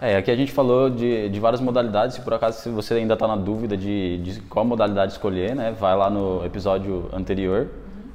É, 0.00 0.16
aqui 0.16 0.30
a 0.30 0.36
gente 0.36 0.52
falou 0.52 0.88
de, 0.88 1.28
de 1.28 1.40
várias 1.40 1.60
modalidades, 1.60 2.14
se 2.14 2.22
por 2.22 2.32
acaso 2.32 2.60
se 2.60 2.68
você 2.68 2.94
ainda 2.94 3.14
está 3.14 3.26
na 3.26 3.34
dúvida 3.34 3.76
de, 3.76 4.18
de 4.18 4.40
qual 4.42 4.64
modalidade 4.64 5.12
escolher, 5.12 5.56
né, 5.56 5.72
vai 5.72 5.96
lá 5.96 6.08
no 6.08 6.44
episódio 6.44 7.08
anterior, 7.12 7.68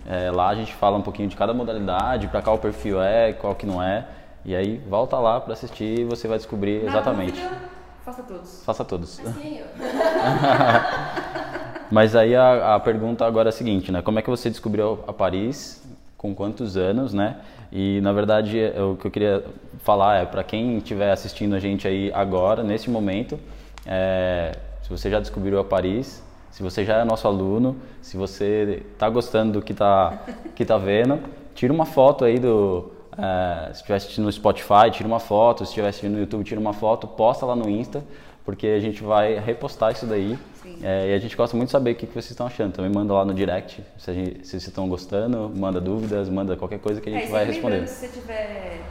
É, 0.06 0.30
lá 0.32 0.50
a 0.50 0.56
gente 0.56 0.74
fala 0.74 0.98
um 0.98 1.02
pouquinho 1.02 1.30
de 1.30 1.36
cada 1.36 1.54
modalidade, 1.54 2.28
para 2.28 2.42
qual 2.42 2.58
o 2.58 2.60
perfil 2.60 3.02
é, 3.02 3.32
qual 3.32 3.56
que 3.56 3.66
não 3.66 3.82
é, 3.82 4.06
e 4.44 4.54
aí 4.54 4.78
volta 4.90 5.18
lá 5.18 5.40
para 5.40 5.54
assistir 5.54 6.02
e 6.02 6.04
você 6.04 6.28
vai 6.28 6.38
descobrir 6.38 6.84
Nada 6.84 7.00
exatamente. 7.00 7.42
dúvida, 7.42 7.62
faça 8.04 8.24
todos. 8.24 8.64
Faça 8.66 8.86
todos. 8.86 9.20
Eu? 9.20 9.66
Mas 11.92 12.16
aí 12.16 12.36
a, 12.36 12.76
a 12.76 12.80
pergunta 12.80 13.26
agora 13.26 13.50
é 13.50 13.52
a 13.52 13.54
seguinte, 13.54 13.92
né? 13.92 14.02
Como 14.02 14.18
é 14.20 14.22
que 14.22 14.30
você 14.30 14.50
descobriu 14.50 15.04
a 15.08 15.14
Paris? 15.14 15.83
Com 16.24 16.34
quantos 16.34 16.78
anos, 16.78 17.14
né? 17.14 17.36
E 17.70 18.00
na 18.02 18.14
verdade 18.14 18.58
o 18.78 18.96
que 18.96 19.08
eu 19.08 19.12
queria 19.12 19.44
falar 19.80 20.22
é 20.22 20.26
para 20.26 20.42
quem 20.42 20.78
estiver 20.78 21.12
assistindo 21.12 21.54
a 21.54 21.60
gente 21.60 21.86
aí 21.86 22.10
agora, 22.14 22.64
nesse 22.64 22.90
momento, 22.90 23.38
é, 23.86 24.54
se 24.82 24.90
você 24.90 25.10
já 25.10 25.20
descobriu 25.20 25.60
a 25.60 25.66
Paris, 25.66 26.24
se 26.50 26.64
você 26.64 26.86
já 26.86 27.00
é 27.00 27.04
nosso 27.04 27.28
aluno, 27.28 27.76
se 28.02 28.16
você 28.16 28.84
está 28.94 29.10
gostando 29.10 29.60
do 29.60 29.62
que 29.62 29.74
está 29.74 30.24
que 30.56 30.64
tá 30.64 30.78
vendo, 30.78 31.20
tira 31.54 31.74
uma 31.74 31.86
foto 31.86 32.24
aí 32.24 32.40
do 32.40 32.93
é, 33.18 33.66
se 33.68 33.72
estiver 33.78 33.96
assistindo 33.96 34.26
no 34.26 34.32
Spotify, 34.32 34.90
tira 34.92 35.08
uma 35.08 35.20
foto, 35.20 35.60
se 35.66 35.72
estiver 35.72 35.88
assistindo 35.90 36.14
no 36.14 36.20
YouTube, 36.20 36.44
tira 36.44 36.60
uma 36.60 36.74
foto, 36.74 37.08
posta 37.08 37.46
lá 37.46 37.56
no 37.56 37.70
Insta, 37.70 38.04
porque 38.46 38.68
a 38.68 38.80
gente 38.80 39.02
vai 39.04 39.38
repostar 39.40 39.92
isso 39.92 40.06
daí. 40.06 40.38
É, 40.82 41.12
e 41.12 41.14
a 41.14 41.20
gente 41.20 41.36
gosta 41.36 41.56
muito 41.56 41.68
de 41.68 41.72
saber 41.74 41.92
o 41.92 41.96
que, 41.96 42.06
que 42.08 42.14
vocês 42.14 42.32
estão 42.32 42.48
achando. 42.48 42.74
Também 42.74 42.92
manda 42.92 43.14
lá 43.14 43.24
no 43.26 43.34
direct 43.34 43.82
se, 43.98 44.14
gente- 44.14 44.40
se 44.46 44.52
vocês 44.52 44.68
estão 44.68 44.88
gostando, 44.88 45.52
manda 45.56 45.80
dúvidas, 45.80 46.28
manda 46.30 46.56
qualquer 46.56 46.80
coisa 46.80 47.00
que 47.02 47.10
a 47.10 47.12
É, 47.14 47.16
gente 47.20 47.28
e 47.30 47.32
vai 47.32 47.46
responder. 47.46 47.88
se 47.88 48.08
você 48.08 48.20
tiver 48.20 48.82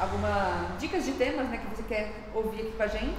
alguma 0.00 0.66
dicas 0.78 1.04
de 1.04 1.12
temas 1.12 1.48
né, 1.48 1.58
que 1.58 1.76
você 1.76 1.82
quer 1.82 2.12
ouvir 2.34 2.60
aqui 2.62 2.72
com 2.76 2.82
a 2.82 2.86
gente, 2.88 3.16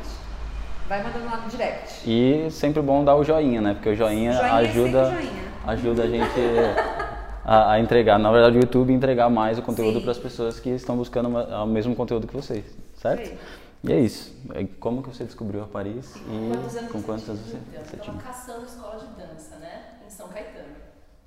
vai 0.87 1.01
mandando 1.03 1.25
lá 1.25 1.37
no 1.37 1.49
direct. 1.49 2.09
E 2.09 2.49
sempre 2.51 2.81
bom 2.81 3.03
dar 3.05 3.15
o 3.15 3.23
joinha, 3.23 3.61
né? 3.61 3.73
Porque 3.73 3.89
o 3.89 3.95
joinha, 3.95 4.33
Joinha 4.33 4.47
é 4.47 4.51
ajuda, 4.51 5.05
sempre 5.05 5.23
joinha. 5.23 5.43
ajuda 5.67 6.03
a 6.03 6.07
gente 6.07 6.33
a, 7.45 7.71
a 7.73 7.79
entregar. 7.79 8.17
Na 8.19 8.31
verdade, 8.31 8.57
o 8.57 8.61
YouTube 8.61 8.91
entregar 8.93 9.29
mais 9.29 9.57
o 9.57 9.61
conteúdo 9.61 9.95
Sim. 9.97 10.01
para 10.01 10.11
as 10.11 10.17
pessoas 10.19 10.59
que 10.59 10.69
estão 10.69 10.95
buscando 10.97 11.27
uma- 11.29 11.63
o 11.63 11.67
mesmo 11.67 11.95
conteúdo 11.95 12.27
que 12.27 12.33
vocês, 12.35 12.65
certo? 12.95 13.29
Aí. 13.29 13.37
E 13.85 13.91
é 13.91 13.99
isso. 13.99 14.33
É 14.53 14.63
Como 14.79 15.03
que 15.03 15.09
você 15.09 15.25
descobriu 15.25 15.61
a 15.63 15.67
Paris 15.67 16.15
e 16.15 16.19
quantos 16.51 16.75
anos 16.77 16.91
com 16.91 16.99
você 16.99 17.05
quantos 17.05 17.23
tinha? 17.25 17.35
anos 17.35 17.45
você, 17.49 17.57
Então, 17.57 17.73
eu 17.81 17.85
você 17.85 17.95
estava 17.97 18.01
tinha? 18.11 18.23
caçando 18.23 18.65
escola 18.65 18.99
de 18.99 19.07
dança, 19.21 19.55
né? 19.57 19.81
Em 20.07 20.09
São 20.09 20.27
Caetano. 20.29 20.75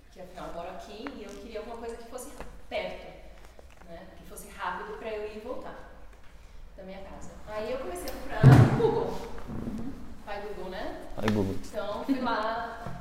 Porque 0.06 0.20
afinal 0.20 0.48
eu 0.48 0.54
moro 0.54 0.68
aqui 0.70 1.04
e 1.18 1.22
eu 1.24 1.30
queria 1.42 1.58
alguma 1.60 1.76
coisa 1.76 1.96
que 1.96 2.04
fosse 2.10 2.30
perto, 2.70 3.06
né? 3.90 3.98
Que 4.16 4.24
fosse 4.28 4.48
rápido 4.56 4.96
para 4.98 5.10
eu 5.10 5.24
ir 5.26 5.36
e 5.36 5.40
voltar 5.40 5.90
da 6.78 6.82
minha 6.84 6.98
casa. 7.00 7.28
Aí 7.48 7.70
eu 7.72 7.78
comecei 7.78 8.08
a 8.08 8.12
procurar 8.12 8.56
no 8.56 8.78
Google. 8.78 9.18
Pai 10.24 10.42
Google, 10.48 10.70
né? 10.70 10.96
Aí, 11.18 11.30
Google. 11.30 11.54
Então 11.70 12.04
fui 12.04 12.20
lá, 12.20 12.95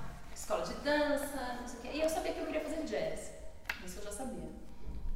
escola 0.45 0.63
de 0.63 0.75
dança, 0.75 1.57
não 1.59 1.67
sei 1.67 1.79
o 1.79 1.81
quê. 1.81 1.89
E 1.95 2.01
eu 2.01 2.07
sabia 2.07 2.31
que 2.31 2.39
eu 2.39 2.45
queria 2.45 2.61
fazer 2.61 2.83
jazz. 2.83 3.33
Isso 3.83 3.97
eu 3.97 4.03
já 4.03 4.11
sabia. 4.11 4.51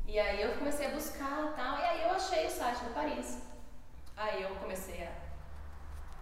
E 0.07 0.19
aí 0.19 0.41
eu 0.41 0.57
comecei 0.57 0.87
a 0.87 0.89
buscar 0.89 1.53
tal. 1.55 1.77
E 1.77 1.83
aí 1.83 2.01
eu 2.01 2.09
achei 2.09 2.47
o 2.47 2.49
site 2.49 2.83
da 2.83 2.89
Paris. 2.89 3.37
Aí 4.17 4.41
eu 4.41 4.55
comecei 4.55 5.03
a 5.03 5.11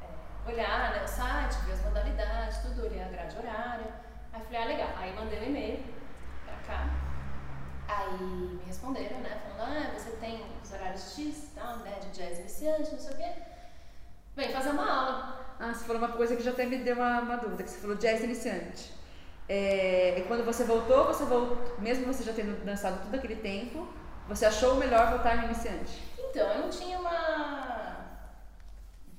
é, 0.04 0.10
olhar 0.46 0.92
né, 0.92 1.04
o 1.06 1.08
site, 1.08 1.56
ver 1.66 1.72
as 1.72 1.82
modalidades, 1.84 2.58
tudo, 2.58 2.84
olhei 2.84 3.02
a 3.02 3.08
grade 3.08 3.38
horária. 3.38 3.94
Aí 4.34 4.44
falei, 4.44 4.62
ah, 4.62 4.66
legal. 4.66 4.90
Aí 4.98 5.16
mandei 5.16 5.40
um 5.40 5.44
e-mail 5.44 5.86
pra 6.44 6.56
cá. 6.68 6.90
Aí 7.88 8.22
me 8.22 8.64
responderam, 8.66 9.20
né? 9.22 9.42
Falando, 9.56 9.88
ah, 9.88 9.98
você 9.98 10.12
tem 10.18 10.46
os 10.62 10.74
horários 10.74 11.16
X 11.16 11.46
e 11.46 11.56
tal, 11.56 11.78
né? 11.78 11.98
De 12.02 12.10
jazz 12.10 12.40
iniciante, 12.40 12.92
não 12.92 13.00
sei 13.00 13.14
o 13.14 13.18
quê. 13.18 13.34
Vem 14.36 14.52
fazer 14.52 14.72
uma 14.72 14.92
aula. 14.92 15.56
Ah, 15.62 15.74
você 15.74 15.86
falou 15.86 16.02
uma 16.02 16.12
coisa 16.12 16.36
que 16.36 16.44
já 16.44 16.52
até 16.52 16.66
me 16.66 16.80
deu 16.80 16.98
uma, 16.98 17.22
uma 17.22 17.38
dúvida, 17.38 17.64
que 17.64 17.70
você 17.70 17.80
falou 17.80 17.96
jazz 17.96 18.22
iniciante. 18.22 18.97
É, 19.50 20.16
e 20.20 20.22
quando 20.24 20.44
você 20.46 20.64
voltou, 20.66 21.06
você 21.06 21.24
voltou, 21.26 21.76
mesmo 21.80 22.06
você 22.06 22.24
já 22.24 22.34
tendo 22.34 22.64
dançado 22.66 23.00
todo 23.04 23.16
aquele 23.16 23.38
tempo, 23.38 23.88
você 24.28 24.46
achou 24.46 24.76
melhor 24.76 25.10
voltar 25.10 25.38
no 25.38 25.46
iniciante? 25.46 26.04
Então, 26.20 26.48
eu 26.52 26.60
não 26.64 26.70
tinha 26.70 27.00
uma 27.00 28.06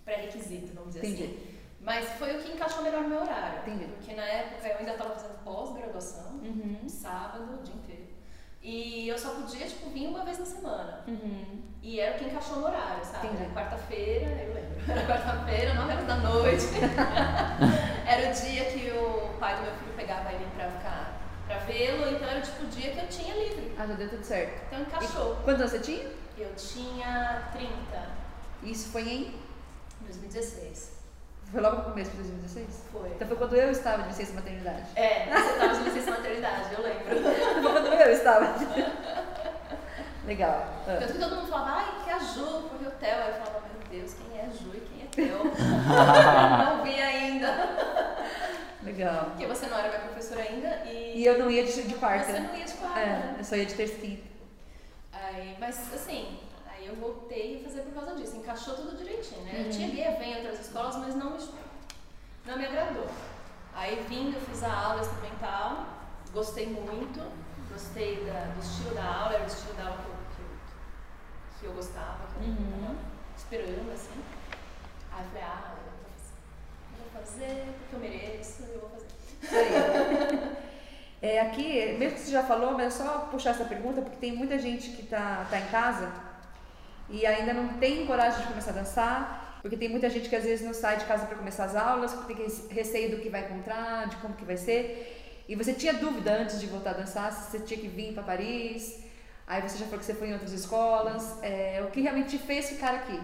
pré-requisito, 0.04 0.72
vamos 0.74 0.94
dizer 0.94 1.06
Entendi. 1.06 1.24
assim. 1.24 1.58
Mas 1.80 2.08
foi 2.18 2.36
o 2.36 2.42
que 2.42 2.52
encaixou 2.52 2.82
melhor 2.82 3.02
no 3.02 3.08
meu 3.08 3.20
horário. 3.22 3.60
Entendi. 3.60 3.86
Porque 3.86 4.12
na 4.14 4.24
época 4.24 4.68
eu 4.68 4.78
ainda 4.78 4.92
estava 4.92 5.10
fazendo 5.14 5.42
pós-graduação, 5.44 6.32
Uhum. 6.42 6.80
sábado, 6.88 7.54
o 7.60 7.62
dia 7.62 7.74
inteiro. 7.74 8.08
E 8.60 9.08
eu 9.08 9.16
só 9.16 9.30
podia, 9.30 9.66
tipo, 9.66 9.88
vir 9.90 10.08
uma 10.08 10.24
vez 10.24 10.38
na 10.40 10.44
semana. 10.44 11.04
Uhum. 11.06 11.62
E 11.80 12.00
era 12.00 12.16
o 12.16 12.18
que 12.18 12.24
encaixou 12.26 12.56
no 12.56 12.66
horário, 12.66 13.02
sabe? 13.04 13.28
Quarta-feira, 13.54 14.26
eu 14.42 14.54
lembro. 14.54 14.90
Era 14.90 15.06
quarta-feira, 15.06 15.74
9 15.74 15.92
horas 15.92 16.06
da 16.06 16.16
noite. 16.16 16.66
era 18.08 18.30
o 18.30 18.32
dia 18.32 18.64
que 18.64 18.90
o 18.90 19.38
pai 19.38 19.56
do 19.56 19.62
meu 19.62 19.72
filho 19.74 19.92
pegava 19.94 20.32
ele 20.32 20.46
pra 20.56 20.70
ficar, 20.70 21.12
pra 21.46 21.58
vê-lo. 21.58 22.08
Então 22.08 22.26
era 22.26 22.40
tipo 22.40 22.64
o 22.64 22.68
dia 22.68 22.92
que 22.92 22.98
eu 22.98 23.08
tinha 23.08 23.34
livre. 23.34 23.74
Ah, 23.78 23.86
já 23.86 23.94
deu 23.94 24.08
tudo 24.08 24.24
certo. 24.24 24.62
Então 24.66 24.80
encaixou. 24.80 25.34
E 25.34 25.44
quantos 25.44 25.60
anos 25.60 25.72
você 25.72 25.78
tinha? 25.80 26.10
Eu 26.38 26.54
tinha 26.54 27.48
30, 27.52 27.70
Isso 28.62 28.90
foi 28.90 29.02
em. 29.02 29.48
2016. 30.00 30.96
Foi 31.50 31.60
logo 31.60 31.76
no 31.76 31.84
começo 31.84 32.10
de 32.12 32.16
2016? 32.18 32.84
Foi. 32.92 33.08
Então 33.10 33.28
foi 33.28 33.36
quando 33.36 33.56
eu 33.56 33.70
estava 33.70 34.02
de 34.02 34.08
licença 34.08 34.34
maternidade. 34.34 34.86
É, 34.96 35.26
você 35.26 35.58
tava 35.58 35.74
de 35.74 35.84
licença 35.84 36.10
maternidade, 36.10 36.74
eu 36.74 36.82
lembro. 36.82 37.04
Foi 37.62 37.72
quando 37.72 37.86
eu 37.86 38.12
estava. 38.12 38.54
Legal. 40.26 40.66
Ah. 40.86 40.96
Tanto 41.00 41.12
que 41.14 41.18
todo 41.18 41.36
mundo 41.36 41.48
falava, 41.48 41.70
ai, 41.78 42.04
que 42.04 42.10
é 42.10 42.12
a 42.14 42.18
Ju, 42.18 42.68
porque 42.68 42.86
o 42.86 42.90
Theo. 42.90 43.22
Aí 43.22 43.28
eu 43.28 43.34
falava, 43.34 43.60
meu 43.60 44.00
Deus, 44.00 44.14
quem 44.14 44.38
é 44.38 44.44
a 44.44 44.50
Ju 44.50 44.70
e 44.74 44.80
quem 44.80 44.97
Theo? 45.18 45.44
não 46.64 46.82
vi 46.84 47.00
ainda. 47.00 47.48
Legal. 48.82 49.24
Porque 49.30 49.46
você 49.46 49.66
não 49.66 49.78
era 49.78 49.88
minha 49.88 50.00
professora 50.02 50.42
ainda 50.42 50.68
e, 50.86 51.18
E 51.20 51.26
eu 51.26 51.38
não 51.38 51.50
ia 51.50 51.64
de, 51.64 51.82
de 51.82 51.94
quarta. 51.94 52.32
você 52.32 52.38
não 52.40 52.54
ia 52.54 52.64
de 52.64 52.72
quarta, 52.74 53.00
É, 53.00 53.34
eu 53.38 53.44
só 53.44 53.56
ia 53.56 53.66
de 53.66 53.74
terça 53.74 53.94
quinta. 53.96 54.22
Aí, 55.12 55.56
mas 55.58 55.92
assim, 55.92 56.38
aí 56.70 56.86
eu 56.86 56.94
voltei 56.96 57.60
a 57.60 57.68
fazer 57.68 57.80
por 57.82 57.92
causa 57.94 58.14
disso, 58.14 58.36
encaixou 58.36 58.74
tudo 58.74 58.96
direitinho, 58.96 59.42
né? 59.42 59.52
Uhum. 59.54 59.64
Eu 59.64 59.70
tinha 59.70 59.88
guia 59.88 60.10
em 60.22 60.36
outras 60.36 60.60
escolas, 60.60 60.96
mas 60.96 61.14
não 61.16 61.30
me, 61.32 61.38
não 62.46 62.56
me 62.56 62.64
agradou. 62.66 63.06
Aí 63.74 64.04
vindo, 64.08 64.36
eu 64.36 64.40
fiz 64.40 64.62
a 64.62 64.72
aula 64.72 65.02
experimental, 65.02 65.86
gostei 66.32 66.66
muito, 66.66 67.20
gostei 67.72 68.24
da- 68.24 68.52
do 68.54 68.60
estilo 68.60 68.94
da 68.94 69.04
aula, 69.04 69.34
era 69.34 69.44
o 69.44 69.46
estilo 69.46 69.74
da 69.74 69.82
aula 69.84 69.96
que 69.98 70.08
eu, 70.08 70.14
que 70.36 70.42
eu, 70.42 70.48
que 71.60 71.66
eu 71.66 71.72
gostava, 71.72 72.18
que 72.32 72.44
eu 72.44 72.48
Uhum. 72.48 72.80
tava 72.86 72.96
esperando, 73.36 73.92
assim. 73.92 74.20
Aí 75.18 75.24
eu 75.24 75.30
falei, 75.30 75.42
ah, 75.42 75.74
eu 76.92 77.04
vou 77.12 77.22
fazer, 77.22 77.54
vou 77.54 77.56
fazer 77.56 77.74
porque 77.78 77.96
eu 77.96 78.00
mereço, 78.00 78.62
eu 78.62 78.80
vou 78.80 78.90
fazer. 78.90 80.58
É, 81.20 81.40
aqui, 81.40 81.96
mesmo 81.98 82.14
que 82.14 82.20
você 82.20 82.30
já 82.30 82.44
falou, 82.44 82.74
mas 82.74 82.94
é 82.94 83.04
só 83.04 83.18
puxar 83.32 83.50
essa 83.50 83.64
pergunta, 83.64 84.00
porque 84.00 84.18
tem 84.18 84.32
muita 84.36 84.56
gente 84.56 84.90
que 84.90 85.02
tá, 85.02 85.44
tá 85.50 85.58
em 85.58 85.66
casa 85.66 86.12
e 87.10 87.26
ainda 87.26 87.52
não 87.52 87.66
tem 87.78 88.06
coragem 88.06 88.40
de 88.40 88.46
começar 88.46 88.70
a 88.70 88.74
dançar, 88.74 89.58
porque 89.60 89.76
tem 89.76 89.88
muita 89.88 90.08
gente 90.08 90.28
que 90.28 90.36
às 90.36 90.44
vezes 90.44 90.64
não 90.64 90.72
sai 90.72 90.96
de 90.98 91.06
casa 91.06 91.26
para 91.26 91.36
começar 91.36 91.64
as 91.64 91.74
aulas, 91.74 92.12
porque 92.12 92.34
tem 92.34 92.46
receio 92.70 93.10
do 93.10 93.20
que 93.20 93.28
vai 93.28 93.46
encontrar, 93.46 94.08
de 94.08 94.16
como 94.18 94.34
que 94.34 94.44
vai 94.44 94.56
ser. 94.56 95.42
E 95.48 95.56
você 95.56 95.72
tinha 95.72 95.94
dúvida 95.94 96.30
antes 96.32 96.60
de 96.60 96.66
voltar 96.66 96.90
a 96.90 96.94
dançar, 96.94 97.32
se 97.32 97.50
você 97.50 97.64
tinha 97.64 97.80
que 97.80 97.88
vir 97.88 98.14
para 98.14 98.22
Paris, 98.22 99.02
aí 99.44 99.60
você 99.60 99.76
já 99.76 99.86
falou 99.86 99.98
que 99.98 100.04
você 100.04 100.14
foi 100.14 100.28
em 100.28 100.34
outras 100.34 100.52
escolas, 100.52 101.42
é, 101.42 101.82
o 101.84 101.90
que 101.90 102.00
realmente 102.00 102.38
te 102.38 102.38
fez 102.38 102.68
ficar 102.68 102.94
aqui? 102.94 103.18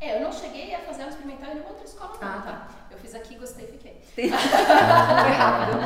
É, 0.00 0.16
eu 0.16 0.20
não 0.20 0.32
cheguei 0.32 0.74
a 0.74 0.80
fazer 0.80 1.02
aula 1.02 1.12
experimental 1.12 1.50
em 1.50 1.54
nenhuma 1.54 1.70
outra 1.70 1.84
escola, 1.84 2.12
não, 2.20 2.28
Ah, 2.28 2.42
tá? 2.42 2.68
Eu 2.90 2.98
fiz 2.98 3.14
aqui, 3.14 3.36
gostei 3.36 3.64
e 3.66 3.72
fiquei. 3.72 4.02
Foi 4.14 4.28
rápido. 4.28 5.78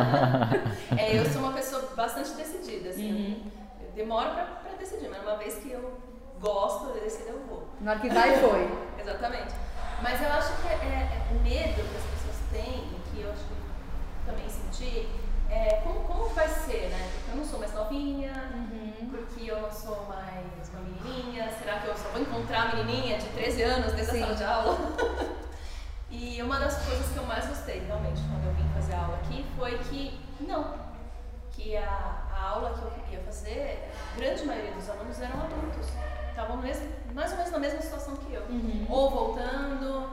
É, 0.99 1.18
eu 1.18 1.25
sou 1.31 1.42
uma 1.42 1.53
pessoa 1.53 1.83
bastante 1.94 2.31
decidida, 2.33 2.90
assim. 2.90 3.12
Uhum. 3.12 3.51
Eu 3.85 3.90
demoro 3.92 4.31
pra, 4.31 4.44
pra 4.44 4.73
decidir, 4.79 5.09
mas 5.09 5.23
uma 5.23 5.37
vez 5.37 5.55
que 5.57 5.71
eu 5.71 5.99
gosto 6.40 6.92
de 6.92 7.01
decidir, 7.01 7.31
eu 7.31 7.40
vou. 7.49 7.68
Na 7.81 7.92
hora 7.92 8.01
que 8.01 8.09
vai, 8.09 8.38
foi. 8.38 8.68
Exatamente. 9.01 9.55
Mas 10.03 10.23
eu 10.23 10.31
acho 10.33 10.53
que 10.62 10.68
é, 10.68 10.73
é, 10.73 11.27
o 11.33 11.40
medo 11.42 11.75
que 11.75 11.97
as 11.97 12.05
pessoas 12.05 12.37
têm, 12.53 12.85
e 12.85 13.01
que 13.11 13.23
eu 13.23 13.31
acho 13.33 13.42
que 13.44 14.27
também 14.27 14.49
senti, 14.49 15.09
é 15.51 15.81
como, 15.83 16.01
como 16.01 16.29
vai 16.31 16.49
ser, 16.49 16.88
né? 16.90 17.11
Porque 17.14 17.31
eu 17.33 17.37
não 17.37 17.44
sou 17.44 17.59
mais 17.59 17.73
novinha, 17.75 18.33
porque 19.11 19.51
eu 19.51 19.61
não 19.61 19.71
sou 19.71 20.07
mais 20.07 20.58
uma 20.79 20.85
menininha, 20.85 21.51
será 21.59 21.81
que 21.81 21.88
eu 21.88 21.97
só 21.97 22.09
vou 22.11 22.21
encontrar 22.21 22.71
a 22.71 22.77
menininha 22.77 23.19
de 23.19 23.29
13 23.29 23.62
anos 23.62 23.93
dentro 23.93 24.12
Sim. 24.12 24.21
da 24.21 24.27
sala 24.27 24.37
de 24.37 24.45
aula? 24.45 24.79
e 26.11 26.43
uma 26.43 26.59
das 26.59 26.85
coisas 26.85 27.09
que 27.12 27.17
eu 27.17 27.25
mais 27.25 27.47
gostei, 27.47 27.81
realmente, 27.81 28.21
quando 28.23 28.47
eu 28.47 28.53
vim 28.55 28.69
fazer 28.75 28.95
aula 28.95 29.17
aqui, 29.17 29.45
foi 29.57 29.79
que 29.79 30.21
não, 30.41 30.75
que 31.51 31.77
a, 31.77 32.27
a 32.33 32.43
aula 32.51 32.75
que 32.75 32.83
eu 32.83 33.19
ia 33.19 33.25
fazer, 33.25 33.91
a 34.12 34.17
grande 34.17 34.45
maioria 34.45 34.73
dos 34.73 34.88
alunos 34.88 35.21
eram 35.21 35.41
adultos. 35.41 35.87
Estavam 36.31 36.57
mesmo, 36.59 36.88
mais 37.14 37.33
ou 37.33 37.37
menos 37.38 37.53
na 37.53 37.59
mesma 37.59 37.83
situação 37.83 38.17
que 38.17 38.33
eu. 38.33 38.45
Ou 38.88 39.11
voltando, 39.11 40.09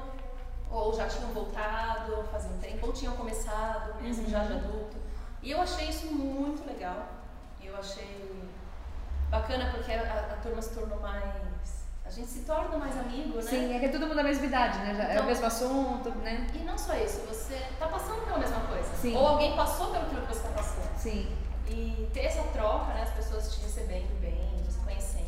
ou 0.71 0.93
já 0.95 1.07
tinham 1.07 1.31
voltado, 1.31 2.23
fazia 2.31 2.49
um 2.49 2.57
tempo, 2.57 2.87
ou 2.87 2.93
tinham 2.93 3.15
começado, 3.15 4.01
mesmo 4.01 4.27
já 4.27 4.43
de 4.43 4.53
adulto. 4.53 4.97
E 5.43 5.51
eu 5.51 5.61
achei 5.61 5.87
isso 5.87 6.07
muito 6.07 6.65
legal. 6.65 7.09
Eu 7.63 7.77
achei 7.77 8.44
bacana 9.29 9.69
porque 9.71 9.91
a, 9.91 10.01
a- 10.01 10.33
a 10.33 10.37
turma 10.41 10.61
se 10.61 10.73
tornou 10.73 10.99
mais. 10.99 11.23
A 12.05 12.09
gente 12.11 12.27
se 12.27 12.41
torna 12.41 12.77
mais 12.77 12.95
amigo, 12.97 13.35
né? 13.37 13.41
Sim, 13.41 13.75
é 13.75 13.79
que 13.79 13.85
é 13.85 13.89
todo 13.89 14.01
mundo 14.05 14.15
da 14.15 14.23
mesma 14.23 14.45
idade, 14.45 14.77
né? 14.79 14.93
Já 14.95 15.03
é 15.05 15.07
o 15.07 15.13
Então- 15.13 15.25
mesmo 15.25 15.45
assunto, 15.47 16.09
né? 16.19 16.47
E 16.53 16.59
não 16.59 16.77
só 16.77 16.93
isso, 16.95 17.19
você 17.27 17.59
tá 17.79 17.87
passando 17.87 18.23
pela 18.25 18.37
mesma 18.37 18.59
coisa. 18.61 18.87
Sim. 18.95 19.15
Ou 19.15 19.27
alguém 19.27 19.55
passou 19.55 19.87
pelo 19.91 20.05
que 20.05 20.15
você 20.33 20.41
tá 20.47 20.49
passando. 20.49 20.95
Sim. 20.97 21.27
E 21.67 22.07
ter 22.13 22.25
essa 22.25 22.43
troca, 22.53 22.93
né? 22.93 23.01
As 23.01 23.09
pessoas 23.09 23.53
te 23.55 23.61
recebendo 23.63 24.19
bem, 24.21 24.53
te 24.69 24.75
conhecendo. 24.83 25.25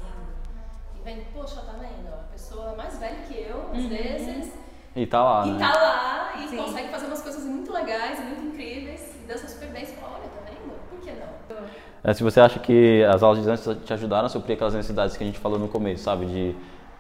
E 0.95 1.03
vendo, 1.03 1.25
poxa, 1.33 1.62
tá 1.62 1.73
vendo? 1.73 2.13
A 2.13 2.23
pessoa 2.31 2.75
mais 2.75 2.97
velha 2.99 3.23
que 3.27 3.33
eu, 3.41 3.71
às 3.73 3.83
vezes, 3.86 4.53
E 4.95 5.07
tá 5.07 5.23
lá, 5.23 5.47
e 5.47 5.51
né? 5.53 5.60
tá 5.67 5.73
lá 5.81 6.33
e 6.38 6.47
Sim. 6.47 6.57
consegue 6.57 6.89
fazer 6.89 7.07
umas 7.07 7.21
coisas 7.23 7.43
muito 7.43 7.73
legais 7.73 8.19
e 8.19 8.21
muito 8.21 8.43
incríveis. 8.53 9.15
E 9.15 9.25
dança 9.27 9.47
super 9.47 9.69
bem. 9.69 9.83
Você 9.83 9.93
fala, 9.93 10.19
olha, 10.19 10.29
tá 10.29 10.41
vendo? 10.45 10.77
Por 10.91 10.99
que 10.99 11.12
não? 11.12 11.27
É, 11.57 11.69
se 12.13 12.23
você 12.23 12.39
acha 12.39 12.60
que 12.60 13.03
as 13.03 13.23
aulas 13.23 13.39
de 13.39 13.45
dança 13.45 13.75
te 13.75 13.93
ajudaram 13.93 14.27
a 14.27 14.29
suprir 14.29 14.55
aquelas 14.55 14.73
necessidades 14.73 15.17
que 15.17 15.23
a 15.23 15.27
gente 15.27 15.39
falou 15.39 15.60
no 15.60 15.67
começo, 15.67 16.03
sabe? 16.03 16.25
De, 16.25 16.55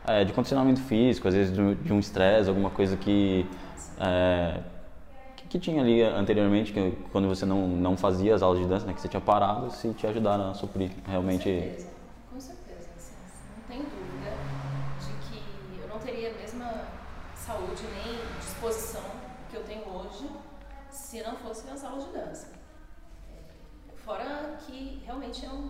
é, 0.05 0.23
de 0.23 0.33
condicionamento 0.33 0.81
físico, 0.81 1.27
às 1.27 1.33
vezes 1.33 1.53
de, 1.53 1.75
de 1.75 1.93
um 1.93 1.99
estresse, 1.99 2.49
alguma 2.49 2.69
coisa 2.69 2.95
que, 2.97 3.45
é, 3.99 4.59
que, 5.35 5.47
que 5.47 5.59
tinha 5.59 5.81
ali 5.81 6.01
anteriormente, 6.01 6.73
que 6.73 6.97
quando 7.11 7.27
você 7.27 7.45
não, 7.45 7.67
não 7.67 7.97
fazia 7.97 8.33
as 8.33 8.41
aulas 8.41 8.59
de 8.59 8.65
dança, 8.65 8.85
né, 8.85 8.93
que 8.93 9.01
você 9.01 9.07
tinha 9.07 9.21
parado, 9.21 9.69
se 9.71 9.93
te 9.93 10.07
ajudaram 10.07 10.51
a 10.51 10.53
suprir 10.53 10.91
realmente. 11.05 11.43
Com 11.43 11.49
certeza, 11.49 11.87
com 12.33 12.39
certeza. 12.39 12.89
Assim, 12.95 13.13
não 13.55 13.63
tem 13.67 13.79
dúvida 13.79 14.31
de 14.99 15.29
que 15.29 15.81
eu 15.81 15.87
não 15.87 15.99
teria 15.99 16.31
a 16.31 16.33
mesma 16.33 16.71
saúde 17.35 17.83
nem 18.03 18.17
disposição 18.39 19.03
que 19.49 19.57
eu 19.57 19.63
tenho 19.63 19.83
hoje 19.89 20.29
se 20.89 21.21
não 21.21 21.35
fossem 21.35 21.71
as 21.71 21.83
aulas 21.83 22.05
de 22.05 22.11
dança. 22.11 22.46
É, 24.07 24.09
Fora 24.09 24.57
que 24.65 25.01
realmente 25.05 25.45
é 25.45 25.49
um, 25.49 25.69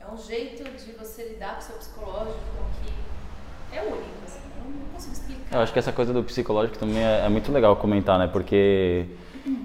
é 0.00 0.12
um 0.12 0.16
jeito 0.16 0.64
de 0.64 0.92
você 0.92 1.28
lidar 1.28 1.54
com 1.54 1.60
o 1.60 1.62
seu 1.62 1.76
psicológico 1.76 2.38
que 2.82 3.76
é 3.76 3.82
único, 3.82 4.24
assim, 4.24 4.40
eu 4.58 4.70
não 4.70 4.88
consigo 4.92 5.12
explicar. 5.12 5.56
Eu 5.56 5.60
acho 5.60 5.72
que 5.72 5.78
essa 5.78 5.92
coisa 5.92 6.12
do 6.12 6.24
psicológico 6.24 6.76
também 6.76 7.04
é, 7.04 7.24
é 7.24 7.28
muito 7.28 7.52
legal 7.52 7.76
comentar, 7.76 8.18
né? 8.18 8.26
Porque 8.26 9.06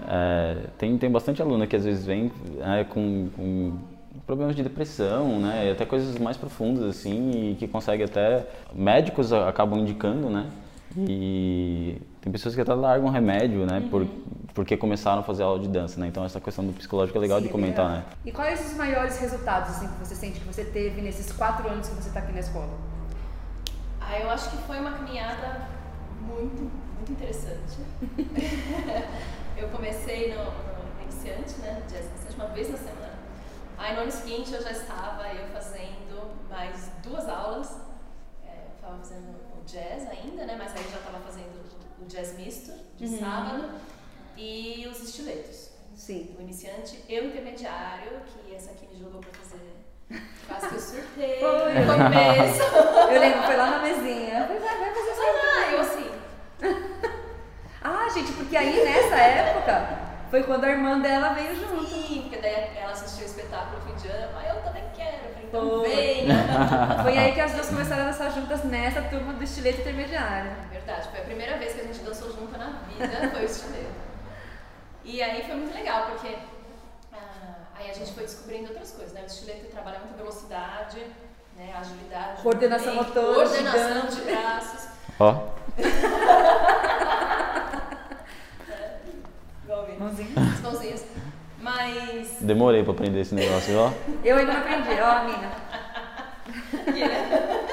é, 0.07 0.57
tem, 0.77 0.95
tem 0.99 1.09
bastante 1.09 1.41
aluna 1.41 1.65
que 1.65 1.75
às 1.75 1.83
vezes 1.83 2.05
vem 2.05 2.31
né, 2.57 2.83
com, 2.87 3.29
com 3.35 3.79
problemas 4.27 4.55
de 4.55 4.61
depressão, 4.61 5.39
né? 5.39 5.71
Até 5.71 5.85
coisas 5.85 6.19
mais 6.19 6.37
profundas, 6.37 6.83
assim, 6.83 7.51
e 7.51 7.55
que 7.55 7.67
consegue 7.67 8.03
até... 8.03 8.45
Médicos 8.75 9.33
acabam 9.33 9.79
indicando, 9.79 10.29
né? 10.29 10.51
E 10.97 11.97
tem 12.25 12.31
pessoas 12.31 12.55
que 12.55 12.61
até 12.61 12.73
largam 12.73 13.07
remédio, 13.11 13.67
né? 13.67 13.88
Por, 13.91 14.07
porque 14.55 14.75
começaram 14.75 15.19
a 15.19 15.23
fazer 15.23 15.43
aula 15.43 15.59
de 15.59 15.67
dança, 15.67 15.99
né? 15.99 16.07
Então 16.07 16.25
essa 16.25 16.41
questão 16.41 16.65
do 16.65 16.73
psicológico 16.73 17.15
é 17.19 17.21
legal 17.21 17.38
Sim, 17.38 17.45
de 17.45 17.51
comentar, 17.51 17.85
legal. 17.85 17.99
né? 17.99 18.15
E 18.25 18.31
quais 18.31 18.65
os 18.65 18.75
maiores 18.75 19.19
resultados 19.19 19.69
assim, 19.69 19.88
que 19.88 19.99
você 19.99 20.15
sente 20.15 20.39
que 20.39 20.45
você 20.47 20.65
teve 20.65 21.03
nesses 21.03 21.31
quatro 21.31 21.69
anos 21.69 21.88
que 21.88 21.93
você 21.93 22.07
está 22.07 22.21
aqui 22.21 22.33
na 22.33 22.39
escola? 22.39 22.73
Ah, 24.01 24.19
eu 24.19 24.27
acho 24.31 24.49
que 24.49 24.57
foi 24.63 24.79
uma 24.79 24.93
caminhada 24.93 25.67
muito, 26.19 26.63
muito 26.95 27.11
interessante. 27.11 27.77
eu 29.55 29.69
comecei 29.69 30.33
no, 30.33 30.45
no 30.45 31.03
iniciante, 31.03 31.59
né, 31.61 31.79
no 31.79 31.91
jazz 31.91 32.07
iniciante, 32.07 32.35
uma 32.38 32.47
vez 32.47 32.71
na 32.71 32.77
semana. 32.79 33.19
Aí 33.77 33.95
no 33.95 34.01
ano 34.01 34.11
seguinte 34.11 34.51
eu 34.51 34.63
já 34.63 34.71
estava 34.71 35.31
eu 35.31 35.45
fazendo 35.49 36.31
mais 36.49 36.89
duas 37.03 37.29
aulas. 37.29 37.69
É, 38.43 38.65
eu 38.67 38.75
estava 38.77 38.97
fazendo 38.97 39.29
o 39.29 39.63
jazz 39.63 40.09
ainda, 40.09 40.43
né, 40.47 40.55
mas 40.57 40.71
aí 40.71 40.89
já 40.91 40.97
estava 40.97 41.19
fazendo 41.19 41.84
o 42.01 42.05
jazz 42.05 42.38
misto 42.38 42.71
de 42.97 43.08
sábado 43.08 43.69
e 44.38 44.88
os 44.91 45.01
estiletos. 45.01 45.69
Sim. 45.95 46.36
O 46.38 46.41
iniciante 46.41 47.01
e 47.08 47.19
o 47.19 47.25
intermediário, 47.25 48.21
que 48.27 48.53
essa 48.53 48.71
aqui 48.71 48.88
me 48.88 48.99
jogou 48.99 49.21
pra 49.21 49.31
fazer. 49.31 49.55
Quase 50.47 50.67
que 50.67 50.75
eu 50.75 50.79
surtei 50.79 51.39
Foi. 51.39 51.73
no 51.73 51.93
começo. 51.93 52.62
Eu 53.12 53.19
lembro, 53.19 53.43
foi 53.43 53.55
lá 53.55 53.71
na 53.71 53.79
mesinha. 53.79 54.39
Eu 54.39 54.45
falei, 54.45 54.60
vai, 54.60 54.77
vai 54.77 54.93
fazer 54.93 55.12
isso 55.12 55.21
aí. 55.21 55.36
Ah, 55.45 55.71
eu 55.71 55.79
assim. 55.81 56.12
Ah, 57.88 58.10
gente, 58.10 58.31
porque 58.34 58.58
aí 58.58 58.84
nessa 58.84 59.15
época 59.15 59.99
foi 60.31 60.41
quando 60.41 60.63
a 60.63 60.69
irmã 60.71 60.99
dela 60.99 61.34
veio 61.34 61.55
junto. 61.55 61.86
Sim, 61.86 62.21
porque 62.23 62.41
daí 62.41 62.75
ela 62.75 62.91
assistiu 62.91 63.25
o 63.25 63.29
espetáculo 63.29 63.79
no 63.79 63.86
fim 63.86 63.95
de 64.01 64.08
ano, 64.08 64.34
mas 64.34 64.49
eu 64.49 64.54
Foi. 67.03 67.17
aí 67.17 67.33
que 67.33 67.39
as 67.41 67.53
duas 67.53 67.69
começaram 67.69 68.03
a 68.03 68.05
dançar 68.07 68.31
juntas 68.31 68.63
nessa 68.63 69.01
turma 69.03 69.33
do 69.33 69.43
estilete 69.43 69.81
intermediário. 69.81 70.51
É 70.51 70.73
verdade, 70.73 71.09
foi 71.09 71.19
a 71.19 71.23
primeira 71.23 71.57
vez 71.57 71.73
que 71.73 71.81
a 71.81 71.83
gente 71.83 71.99
dançou 71.99 72.31
junto 72.31 72.57
na 72.57 72.81
vida, 72.87 73.29
foi 73.31 73.41
o 73.41 73.45
estileiro. 73.45 73.89
E 75.03 75.21
aí 75.21 75.43
foi 75.43 75.55
muito 75.55 75.73
legal, 75.73 76.07
porque 76.07 76.35
ah, 77.13 77.55
aí 77.75 77.89
a 77.89 77.93
gente 77.93 78.11
foi 78.13 78.23
descobrindo 78.23 78.69
outras 78.69 78.91
coisas, 78.91 79.13
né? 79.13 79.21
O 79.21 79.25
estileto 79.25 79.67
trabalha 79.67 79.99
muito 79.99 80.17
velocidade, 80.17 80.99
né? 81.55 81.73
agilidade. 81.77 82.41
Coordenação 82.41 82.95
motora, 82.95 83.35
Coordenação 83.35 84.11
gigante. 84.11 84.15
de 84.15 84.21
braços. 84.23 84.87
Ó, 85.19 85.47
Igualmente. 89.63 89.99
Mãozinha. 89.99 90.29
As 90.53 90.61
mãozinhas. 90.61 91.05
Mas. 91.65 92.38
demorei 92.41 92.84
pra 92.84 92.93
aprender 92.93 93.21
esse 93.21 93.34
negócio, 93.34 93.75
ó. 93.80 93.89
Eu 94.23 94.38
ainda 94.38 94.54
aprendi, 94.54 95.01
ó, 95.01 95.06
a 95.08 95.23
mina. 95.23 95.49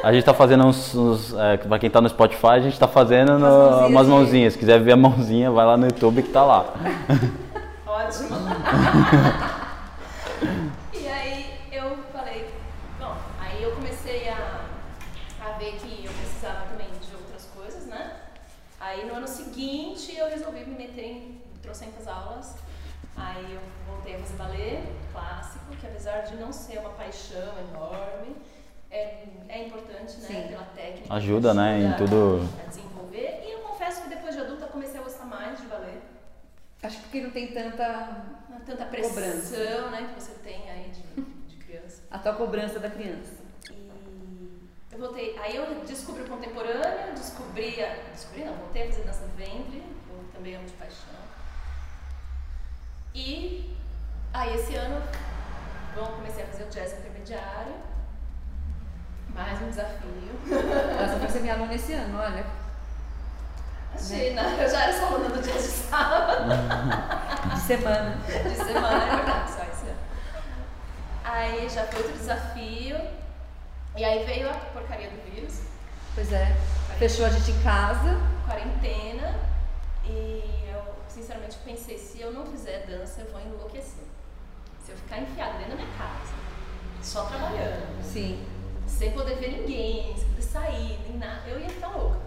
A 0.02 0.10
gente 0.14 0.24
tá 0.24 0.32
fazendo 0.32 0.64
uns, 0.64 0.94
uns 0.94 1.34
é, 1.34 1.58
pra 1.58 1.78
quem 1.78 1.90
tá 1.90 2.00
no 2.00 2.08
Spotify, 2.08 2.46
a 2.46 2.60
gente 2.60 2.78
tá 2.78 2.88
fazendo 2.88 3.38
no- 3.38 3.46
Umas 3.46 3.48
mãozinhas 3.48 3.90
umas 3.90 4.06
mãozinhas. 4.08 4.52
Se 4.54 4.58
quiser 4.58 4.80
ver 4.80 4.92
a 4.92 4.96
mãozinha, 4.96 5.50
vai 5.50 5.66
lá 5.66 5.76
no 5.76 5.84
YouTube 5.84 6.22
que 6.22 6.30
tá 6.30 6.42
lá. 6.42 6.72
Ótimo. 7.86 8.28
e 10.94 11.06
aí 11.06 11.54
eu 11.70 11.98
falei, 12.14 12.48
bom, 12.98 13.14
aí 13.40 13.62
eu 13.62 13.72
comecei 13.72 14.26
a, 14.30 14.60
a 15.44 15.50
ver 15.58 15.72
que 15.72 16.06
eu 16.06 16.12
precisava 16.12 16.62
também 16.70 16.86
de 16.98 17.14
outras 17.14 17.46
coisas, 17.54 17.84
né? 17.86 18.10
Aí 18.80 19.04
no 19.06 19.16
ano 19.16 19.28
seguinte 19.28 20.16
eu 20.16 20.30
resolvi 20.30 20.60
me 20.64 20.76
meter 20.76 21.04
em 21.04 21.42
trocentas 21.62 22.08
aulas. 22.08 22.54
Aí 23.14 23.52
eu 23.52 23.60
voltei 24.02 24.16
a 24.16 24.18
fazer 24.18 24.36
balé 24.36 24.82
clássico, 25.12 25.76
que 25.76 25.86
apesar 25.86 26.22
de 26.22 26.36
não 26.36 26.52
ser 26.52 26.78
uma 26.78 26.90
paixão 26.90 27.54
enorme, 27.70 28.36
é, 28.90 29.24
é 29.48 29.66
importante, 29.66 30.18
né? 30.18 30.26
Sim. 30.26 30.48
Pela 30.48 30.64
técnica. 30.64 31.14
Ajuda, 31.14 31.54
né, 31.54 31.80
em 31.80 31.92
tudo. 31.96 32.48
A 32.60 32.68
desenvolver. 32.68 33.42
E 33.46 33.52
eu 33.52 33.60
confesso 33.60 34.02
que 34.02 34.08
depois 34.08 34.34
de 34.34 34.40
adulta 34.40 34.66
comecei 34.66 35.00
a 35.00 35.02
gostar 35.04 35.24
mais 35.24 35.60
de 35.60 35.66
balé. 35.66 35.94
Acho 36.82 36.96
que 36.96 37.02
porque 37.04 37.20
não 37.20 37.30
tem 37.30 37.52
tanta 37.52 38.26
Não 38.48 38.56
é 38.56 38.60
tanta 38.66 38.84
pressão, 38.86 39.10
Cobrança. 39.14 39.90
né, 39.90 40.10
que 40.12 40.20
você 40.20 40.32
tem 40.42 40.68
aí 40.68 40.90
de, 40.90 41.22
de 41.48 41.56
criança. 41.64 42.02
a 42.10 42.18
tua 42.18 42.34
cobrança 42.34 42.80
da 42.80 42.90
criança. 42.90 43.40
E 43.70 43.88
eu 44.90 44.98
voltei, 44.98 45.38
aí 45.38 45.56
eu 45.56 45.84
descobri 45.86 46.22
o 46.22 46.28
contemporâneo, 46.28 47.14
descobri, 47.14 47.82
a, 47.82 47.94
descobri 48.12 48.44
não, 48.44 48.54
voltei 48.56 48.82
a 48.82 48.86
fazer 48.86 49.04
dança 49.04 49.26
ventre, 49.36 49.80
que 49.80 50.10
eu 50.10 50.24
também 50.34 50.56
amo 50.56 50.66
de 50.66 50.72
paixão. 50.72 51.22
E 53.14 53.76
aí 54.32 54.54
esse 54.54 54.74
ano, 54.74 55.02
bom, 55.94 56.06
comecei 56.06 56.44
a 56.44 56.46
fazer 56.46 56.64
o 56.64 56.68
jazz 56.68 56.92
intermediário, 56.98 57.74
mais 59.34 59.60
um 59.60 59.68
desafio. 59.68 60.32
Vai 61.18 61.28
ser 61.28 61.40
minha 61.40 61.54
aluna 61.54 61.74
esse 61.74 61.92
ano, 61.92 62.18
olha. 62.18 62.44
Imagina, 63.90 64.42
eu 64.42 64.70
já 64.70 64.84
era 64.84 64.98
só 64.98 65.06
aluna 65.06 65.28
do 65.28 65.42
jazz 65.42 65.62
de 65.62 65.68
sábado. 65.68 66.48
De 67.54 67.60
semana. 67.60 68.16
de 68.26 68.56
semana, 68.56 69.04
é 69.04 69.16
verdade, 69.16 69.50
só 69.50 69.62
esse 69.62 69.86
ano. 69.86 69.98
Aí 71.22 71.68
já 71.68 71.84
foi 71.86 72.02
outro 72.02 72.16
desafio. 72.16 72.96
E 73.96 74.04
aí 74.04 74.24
veio 74.24 74.50
a 74.50 74.54
porcaria 74.54 75.10
do 75.10 75.30
vírus. 75.30 75.60
Pois 76.14 76.32
é. 76.32 76.56
Fechou 76.98 77.26
a 77.26 77.28
gente 77.28 77.50
em 77.50 77.62
casa. 77.62 78.18
Quarentena. 78.46 79.34
E 80.04 80.64
eu, 80.72 80.82
sinceramente, 81.08 81.58
pensei: 81.64 81.98
se 81.98 82.20
eu 82.20 82.32
não 82.32 82.46
fizer 82.46 82.86
dança, 82.86 83.20
eu 83.20 83.30
vou 83.30 83.40
enlouquecer. 83.40 84.11
Se 84.84 84.90
eu 84.92 84.96
ficar 84.96 85.18
enfiada 85.18 85.58
dentro 85.58 85.76
da 85.76 85.84
minha 85.84 85.96
casa, 85.98 86.32
só 87.02 87.24
trabalhando, 87.26 88.02
Sim. 88.02 88.44
sem 88.86 89.12
poder 89.12 89.36
ver 89.36 89.58
ninguém, 89.60 90.16
sem 90.16 90.28
poder 90.28 90.42
sair, 90.42 90.98
nem 91.08 91.18
nada, 91.18 91.48
eu 91.48 91.60
ia 91.60 91.68
ficar 91.68 91.88
louca. 91.88 92.20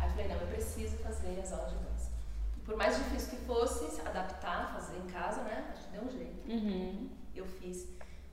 Aí 0.00 0.06
eu 0.06 0.10
falei: 0.12 0.28
não, 0.28 0.36
eu 0.36 0.46
preciso 0.46 0.96
fazer 0.98 1.40
as 1.42 1.52
aulas 1.52 1.70
de 1.70 1.76
dança. 1.78 2.10
E 2.56 2.60
por 2.60 2.76
mais 2.76 2.96
difícil 2.96 3.30
que 3.30 3.44
fosse 3.44 3.90
se 3.90 4.00
adaptar, 4.00 4.72
fazer 4.74 4.96
em 4.98 5.06
casa, 5.06 5.42
né? 5.42 5.64
A 5.72 5.74
gente 5.76 5.88
deu 5.90 6.02
um 6.02 6.10
jeito. 6.10 6.48
Uhum. 6.48 7.10
Eu 7.34 7.46
fiz. 7.46 7.86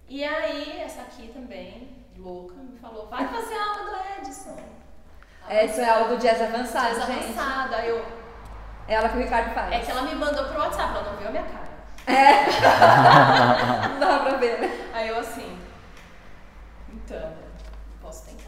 E 0.07 0.23
aí, 0.23 0.79
essa 0.81 1.01
aqui 1.01 1.29
também, 1.33 2.05
louca, 2.17 2.53
me 2.55 2.77
falou: 2.77 3.07
vai 3.07 3.27
fazer 3.27 3.55
a 3.55 3.69
aula 3.69 3.83
do 3.91 4.21
Edson. 4.27 4.57
Essa 5.47 5.81
é 5.81 5.89
a 5.89 5.95
aula 5.97 6.07
do 6.15 6.17
jazz 6.21 6.41
avançado, 6.41 6.95
Jazz 6.95 7.05
gente. 7.07 7.25
avançado. 7.39 7.75
Aí 7.75 7.89
eu, 7.89 8.03
É 8.87 8.93
ela 8.95 9.09
que 9.09 9.17
o 9.17 9.21
Ricardo 9.21 9.53
faz. 9.53 9.71
é 9.73 9.79
que 9.79 9.91
ela 9.91 10.01
me 10.03 10.15
mandou 10.15 10.43
pro 10.45 10.59
WhatsApp, 10.59 10.93
ela 10.95 11.11
não 11.11 11.17
viu 11.17 11.27
a 11.27 11.31
minha 11.31 11.43
cara. 11.43 11.65
Não 13.89 13.99
dá 14.07 14.19
pra 14.19 14.37
ver, 14.37 14.59
né? 14.59 14.89
Aí 14.93 15.07
eu 15.09 15.19
assim, 15.19 15.57
então, 16.89 17.33
posso 18.01 18.25
tentar. 18.25 18.45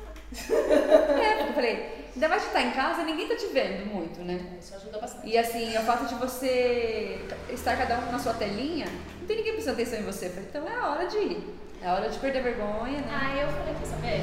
É, 1.22 1.36
porque 1.38 1.50
eu 1.50 1.54
falei, 1.54 2.07
ainda 2.18 2.30
mais 2.30 2.46
que 2.46 2.52
tá 2.52 2.62
em 2.64 2.72
casa, 2.72 3.04
ninguém 3.04 3.28
tá 3.28 3.36
te 3.36 3.46
vendo 3.48 3.86
muito, 3.86 4.20
né? 4.22 4.58
Isso 4.60 4.76
ajudou 4.76 5.00
bastante. 5.00 5.28
E 5.28 5.38
assim, 5.38 5.78
o 5.78 5.82
fato 5.82 6.08
de 6.08 6.16
você 6.16 7.24
estar 7.52 7.78
cada 7.78 8.00
um 8.00 8.12
na 8.12 8.18
sua 8.18 8.34
telinha, 8.34 8.88
não 9.20 9.28
tem 9.28 9.38
ninguém 9.38 9.54
prestando 9.54 9.80
atenção 9.80 10.00
em 10.00 10.04
você. 10.04 10.30
Falei, 10.30 10.50
então 10.50 10.68
é 10.68 10.76
a 10.76 10.90
hora 10.90 11.06
de 11.06 11.18
ir. 11.18 11.58
É 11.80 11.88
a 11.88 11.94
hora 11.94 12.10
de 12.10 12.18
perder 12.18 12.42
vergonha, 12.42 13.02
né? 13.02 13.20
Aí 13.22 13.40
eu 13.40 13.48
falei, 13.50 13.76
quer 13.76 13.86
saber? 13.86 14.22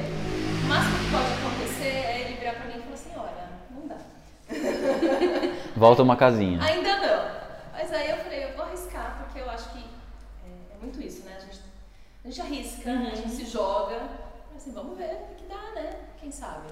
O 0.65 0.67
máximo 0.67 0.99
que 0.99 1.11
pode 1.13 1.33
acontecer 1.35 1.85
é 1.85 2.21
ele 2.23 2.35
virar 2.35 2.55
pra 2.55 2.65
mim 2.65 2.79
e 2.79 2.83
falar 2.83 2.95
assim, 2.95 3.13
olha, 3.17 3.49
não 3.71 3.87
dá. 3.87 3.97
Volta 5.77 6.03
uma 6.03 6.17
casinha. 6.17 6.61
Ainda 6.61 6.97
não. 6.97 7.31
Mas 7.73 7.93
aí 7.93 8.11
eu 8.11 8.17
falei, 8.17 8.45
eu 8.45 8.57
vou 8.57 8.65
arriscar, 8.65 9.19
porque 9.23 9.39
eu 9.39 9.49
acho 9.49 9.71
que 9.71 9.79
é, 9.79 10.75
é 10.75 10.79
muito 10.83 11.01
isso, 11.01 11.25
né? 11.25 11.37
A 11.37 11.41
gente, 11.41 11.61
a 12.25 12.29
gente 12.29 12.41
arrisca, 12.41 12.91
a 12.91 13.15
gente 13.15 13.31
se 13.31 13.45
joga. 13.45 14.01
Assim, 14.57 14.73
vamos 14.73 14.99
ver 14.99 15.17
o 15.31 15.35
que 15.37 15.45
dá, 15.45 15.81
né? 15.81 15.97
Quem 16.21 16.33
sabe? 16.33 16.67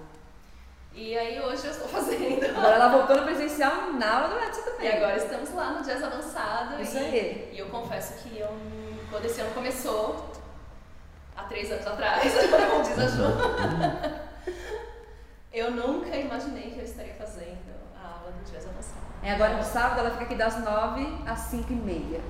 E 0.94 1.16
aí 1.16 1.40
hoje 1.40 1.64
eu 1.66 1.70
estou 1.70 1.88
fazendo. 1.88 2.44
Agora 2.56 2.74
ela 2.74 2.88
voltou 2.88 3.16
no 3.16 3.22
presencial 3.24 3.92
na 3.94 4.14
aula 4.16 4.28
do 4.28 4.44
Edson 4.44 4.62
também. 4.62 4.88
E 4.88 4.92
agora 4.92 5.16
estamos 5.16 5.52
lá 5.54 5.72
no 5.72 5.84
Jazz 5.84 6.02
Avançado. 6.02 6.80
Isso 6.82 6.96
e, 6.96 7.00
aí. 7.00 7.50
E 7.52 7.58
eu 7.58 7.66
confesso 7.68 8.22
que 8.22 8.38
eu, 8.38 8.48
quando 9.10 9.24
esse 9.24 9.40
ano 9.40 9.50
começou, 9.54 10.30
há 11.36 11.44
três 11.44 11.70
anos 11.72 11.86
atrás, 11.86 12.22
como 12.70 12.82
diz 12.82 12.98
a 12.98 13.06
Ju, 13.08 13.22
eu 15.52 15.70
nunca 15.70 16.14
imaginei 16.16 16.70
que 16.70 16.78
eu 16.78 16.84
estaria 16.84 17.14
fazendo 17.14 17.72
a 18.02 18.06
aula 18.18 18.32
do 18.32 18.50
Jazz 18.50 18.66
Avançado. 18.66 19.02
É, 19.22 19.32
agora 19.32 19.56
no 19.56 19.62
sábado 19.62 20.00
ela 20.00 20.10
fica 20.10 20.24
aqui 20.24 20.34
das 20.34 20.62
9 20.62 21.06
às 21.26 21.38
5 21.40 21.72
e 21.72 21.76
meia. 21.76 22.20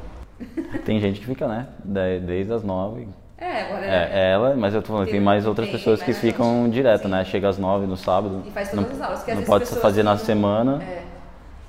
Tem 0.84 1.00
gente 1.00 1.20
que 1.20 1.26
fica, 1.26 1.46
né? 1.46 1.68
de- 1.84 2.20
Desde 2.20 2.52
as 2.52 2.62
nove. 2.62 3.08
É, 3.44 3.62
agora 3.62 3.84
É, 3.86 4.30
ela, 4.32 4.54
mas 4.54 4.72
eu 4.72 4.80
tô 4.82 4.88
falando, 4.92 5.08
tem 5.10 5.20
mais 5.20 5.46
outras 5.46 5.68
Tem, 5.68 5.76
pessoas 5.76 6.00
que 6.00 6.12
ficam 6.12 6.64
gente. 6.64 6.74
direto, 6.74 7.02
Sim. 7.02 7.08
né? 7.08 7.24
Chega 7.24 7.48
às 7.48 7.58
nove 7.58 7.86
no 7.86 7.96
sábado. 7.96 8.42
E 8.46 8.50
faz 8.52 8.72
não, 8.72 8.84
todas 8.84 9.00
as 9.00 9.04
aulas. 9.06 9.18
Porque 9.20 9.34
não 9.34 9.42
pode 9.42 9.66
fazer 9.66 10.02
na 10.04 10.12
não- 10.14 10.24
semana. 10.24 10.82
É. 10.82 11.02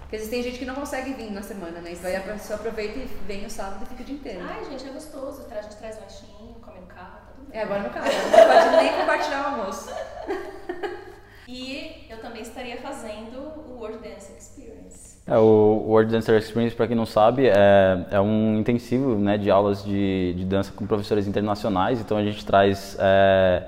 Porque 0.02 0.16
às 0.18 0.22
vezes 0.22 0.30
tem 0.30 0.44
gente 0.44 0.60
que 0.60 0.66
não 0.66 0.76
consegue 0.76 1.14
vir 1.14 1.32
na 1.32 1.42
semana, 1.42 1.82
né? 1.82 1.92
Então 1.94 2.08
aí 2.08 2.16
a 2.16 2.20
pessoa 2.22 2.60
aproveita 2.60 3.00
e 3.00 3.10
vem 3.26 3.42
no 3.42 3.50
sábado 3.50 3.80
e 3.84 3.86
fica 3.88 4.04
o 4.04 4.06
dia 4.06 4.16
inteiro. 4.16 4.42
Ai, 4.48 4.64
gente, 4.66 4.88
é 4.88 4.92
gostoso. 4.92 5.48
A 5.50 5.62
gente 5.64 5.76
traz 5.78 6.00
lanchinho, 6.00 6.54
come 6.62 6.80
no 6.80 6.86
carro, 6.86 7.12
tá 7.16 7.22
tudo 7.36 7.50
bem. 7.50 7.60
É, 7.60 7.64
agora 7.64 7.82
no 7.82 7.90
carro. 7.90 8.06
Não 8.06 8.72
pode 8.72 8.84
nem 8.84 8.94
compartilhar 8.94 9.42
o 9.42 9.60
almoço. 9.62 9.90
E 11.48 12.06
eu 12.10 12.18
também 12.20 12.42
estaria 12.42 12.78
fazendo 12.78 13.38
o 13.38 13.78
World 13.78 13.98
Dance 13.98 14.32
Experience. 14.38 15.13
É, 15.26 15.38
o 15.38 15.86
World 15.88 16.12
Dancer 16.12 16.38
Experience, 16.38 16.76
para 16.76 16.86
quem 16.86 16.98
não 16.98 17.06
sabe, 17.06 17.48
é, 17.48 18.06
é 18.12 18.20
um 18.20 18.58
intensivo 18.58 19.16
né, 19.16 19.38
de 19.38 19.50
aulas 19.50 19.84
de, 19.84 20.34
de 20.34 20.44
dança 20.44 20.72
com 20.76 20.86
professores 20.86 21.28
internacionais. 21.28 22.02
Então 22.02 22.18
a 22.18 22.24
gente 22.24 22.46
traz, 22.46 22.98
é, 23.00 23.64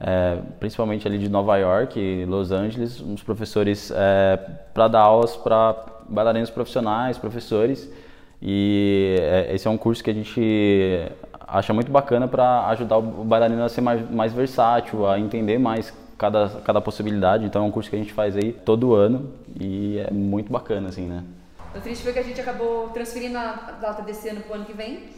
é, 0.00 0.38
principalmente 0.60 1.06
ali 1.06 1.18
de 1.18 1.28
Nova 1.28 1.56
York 1.56 2.24
Los 2.26 2.52
Angeles, 2.52 3.00
uns 3.00 3.22
professores 3.22 3.92
para 4.72 4.88
dar 4.88 5.00
aulas 5.00 5.36
para 5.36 5.76
bailarinos 6.08 6.50
profissionais, 6.50 7.18
professores. 7.18 7.90
E 8.40 9.16
é, 9.20 9.54
esse 9.54 9.66
é 9.66 9.70
um 9.70 9.78
curso 9.78 10.04
que 10.04 10.10
a 10.10 10.14
gente 10.14 11.10
acha 11.46 11.72
muito 11.72 11.90
bacana 11.90 12.28
para 12.28 12.66
ajudar 12.68 12.98
o 12.98 13.02
bailarino 13.24 13.62
a 13.64 13.68
ser 13.68 13.80
mais, 13.80 14.08
mais 14.10 14.32
versátil, 14.32 15.06
a 15.06 15.18
entender 15.18 15.58
mais 15.58 15.92
cada, 16.22 16.48
cada 16.64 16.80
possibilidade. 16.80 17.44
Então 17.44 17.64
é 17.64 17.66
um 17.66 17.70
curso 17.72 17.90
que 17.90 17.96
a 17.96 17.98
gente 17.98 18.12
faz 18.12 18.36
aí 18.36 18.52
todo 18.52 18.94
ano 18.94 19.32
e 19.60 19.98
é 19.98 20.08
muito 20.12 20.52
bacana, 20.52 20.88
assim, 20.88 21.04
né? 21.04 21.24
O 21.74 21.80
triste 21.80 22.04
foi 22.04 22.12
que 22.12 22.20
a 22.20 22.22
gente 22.22 22.40
acabou 22.40 22.90
transferindo 22.90 23.36
a 23.36 23.76
data 23.80 24.02
desse 24.02 24.28
ano 24.28 24.40
pro 24.42 24.54
ano 24.54 24.64
que 24.64 24.72
vem. 24.72 25.08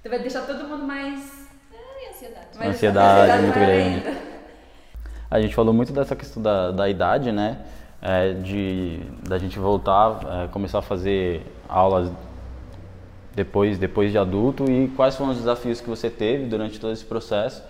Então 0.00 0.10
vai 0.10 0.18
deixar 0.18 0.42
todo 0.42 0.68
mundo 0.68 0.84
mais. 0.84 1.48
Ai, 1.72 2.10
ansiedade. 2.10 2.58
mais 2.58 2.70
Ansiedade 2.70 3.42
muito 3.42 3.58
maior 3.58 3.66
grande. 3.66 4.08
ainda. 4.08 4.20
A 5.30 5.40
gente 5.40 5.54
falou 5.54 5.72
muito 5.72 5.94
dessa 5.94 6.14
questão 6.14 6.42
da, 6.42 6.72
da 6.72 6.90
idade, 6.90 7.32
né? 7.32 7.60
É, 8.02 8.32
de 8.34 9.00
da 9.26 9.38
gente 9.38 9.58
voltar, 9.58 10.20
é, 10.44 10.48
começar 10.48 10.80
a 10.80 10.82
fazer 10.82 11.42
aulas 11.68 12.10
depois, 13.34 13.78
depois 13.78 14.10
de 14.10 14.18
adulto 14.18 14.70
e 14.70 14.88
quais 14.88 15.16
foram 15.16 15.30
os 15.30 15.38
desafios 15.38 15.80
que 15.80 15.88
você 15.88 16.10
teve 16.10 16.44
durante 16.46 16.78
todo 16.78 16.92
esse 16.92 17.04
processo 17.04 17.62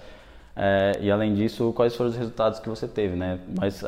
é, 0.61 0.99
e 1.01 1.11
além 1.11 1.33
disso 1.35 1.73
quais 1.75 1.97
foram 1.97 2.11
os 2.11 2.17
resultados 2.17 2.59
que 2.59 2.69
você 2.69 2.87
teve, 2.87 3.17
né? 3.17 3.39
Mas 3.59 3.83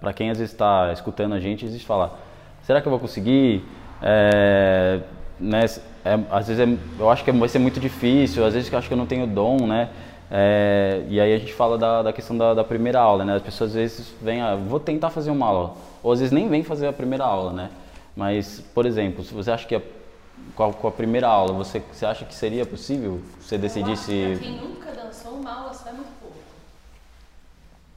para 0.00 0.12
quem 0.12 0.30
às 0.30 0.38
vezes 0.38 0.52
está 0.52 0.92
escutando 0.92 1.34
a 1.34 1.40
gente, 1.40 1.64
existe 1.64 1.84
falar, 1.84 2.16
será 2.62 2.80
que 2.80 2.86
eu 2.86 2.90
vou 2.90 3.00
conseguir? 3.00 3.64
É, 4.00 5.00
né, 5.40 5.64
é, 6.04 6.18
às 6.30 6.46
vezes 6.46 6.62
é- 6.66 6.78
eu 7.00 7.10
acho 7.10 7.24
que 7.24 7.32
vai 7.32 7.48
ser 7.48 7.58
muito 7.58 7.80
difícil, 7.80 8.44
às 8.44 8.54
vezes 8.54 8.70
eu 8.70 8.78
acho 8.78 8.86
que 8.86 8.94
eu 8.94 8.98
não 8.98 9.06
tenho 9.06 9.26
dom, 9.26 9.66
né? 9.66 9.88
É, 10.30 11.02
e 11.08 11.20
aí 11.20 11.34
a 11.34 11.38
gente 11.38 11.52
fala 11.52 11.76
da, 11.78 12.02
da 12.02 12.12
questão 12.12 12.36
da, 12.36 12.54
da 12.54 12.64
primeira 12.64 13.00
aula, 13.00 13.24
né? 13.24 13.34
As 13.34 13.42
pessoas 13.42 13.70
às 13.70 13.76
vezes 13.76 14.14
vêm, 14.22 14.40
ah, 14.40 14.54
vou 14.54 14.78
tentar 14.78 15.10
fazer 15.10 15.30
uma 15.30 15.46
aula, 15.46 15.74
ou 16.02 16.12
às 16.12 16.20
vezes 16.20 16.32
nem 16.32 16.48
vêm 16.48 16.62
fazer 16.62 16.86
a 16.86 16.92
primeira 16.92 17.24
aula, 17.24 17.52
né? 17.52 17.70
Mas, 18.14 18.60
por 18.74 18.86
exemplo, 18.86 19.24
se 19.24 19.34
você 19.34 19.50
acha 19.50 19.66
que 19.66 19.74
a, 19.74 19.80
com, 20.54 20.64
a, 20.64 20.72
com 20.72 20.88
a 20.88 20.92
primeira 20.92 21.28
aula, 21.28 21.52
você, 21.52 21.82
você 21.92 22.06
acha 22.06 22.24
que 22.24 22.34
seria 22.34 22.64
possível 22.64 23.20
você 23.40 23.58
decidir 23.58 23.96
se... 23.96 24.38
quem 24.40 24.52
nunca 24.52 24.92
aula 25.52 25.74
só 25.74 25.88
é 25.88 25.92
muito 25.92 26.20
pouco. 26.20 26.36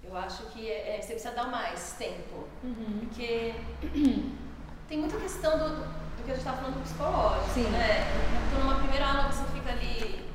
Eu 0.04 0.18
acho 0.18 0.44
que 0.48 0.70
é, 0.70 0.98
é, 0.98 1.02
você 1.02 1.14
precisa 1.14 1.34
dar 1.34 1.48
mais 1.48 1.94
tempo. 1.94 2.48
Porque 3.00 3.54
tem 4.88 4.98
muita 4.98 5.18
questão 5.18 5.58
do, 5.58 5.76
do 5.76 6.24
que 6.24 6.32
a 6.32 6.36
gente 6.36 6.40
estava 6.40 6.58
falando 6.58 6.76
do 6.76 6.84
psicológico, 6.84 7.54
Sim. 7.54 7.70
né? 7.70 8.08
Então 8.48 8.64
numa 8.64 8.80
primeira 8.80 9.06
aula 9.06 9.32
você 9.32 9.44
fica 9.54 9.70
ali 9.70 10.28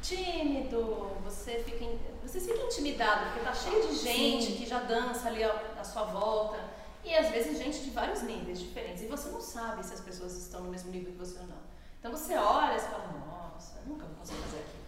tímido, 0.00 1.10
você 1.24 1.62
fica, 1.64 1.84
você 2.22 2.40
fica 2.40 2.60
intimidado, 2.60 3.26
porque 3.26 3.40
tá 3.40 3.54
cheio 3.54 3.88
de 3.88 3.96
gente 3.96 4.46
Sim. 4.46 4.56
que 4.56 4.66
já 4.66 4.80
dança 4.80 5.28
ali 5.28 5.42
à 5.42 5.84
sua 5.84 6.04
volta. 6.04 6.58
E 7.04 7.14
às 7.14 7.28
vezes 7.28 7.58
gente 7.58 7.80
de 7.80 7.90
vários 7.90 8.22
níveis 8.22 8.58
diferentes. 8.58 9.02
E 9.02 9.06
você 9.06 9.28
não 9.28 9.40
sabe 9.40 9.84
se 9.84 9.92
as 9.92 10.00
pessoas 10.00 10.34
estão 10.36 10.62
no 10.62 10.70
mesmo 10.70 10.90
nível 10.90 11.12
que 11.12 11.18
você 11.18 11.38
ou 11.38 11.46
não. 11.46 11.64
Então 12.00 12.10
você 12.10 12.36
olha 12.36 12.76
e 12.76 12.80
você 12.80 12.88
fala, 12.88 13.12
nossa, 13.26 13.80
nunca 13.86 14.06
vou 14.06 14.16
conseguir 14.16 14.40
fazer 14.42 14.58
aquilo. 14.58 14.83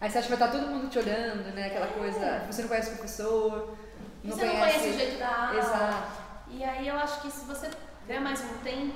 Aí 0.00 0.10
você 0.10 0.18
acha 0.18 0.28
que 0.28 0.34
vai 0.36 0.46
estar 0.46 0.58
todo 0.60 0.70
mundo 0.70 0.88
te 0.90 0.98
olhando, 0.98 1.54
né? 1.54 1.66
Aquela 1.68 1.86
coisa. 1.88 2.42
Você 2.50 2.62
não 2.62 2.68
conhece 2.68 2.88
o 2.90 2.92
professor. 2.96 3.76
Não 4.22 4.36
você 4.36 4.44
não 4.44 4.56
conhece 4.56 4.88
o 4.88 4.92
jeito 4.92 5.18
da 5.18 5.46
aula. 5.48 5.58
Exato. 5.58 6.12
E 6.50 6.64
aí 6.64 6.86
eu 6.88 6.96
acho 6.96 7.22
que 7.22 7.30
se 7.30 7.44
você 7.46 7.70
der 8.06 8.20
mais 8.20 8.40
um 8.40 8.58
tempo, 8.62 8.94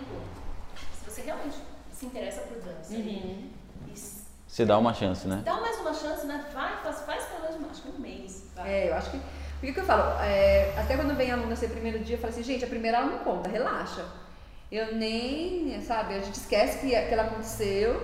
se 1.02 1.10
você 1.10 1.22
realmente 1.22 1.56
se 1.92 2.06
interessa 2.06 2.42
por 2.42 2.58
dança 2.58 2.92
Uhum. 2.94 3.50
e 3.88 3.92
s- 3.92 4.20
Você 4.46 4.64
dá 4.64 4.78
uma 4.78 4.92
chance, 4.94 5.26
né? 5.26 5.42
dá 5.44 5.54
mais 5.60 5.78
uma 5.80 5.92
chance, 5.94 6.26
né? 6.26 6.44
Vai, 6.52 6.82
faz, 6.82 7.00
faz 7.00 7.24
pelo 7.24 7.42
menos 7.42 7.70
acho 7.70 7.82
que 7.82 7.88
um 7.88 7.98
mês. 8.00 8.44
Vai. 8.54 8.68
É, 8.70 8.88
eu 8.90 8.94
acho 8.94 9.10
que. 9.10 9.18
Por 9.18 9.66
que 9.66 9.72
que 9.74 9.80
eu 9.80 9.84
falo? 9.84 10.20
É, 10.22 10.74
até 10.78 10.96
quando 10.96 11.14
vem 11.16 11.30
aluno 11.30 11.54
ser 11.56 11.68
primeiro 11.68 11.98
dia, 12.00 12.16
eu 12.16 12.20
falo 12.20 12.32
assim, 12.32 12.42
gente, 12.42 12.64
a 12.64 12.68
primeira 12.68 12.98
aula 13.00 13.10
não 13.12 13.18
conta, 13.18 13.48
relaxa. 13.50 14.04
Eu 14.72 14.94
nem, 14.94 15.80
sabe, 15.82 16.14
a 16.14 16.20
gente 16.20 16.36
esquece 16.36 16.78
que, 16.78 16.88
que 16.90 16.94
ela 17.12 17.24
aconteceu 17.24 18.00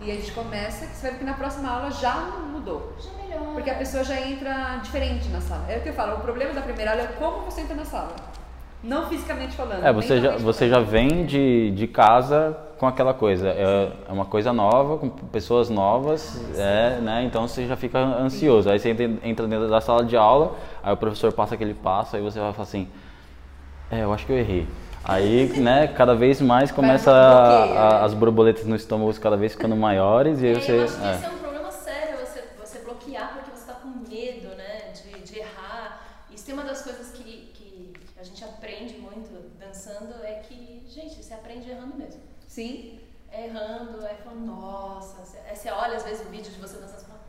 e 0.00 0.10
a 0.10 0.14
gente 0.14 0.32
começa, 0.32 0.86
que 0.86 0.94
você 0.94 1.02
vai 1.02 1.12
ver 1.12 1.18
que 1.18 1.24
na 1.24 1.34
próxima 1.34 1.70
aula 1.70 1.90
já 1.90 2.14
mudou. 2.52 2.92
Já 2.98 3.10
melhora. 3.22 3.52
Porque 3.52 3.70
a 3.70 3.74
pessoa 3.74 4.04
já 4.04 4.20
entra 4.20 4.76
diferente 4.82 5.28
na 5.28 5.40
sala. 5.40 5.64
É 5.68 5.78
o 5.78 5.80
que 5.80 5.88
eu 5.88 5.94
falo, 5.94 6.16
o 6.16 6.20
problema 6.20 6.52
da 6.52 6.62
primeira 6.62 6.92
aula 6.92 7.02
é 7.02 7.06
como 7.06 7.42
você 7.42 7.62
entra 7.62 7.74
na 7.74 7.84
sala. 7.84 8.14
Não 8.82 9.08
fisicamente 9.08 9.56
falando. 9.56 9.84
É, 9.84 9.92
você 9.92 10.20
já, 10.20 10.36
você 10.36 10.68
já 10.68 10.76
falando. 10.76 10.90
vem 10.90 11.26
de, 11.26 11.72
de 11.72 11.86
casa 11.86 12.56
com 12.78 12.86
aquela 12.86 13.14
coisa. 13.14 13.48
É, 13.48 13.92
é 14.08 14.12
uma 14.12 14.26
coisa 14.26 14.52
nova, 14.52 14.98
com 14.98 15.08
pessoas 15.08 15.70
novas, 15.70 16.40
é, 16.56 17.00
né? 17.00 17.24
Então 17.24 17.48
você 17.48 17.66
já 17.66 17.76
fica 17.76 17.98
ansioso. 17.98 18.70
Aí 18.70 18.78
você 18.78 18.90
entra, 18.90 19.04
entra 19.22 19.46
dentro 19.48 19.68
da 19.68 19.80
sala 19.80 20.04
de 20.04 20.16
aula, 20.16 20.54
aí 20.82 20.92
o 20.92 20.96
professor 20.96 21.32
passa 21.32 21.54
aquele 21.54 21.74
passo, 21.74 22.16
aí 22.16 22.22
você 22.22 22.38
vai 22.38 22.52
falar 22.52 22.64
assim, 22.64 22.88
é, 23.90 24.04
eu 24.04 24.12
acho 24.12 24.26
que 24.26 24.32
eu 24.32 24.38
errei. 24.38 24.68
Aí, 25.08 25.48
né, 25.60 25.86
cada 25.88 26.14
vez 26.14 26.40
mais 26.40 26.72
começa 26.72 27.12
a- 27.12 27.64
a- 28.00 28.04
as 28.04 28.12
borboletas 28.12 28.64
no 28.66 28.74
estômago 28.74 29.12
cada 29.20 29.36
vez 29.36 29.52
ficando 29.52 29.76
maiores 29.76 30.40
e 30.42 30.46
aí 30.46 30.52
É, 30.52 30.60
você... 30.60 30.72
eu 30.72 30.84
acho 30.84 30.96
que 30.96 31.04
é. 31.06 31.14
esse 31.14 31.24
é 31.26 31.28
um 31.28 31.38
problema 31.38 31.70
sério, 31.70 32.16
você, 32.18 32.42
você 32.58 32.78
bloquear 32.80 33.32
porque 33.34 33.50
você 33.50 33.60
está 33.62 33.74
com 33.74 33.88
medo, 33.88 34.48
né, 34.56 34.90
de, 34.92 35.20
de 35.22 35.38
errar. 35.38 36.02
Isso 36.34 36.44
tem 36.44 36.54
uma 36.54 36.64
das 36.64 36.82
coisas 36.82 37.12
que, 37.12 37.22
que 37.54 37.92
a 38.18 38.24
gente 38.24 38.42
aprende 38.44 38.94
muito 38.98 39.30
dançando 39.60 40.12
é 40.24 40.34
que, 40.46 40.82
gente, 40.88 41.22
você 41.22 41.34
aprende 41.34 41.70
errando 41.70 41.94
mesmo. 41.96 42.20
Sim. 42.48 42.98
É 43.30 43.46
errando, 43.46 44.04
é 44.06 44.14
falando, 44.24 44.46
nossa. 44.46 45.24
Você, 45.24 45.38
aí 45.48 45.54
você 45.56 45.70
olha 45.70 45.96
às 45.96 46.04
vezes 46.04 46.26
o 46.26 46.30
vídeo 46.30 46.50
de 46.50 46.58
você 46.58 46.78
dançando 46.78 47.02
e 47.02 47.04
fala, 47.04 47.20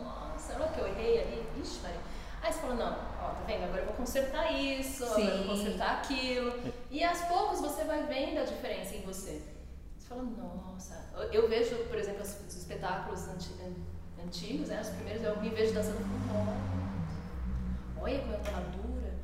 nossa, 0.00 0.54
olha 0.54 0.68
que 0.68 0.78
eu 0.80 0.86
errei 0.86 1.22
ali. 1.22 1.46
Ixi, 1.60 1.80
Maria. 1.82 1.98
Aí 2.46 2.52
você 2.52 2.60
fala, 2.60 2.74
não, 2.74 2.92
ó, 3.20 3.28
tá 3.30 3.42
vendo? 3.44 3.64
Agora 3.64 3.80
eu 3.80 3.86
vou 3.86 3.94
consertar 3.94 4.52
isso, 4.52 5.04
agora 5.04 5.20
eu 5.20 5.44
vou 5.46 5.56
Sim. 5.56 5.64
consertar 5.64 5.90
aquilo. 5.96 6.52
E 6.92 7.02
aos 7.02 7.20
poucos 7.22 7.60
você 7.60 7.82
vai 7.82 8.04
vendo 8.04 8.38
a 8.40 8.44
diferença 8.44 8.94
em 8.94 9.00
você. 9.02 9.42
Você 9.98 10.06
fala, 10.08 10.22
nossa. 10.22 11.04
Eu, 11.16 11.42
eu 11.42 11.48
vejo, 11.48 11.74
por 11.88 11.98
exemplo, 11.98 12.22
os, 12.22 12.38
os 12.46 12.56
espetáculos 12.56 13.26
anti- 13.28 13.50
an- 13.64 14.22
antigos, 14.24 14.68
né? 14.68 14.80
Os 14.80 14.90
primeiros, 14.90 15.24
eu 15.24 15.36
me 15.40 15.48
vejo 15.48 15.74
dançando 15.74 15.96
falo, 16.28 16.44
"Nossa, 16.44 18.00
olha 18.00 18.18
como 18.20 18.32
eu 18.34 18.38
tô 18.38 18.50
madura. 18.52 19.14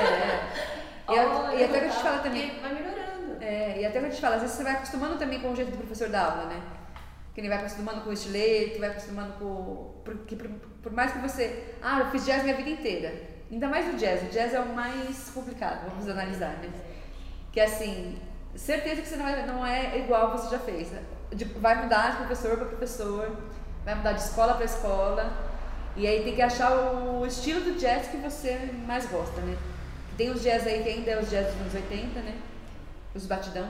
É. 0.00 0.72
E, 1.08 1.14
e 1.14 1.64
até 1.64 1.78
que 1.80 1.84
a 1.84 1.88
gente 1.88 1.96
tá, 1.96 2.00
fala 2.02 2.18
também. 2.20 2.60
Vai 2.60 2.74
melhorando. 2.74 3.42
É, 3.42 3.80
e 3.80 3.84
até 3.84 3.98
que 4.00 4.06
a 4.06 4.08
gente 4.08 4.20
fala, 4.20 4.36
às 4.36 4.42
vezes 4.42 4.56
você 4.56 4.62
vai 4.62 4.72
acostumando 4.72 5.18
também 5.18 5.40
com 5.40 5.50
o 5.52 5.56
jeito 5.56 5.72
do 5.72 5.76
professor 5.76 6.08
dar 6.08 6.30
aula, 6.30 6.44
né? 6.46 6.62
Que 7.34 7.40
ele 7.40 7.48
vai 7.48 7.58
acostumando 7.58 8.02
com 8.02 8.10
o 8.10 8.12
estileto, 8.12 8.78
vai 8.78 8.90
acostumando 8.90 9.32
com. 9.34 9.94
Porque 10.04 10.36
por, 10.36 10.48
por 10.82 10.92
mais 10.92 11.12
que 11.12 11.18
você. 11.18 11.74
Ah, 11.80 12.00
eu 12.00 12.10
fiz 12.10 12.24
jazz 12.24 12.42
minha 12.42 12.56
vida 12.56 12.70
inteira. 12.70 13.12
Ainda 13.50 13.68
mais 13.68 13.92
o 13.92 13.96
jazz. 13.96 14.22
O 14.22 14.26
jazz 14.26 14.54
é 14.54 14.60
o 14.60 14.74
mais 14.74 15.30
complicado, 15.30 15.88
vamos 15.90 16.08
analisar, 16.08 16.56
né? 16.58 16.70
Que 17.52 17.60
assim, 17.60 18.18
certeza 18.54 19.02
que 19.02 19.08
você 19.08 19.16
não 19.16 19.28
é, 19.28 19.46
não 19.46 19.66
é 19.66 19.98
igual 19.98 20.32
você 20.32 20.50
já 20.50 20.58
fez. 20.58 20.90
Vai 21.58 21.82
mudar 21.82 22.12
de 22.12 22.16
professor 22.18 22.56
para 22.56 22.66
professor, 22.66 23.36
vai 23.84 23.94
mudar 23.94 24.12
de 24.12 24.22
escola 24.22 24.54
para 24.54 24.64
escola. 24.64 25.32
E 25.94 26.06
aí 26.06 26.24
tem 26.24 26.34
que 26.34 26.40
achar 26.40 26.72
o 26.74 27.26
estilo 27.26 27.60
do 27.60 27.78
jazz 27.78 28.08
que 28.08 28.16
você 28.16 28.70
mais 28.86 29.06
gosta, 29.06 29.40
né? 29.42 29.56
Tem 30.16 30.30
os 30.30 30.42
jazz 30.42 30.66
aí 30.66 30.82
que 30.82 30.88
ainda 30.88 31.10
é 31.10 31.20
os 31.20 31.28
jazz 31.28 31.46
dos 31.48 31.60
anos 31.60 31.74
80, 31.74 32.20
né? 32.20 32.38
Os 33.14 33.26
batidão. 33.26 33.68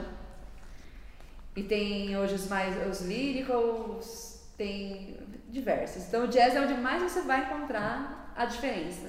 E 1.55 1.63
tem 1.63 2.17
hoje 2.17 2.35
os 2.35 2.47
mais 2.49 2.75
os 2.89 3.01
líricos, 3.01 4.41
tem 4.57 5.17
diversos. 5.49 6.07
Então 6.07 6.25
o 6.25 6.27
jazz 6.27 6.55
é 6.55 6.61
onde 6.61 6.73
mais 6.73 7.03
você 7.03 7.21
vai 7.21 7.41
encontrar 7.41 8.33
a 8.35 8.45
diferença. 8.45 9.07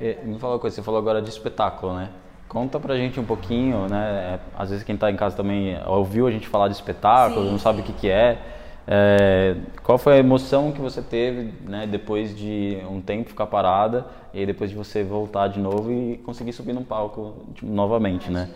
E 0.00 0.16
me 0.24 0.38
fala 0.38 0.54
uma 0.54 0.58
coisa, 0.58 0.74
você 0.74 0.82
falou 0.82 0.98
agora 0.98 1.20
de 1.20 1.28
espetáculo, 1.28 1.94
né? 1.96 2.08
Conta 2.48 2.80
pra 2.80 2.96
gente 2.96 3.20
um 3.20 3.24
pouquinho, 3.24 3.86
né? 3.88 4.40
Às 4.58 4.70
vezes 4.70 4.84
quem 4.84 4.96
tá 4.96 5.10
em 5.10 5.16
casa 5.16 5.36
também 5.36 5.78
ouviu 5.86 6.26
a 6.26 6.30
gente 6.30 6.48
falar 6.48 6.68
de 6.68 6.74
espetáculo, 6.74 7.46
Sim, 7.46 7.52
não 7.52 7.58
sabe 7.58 7.80
o 7.80 7.84
que 7.84 7.92
que 7.92 8.08
é. 8.10 8.38
É, 8.86 9.56
Qual 9.82 9.96
foi 9.96 10.14
a 10.14 10.18
emoção 10.18 10.72
que 10.72 10.80
você 10.80 11.00
teve, 11.00 11.52
né? 11.68 11.86
Depois 11.86 12.36
de 12.36 12.78
um 12.90 13.00
tempo 13.00 13.28
ficar 13.28 13.46
parada 13.46 14.06
e 14.34 14.44
depois 14.44 14.70
de 14.70 14.76
você 14.76 15.04
voltar 15.04 15.48
de 15.48 15.60
novo 15.60 15.92
e 15.92 16.18
conseguir 16.18 16.52
subir 16.52 16.72
num 16.72 16.84
palco 16.84 17.46
tipo, 17.54 17.70
novamente, 17.70 18.30
né? 18.30 18.50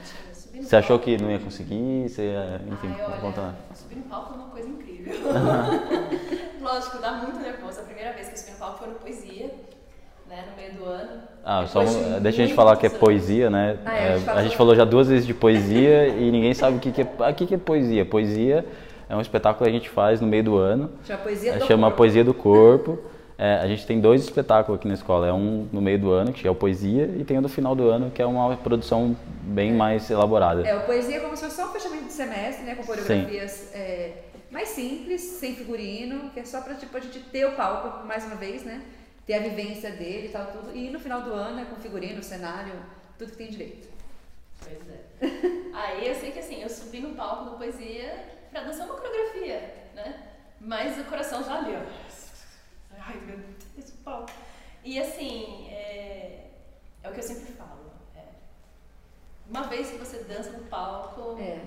Você 0.61 0.77
achou 0.77 0.99
que 0.99 1.17
não 1.19 1.31
ia 1.31 1.39
conseguir? 1.39 2.09
Você, 2.09 2.23
ia- 2.23 2.61
enfim, 2.73 2.89
Ai, 2.97 3.05
olha, 3.09 3.21
conta. 3.21 3.55
subir 3.75 3.97
no 3.97 4.03
palco 4.03 4.33
é 4.35 4.37
uma 4.37 4.49
coisa 4.49 4.69
incrível. 4.69 5.15
Lógico, 6.61 6.99
dá 6.99 7.13
muito 7.13 7.39
nervoso. 7.41 7.81
A 7.81 7.83
primeira 7.85 8.13
vez 8.13 8.29
que 8.29 8.35
eu 8.35 8.39
subi 8.39 8.51
no 8.53 8.57
palco 8.59 8.79
foi 8.79 8.89
no 8.89 8.95
Poesia, 8.95 9.51
né, 10.29 10.45
no 10.51 10.57
meio 10.57 10.75
do 10.75 10.85
ano. 10.85 11.21
Ah, 11.45 11.65
só 11.67 11.81
Depois 11.81 11.97
um- 11.97 12.21
deixa 12.21 12.43
a 12.43 12.47
gente 12.47 12.55
falar 12.57 12.77
que 12.77 12.87
é 12.87 12.91
poesia, 12.91 13.49
né? 13.49 13.79
Ah, 13.87 13.93
é, 13.93 13.99
a 13.99 14.03
É, 14.09 14.17
gente 14.17 14.25
falou- 14.27 14.39
a 14.39 14.43
gente 14.43 14.57
falou 14.57 14.75
já 14.75 14.85
duas 14.85 15.09
vezes 15.09 15.27
de 15.27 15.33
poesia 15.35 16.09
e 16.09 16.31
ninguém 16.33 16.53
sabe 16.55 16.77
o 16.79 16.81
que, 16.81 16.91
que 16.91 17.03
é. 17.03 17.07
Ah, 17.21 17.31
o 17.31 17.35
que, 17.35 17.47
que 17.47 17.55
é 17.55 17.59
poesia? 17.59 18.05
Poesia 18.05 18.67
é 19.09 19.15
um 19.15 19.21
espetáculo 19.21 19.65
que 19.65 19.71
a 19.71 19.73
gente 19.73 19.89
faz 19.89 20.21
no 20.21 20.27
meio 20.27 20.43
do 20.43 20.57
ano. 20.57 20.91
Chama 21.07 21.23
Poesia 21.23 21.53
É, 21.53 21.59
do 21.59 21.65
chama 21.65 21.83
Corpo. 21.87 21.97
Poesia 21.99 22.25
do 22.25 22.35
Corpo. 22.35 22.99
É, 23.39 23.57
a 23.57 23.67
gente 23.67 23.87
tem 23.87 24.01
dois 24.01 24.23
espetáculos 24.23 24.79
aqui 24.79 24.89
na 24.89 24.95
escola. 24.95 25.27
É 25.27 25.33
um 25.33 25.69
no 25.73 25.81
meio 25.81 25.99
do 25.99 26.11
ano, 26.11 26.33
que 26.33 26.47
é 26.47 26.51
o 26.51 26.55
Poesia, 26.55 27.05
e 27.19 27.25
tem 27.25 27.39
o 27.39 27.43
do 27.43 27.49
final 27.49 27.75
do 27.75 27.89
ano, 27.89 28.11
que 28.11 28.23
é 28.23 28.27
uma 28.27 28.57
produção 28.57 29.17
bem 29.43 29.73
mais 29.73 30.11
elaborada. 30.11 30.67
É, 30.67 30.75
o 30.75 30.87
Poesia 30.87 31.17
é 31.17 31.21
como 31.21 31.37
se 31.37 31.45
fosse 31.45 31.57
só 31.57 31.69
um 31.69 31.73
fechamento 31.73 32.05
de 32.05 32.13
semestre, 32.13 32.65
né? 32.65 32.75
Com 32.75 32.85
coreografias 32.85 33.75
é, 33.75 34.13
mais 34.51 34.69
simples, 34.69 35.21
sem 35.21 35.55
figurino, 35.55 36.31
que 36.31 36.41
é 36.41 36.45
só 36.45 36.63
pra 36.63 36.75
tipo, 36.75 36.97
a 36.97 37.01
gente 37.01 37.19
ter 37.21 37.45
o 37.45 37.53
palco 37.53 38.07
mais 38.07 38.25
uma 38.25 38.37
vez, 38.37 38.65
né? 38.65 38.81
Ter 39.27 39.35
a 39.35 39.41
vivência 39.41 39.91
dele 39.91 40.29
e 40.29 40.31
tal, 40.31 40.47
tudo. 40.47 40.75
E 40.75 40.89
no 40.89 40.99
final 40.99 41.21
do 41.21 41.33
ano 41.33 41.61
é 41.61 41.65
com 41.65 41.77
figurino, 41.77 42.23
cenário, 42.23 42.73
tudo 43.19 43.33
que 43.33 43.37
tem 43.37 43.49
direito. 43.49 43.89
Pois 44.61 44.79
é. 44.89 45.31
Aí 45.75 46.09
eu 46.09 46.15
sei 46.15 46.31
que 46.31 46.39
assim, 46.39 46.63
eu 46.63 46.71
subi 46.71 47.01
no 47.01 47.15
palco 47.15 47.51
do 47.51 47.57
Poesia 47.59 48.15
pra 48.51 48.63
dançar 48.63 48.87
uma 48.87 48.95
coreografia, 48.95 49.75
né? 49.95 50.15
Mas 50.59 50.99
o 50.99 51.05
coração 51.05 51.45
já 51.45 51.59
ali, 51.59 51.75
ó. 51.77 52.26
Ai, 53.07 53.17
meu 53.27 53.37
Deus, 53.77 53.91
palco. 54.05 54.31
E 54.85 55.01
assim, 55.01 55.67
é, 55.71 56.41
é 57.03 57.09
o 57.09 57.13
que 57.13 57.19
eu 57.21 57.23
sempre 57.25 57.53
falo. 57.53 57.71
é, 58.17 58.21
uma 59.51 59.63
vez 59.65 59.91
que 59.91 59.99
você 59.99 60.25
dança 60.25 60.51
no 60.51 60.65
palco, 60.65 61.37
É. 61.41 61.59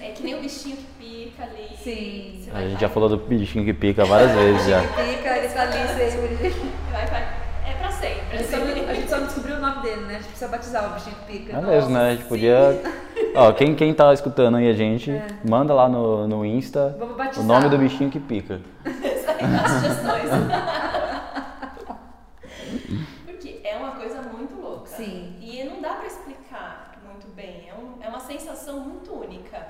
é 0.00 0.12
que 0.12 0.22
nem 0.22 0.34
o 0.34 0.40
bichinho 0.40 0.76
que 0.76 0.84
pica 0.98 1.42
ali. 1.44 1.68
Sim. 1.76 2.40
Você 2.44 2.50
A 2.50 2.52
vai, 2.54 2.62
gente 2.64 2.72
vai, 2.72 2.80
já 2.80 2.88
falou 2.88 3.08
do 3.08 3.16
bichinho 3.16 3.64
que 3.64 3.72
pica 3.74 4.04
várias 4.04 4.32
vezes 4.36 4.66
já. 4.68 4.80
Fica, 4.82 5.36
ele 5.38 5.48
tá 5.48 5.62
ali 5.62 5.88
sempre. 6.10 6.48
vai, 6.92 7.06
vai. 7.06 7.22
É 7.66 7.72
pra 7.78 7.90
sempre. 7.92 8.20
A 8.30 8.34
É 8.34 8.38
gente, 8.38 8.50
só 8.50 8.56
sempre. 8.56 8.80
não, 8.82 8.88
a 8.88 8.94
gente 8.94 9.08
só 9.08 9.16
não 9.18 9.26
descobriu 9.26 9.56
o 9.56 9.60
nome 9.60 9.82
dele, 9.82 10.00
né? 10.02 10.14
A 10.14 10.18
gente 10.18 10.28
precisa 10.28 10.48
batizar 10.48 10.90
o 10.90 10.94
bichinho 10.94 11.16
que 11.16 11.32
pica. 11.32 11.56
É 11.56 11.60
mesmo, 11.60 11.90
né? 11.90 12.00
A 12.08 12.10
gente 12.12 12.22
sim. 12.22 12.28
podia. 12.28 12.82
Ó, 13.34 13.52
quem, 13.52 13.74
quem 13.76 13.94
tá 13.94 14.12
escutando 14.12 14.56
aí 14.56 14.68
a 14.68 14.72
gente, 14.72 15.10
manda 15.48 15.72
lá 15.72 15.88
no, 15.88 16.26
no 16.26 16.44
Insta 16.44 16.96
Vamos 16.98 17.36
o 17.36 17.42
nome 17.44 17.68
do 17.68 17.78
bichinho 17.78 18.10
que 18.10 18.18
pica. 18.18 18.60
Sugestões. 19.68 20.30
Porque 23.26 23.60
é 23.64 23.76
uma 23.76 23.92
coisa 23.92 24.22
muito 24.22 24.60
louca. 24.60 24.86
Sim. 24.86 25.36
E 25.40 25.64
não 25.64 25.80
dá 25.80 25.94
pra 25.94 26.06
explicar 26.06 26.98
muito 27.04 27.26
bem. 27.34 27.68
É, 27.68 27.74
um- 27.74 28.02
é 28.02 28.08
uma 28.08 28.20
sensação 28.20 28.80
muito 28.80 29.12
única 29.12 29.66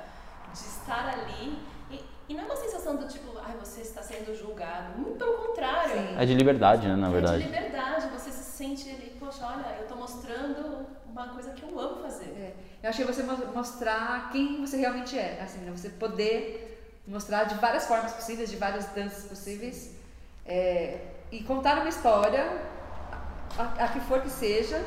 de 0.52 0.58
estar 0.60 1.08
ali. 1.08 1.58
E, 1.90 2.04
e 2.28 2.34
não 2.34 2.42
é 2.42 2.46
uma 2.46 2.56
sensação 2.56 2.96
do 2.96 3.06
tipo, 3.08 3.32
ai, 3.44 3.54
você 3.58 3.80
está 3.82 4.02
sendo 4.02 4.34
julgado. 4.36 4.98
Muito 4.98 5.18
pelo 5.18 5.34
contrário. 5.34 5.92
Sim. 5.92 6.16
É 6.18 6.24
de 6.24 6.34
liberdade, 6.34 6.88
né? 6.88 6.96
Na 6.96 7.06
É 7.06 7.10
de 7.10 7.14
verdade. 7.14 7.42
liberdade. 7.44 8.08
Você 8.08 8.30
se 8.30 8.44
sente 8.44 8.88
ali, 8.90 9.16
poxa, 9.18 9.44
olha, 9.46 9.76
eu 9.80 9.86
tô 9.86 9.94
mostrando 9.96 10.86
uma 11.10 11.28
coisa 11.28 11.50
que 11.52 11.62
eu 11.62 11.78
amo 11.78 12.02
fazer. 12.02 12.26
É, 12.36 12.54
eu 12.82 12.90
achei 12.90 13.04
você 13.04 13.22
mo- 13.22 13.52
mostrar 13.54 14.30
quem 14.30 14.60
você 14.60 14.76
realmente 14.76 15.18
é, 15.18 15.40
assim, 15.42 15.60
né? 15.60 15.70
Você 15.74 15.90
poder 15.90 16.69
mostrar 17.10 17.44
de 17.44 17.54
várias 17.56 17.86
formas 17.86 18.12
possíveis, 18.12 18.50
de 18.50 18.56
várias 18.56 18.86
danças 18.86 19.24
possíveis, 19.24 19.94
é, 20.46 21.00
e 21.30 21.42
contar 21.42 21.78
uma 21.78 21.88
história, 21.88 22.44
a, 23.58 23.84
a 23.84 23.88
que 23.88 24.00
for 24.00 24.20
que 24.22 24.30
seja, 24.30 24.82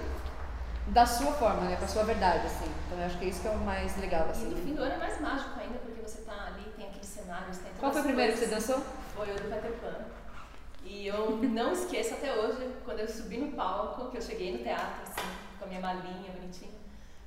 da 0.87 1.05
sua 1.05 1.31
forma, 1.33 1.61
né? 1.61 1.75
Com 1.77 1.85
a 1.85 1.87
sua 1.87 2.03
verdade, 2.03 2.45
assim. 2.45 2.69
Então 2.85 2.99
eu 2.99 3.05
acho 3.05 3.17
que 3.17 3.25
é 3.25 3.27
isso 3.29 3.41
que 3.41 3.47
é 3.47 3.51
o 3.51 3.57
mais 3.57 3.97
legal, 3.99 4.27
E 4.27 4.31
assim. 4.31 4.49
no 4.49 4.57
fim 4.57 4.73
do 4.73 4.81
ano 4.83 4.93
é 4.93 4.97
mais 4.97 5.19
mágico 5.21 5.59
ainda, 5.59 5.79
porque 5.79 6.01
você 6.01 6.21
tá 6.21 6.47
ali, 6.47 6.63
tem 6.75 6.87
aqueles 6.87 7.07
cenários, 7.07 7.57
tem 7.57 7.71
Qual 7.79 7.91
foi 7.91 8.01
o 8.01 8.05
primeiro 8.05 8.33
que 8.33 8.39
você 8.39 8.47
dançou? 8.47 8.81
Foi 9.15 9.31
o 9.31 9.35
do 9.35 9.49
Peter 9.49 9.71
Pan. 9.81 10.05
E 10.85 11.07
eu 11.07 11.37
não 11.37 11.71
esqueço 11.71 12.13
até 12.15 12.33
hoje, 12.33 12.69
quando 12.83 12.99
eu 12.99 13.07
subi 13.07 13.37
no 13.37 13.51
palco, 13.53 14.11
que 14.11 14.17
eu 14.17 14.21
cheguei 14.21 14.51
no 14.51 14.63
teatro, 14.63 15.03
assim, 15.03 15.27
com 15.57 15.65
a 15.65 15.67
minha 15.67 15.79
malinha 15.79 16.31
bonitinha, 16.33 16.71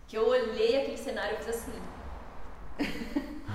que 0.07 0.16
eu 0.16 0.28
olhei 0.28 0.82
aquele 0.82 0.99
cenário 0.99 1.38
e 1.40 1.44
fiz 1.44 1.49
assim. 1.57 1.72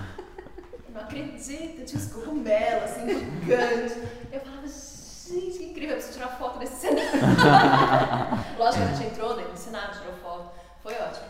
Eu 0.92 0.96
não 0.96 1.02
acredito, 1.04 1.86
tinha 1.86 2.02
os 2.02 2.12
cogumelos, 2.12 2.84
assim, 2.84 3.08
gigantes. 3.08 3.98
Eu 4.30 4.42
falava, 4.42 4.68
gente, 4.68 5.58
que 5.58 5.64
incrível, 5.64 5.92
eu 5.92 5.96
preciso 5.96 6.20
tirar 6.20 6.36
foto 6.38 6.60
desse 6.60 6.76
cenário. 6.76 7.12
Lógico 8.60 8.86
que 8.86 8.92
a 8.92 8.96
gente 8.96 9.08
entrou 9.08 9.36
dentro 9.38 9.54
do 9.54 9.58
cenário, 9.58 9.98
tirou 9.98 10.14
foto, 10.16 10.52
foi 10.84 10.94
ótimo. 10.96 11.28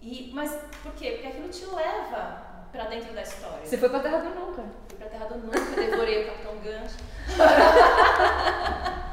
E, 0.00 0.30
mas 0.34 0.50
por 0.82 0.92
quê? 0.92 1.10
Porque 1.10 1.26
aquilo 1.26 1.48
te 1.50 1.66
leva 1.66 2.38
pra 2.72 2.84
dentro 2.84 3.12
da 3.14 3.20
história. 3.20 3.66
Você 3.66 3.76
foi 3.76 3.90
pra 3.90 4.00
Terra 4.00 4.18
do 4.18 4.30
Nunca. 4.30 4.62
Fui 4.88 4.96
pra 4.96 5.08
Terra 5.08 5.26
do 5.26 5.36
Nunca, 5.40 5.60
devorei 5.60 6.22
o 6.22 6.26
Capitão 6.28 6.56
Gancho. 6.64 6.96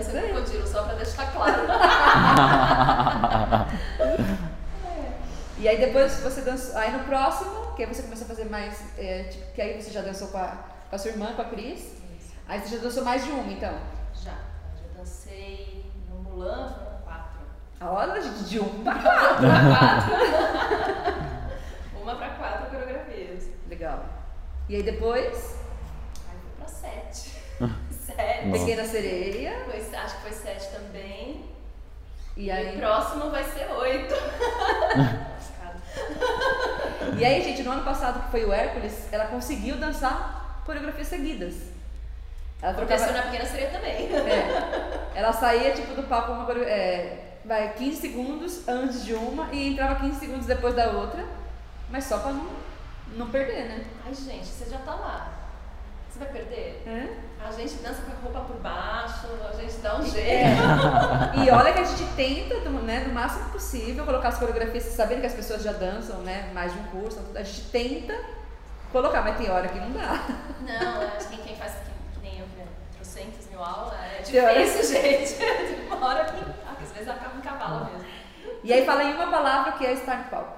Com 0.00 0.04
crocodilo, 0.18 0.66
só 0.66 0.84
pra 0.84 0.94
deixar 0.94 1.30
claro. 1.30 1.66
E 5.60 5.68
aí 5.68 5.78
depois 5.78 6.18
você 6.20 6.40
dançou. 6.40 6.76
Aí 6.78 6.90
no 6.90 7.00
próximo, 7.04 7.74
que 7.76 7.84
aí 7.84 7.94
você 7.94 8.02
começou 8.02 8.24
a 8.24 8.28
fazer 8.28 8.46
mais. 8.46 8.80
é, 8.98 9.24
tipo, 9.24 9.52
que 9.52 9.60
aí 9.60 9.80
você 9.80 9.90
já 9.90 10.00
dançou 10.00 10.28
com 10.28 10.38
a, 10.38 10.56
com 10.88 10.96
a 10.96 10.98
sua 10.98 11.10
irmã, 11.10 11.34
com 11.34 11.42
a 11.42 11.44
Cris. 11.44 11.96
Aí 12.48 12.58
você 12.60 12.76
já 12.76 12.82
dançou 12.82 13.04
mais 13.04 13.22
de 13.24 13.30
uma, 13.30 13.52
então. 13.52 13.74
Já, 14.14 14.30
já 14.32 14.86
dancei 14.96 15.84
no 16.08 16.16
Mulan, 16.22 16.72
foram 16.72 16.98
quatro. 17.04 17.40
A 17.78 17.90
hora 17.90 18.20
gente, 18.22 18.44
de 18.44 18.58
um 18.58 18.82
pra 18.82 18.94
Uma 22.00 22.16
pra 22.16 22.30
quatro 22.30 22.70
coreografias. 22.70 23.48
Legal. 23.68 24.02
E 24.66 24.76
aí 24.76 24.82
depois, 24.82 25.56
Aí 26.26 26.36
fui 26.40 26.52
pra 26.56 26.66
sete. 26.68 27.32
sete. 27.92 28.46
Nossa. 28.46 28.64
Pequena 28.64 28.84
Sereia. 28.84 29.62
Foi, 29.66 29.78
acho 29.96 30.16
que 30.16 30.22
foi 30.22 30.32
sete 30.32 30.70
também. 30.70 31.44
E 32.34 32.46
E 32.46 32.50
aí, 32.50 32.76
o 32.76 32.78
próximo 32.78 33.28
vai 33.30 33.44
ser 33.44 33.70
oito. 33.70 34.14
E 37.20 37.24
aí, 37.24 37.42
gente, 37.42 37.62
no 37.62 37.70
ano 37.72 37.84
passado, 37.84 38.24
que 38.24 38.30
foi 38.30 38.44
o 38.44 38.52
Hércules, 38.52 39.12
ela 39.12 39.26
conseguiu 39.26 39.76
dançar 39.76 40.62
coreografias 40.64 41.08
seguidas. 41.08 41.54
Ela 42.62 42.72
Aconteceu 42.72 43.08
trocava, 43.08 43.26
na 43.26 43.30
pequena 43.30 43.48
sereia 43.50 43.70
também. 43.70 44.08
é, 44.14 45.08
Ela 45.14 45.32
saía, 45.32 45.72
tipo, 45.72 45.94
do 45.94 46.02
palco 46.04 46.32
uma 46.32 46.50
é, 46.64 47.36
vai, 47.44 47.72
15 47.74 48.00
segundos 48.00 48.66
antes 48.68 49.04
de 49.04 49.14
uma 49.14 49.52
e 49.52 49.72
entrava 49.72 49.96
15 49.96 50.18
segundos 50.18 50.46
depois 50.46 50.74
da 50.74 50.90
outra. 50.90 51.24
Mas 51.90 52.04
só 52.04 52.18
pra 52.18 52.32
não, 52.32 52.46
não 53.16 53.30
perder, 53.30 53.64
né? 53.68 53.84
Ai, 54.06 54.14
gente, 54.14 54.46
você 54.46 54.70
já 54.70 54.78
tá 54.78 54.94
lá. 54.94 55.39
Vai 56.20 56.28
perder? 56.28 56.82
É. 56.86 57.16
A 57.42 57.50
gente 57.50 57.76
dança 57.76 58.02
com 58.02 58.12
a 58.12 58.20
roupa 58.20 58.40
por 58.52 58.60
baixo, 58.60 59.26
a 59.48 59.56
gente 59.56 59.78
dá 59.78 59.96
um 59.96 60.02
É. 60.02 60.04
jeito. 60.04 60.60
E 61.42 61.50
olha 61.50 61.72
que 61.72 61.80
a 61.80 61.84
gente 61.84 62.04
tenta, 62.14 62.60
né, 62.68 63.00
do 63.00 63.10
máximo 63.12 63.48
possível, 63.50 64.04
colocar 64.04 64.28
as 64.28 64.38
coreografias, 64.38 64.84
sabendo 64.84 65.20
que 65.22 65.26
as 65.26 65.32
pessoas 65.32 65.62
já 65.62 65.72
dançam, 65.72 66.18
né, 66.18 66.50
mais 66.52 66.72
de 66.74 66.78
um 66.78 66.84
curso, 66.88 67.18
a 67.34 67.42
gente 67.42 67.62
tenta 67.70 68.14
colocar, 68.92 69.22
mas 69.22 69.38
tem 69.38 69.50
hora 69.50 69.68
que 69.68 69.78
não 69.78 69.90
dá. 69.92 70.20
Não, 70.60 71.16
acho 71.16 71.28
que 71.28 71.38
quem 71.38 71.56
faz 71.56 71.72
que, 71.72 71.90
que 72.14 72.20
nem 72.22 72.38
eu, 72.40 72.46
né? 72.48 72.66
trocentas 72.96 73.48
mil 73.48 73.64
aulas, 73.64 73.94
é 73.94 74.18
difícil, 74.22 74.84
gente. 75.00 75.34
Tem 75.36 75.86
uma 75.86 76.06
hora 76.06 76.24
que 76.26 76.82
às 76.82 76.92
vezes 76.92 77.08
acaba 77.08 77.38
em 77.38 77.40
cavalo 77.40 77.86
mesmo. 77.86 78.06
E 78.62 78.72
aí 78.74 78.84
fala 78.84 79.04
em 79.04 79.14
uma 79.14 79.30
palavra 79.30 79.72
que 79.72 79.86
é 79.86 79.94
estar 79.94 80.18
no 80.18 80.24
palco. 80.24 80.52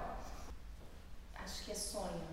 Acho 1.44 1.62
que 1.64 1.70
é 1.70 1.74
sonho. 1.74 2.32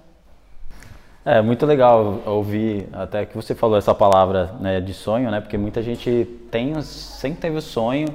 É 1.32 1.44
muito 1.44 1.64
legal 1.64 2.22
ouvir 2.26 2.88
até 2.92 3.24
que 3.24 3.36
você 3.36 3.54
falou 3.54 3.78
essa 3.78 3.94
palavra 3.94 4.50
né, 4.60 4.82
de 4.82 4.96
sonho, 4.96 5.30
né? 5.30 5.40
Porque 5.40 5.60
muita 5.60 5.80
gente 5.84 6.28
tem, 6.50 6.82
sempre 6.82 7.40
teve 7.40 7.56
o 7.58 7.62
sonho 7.62 8.08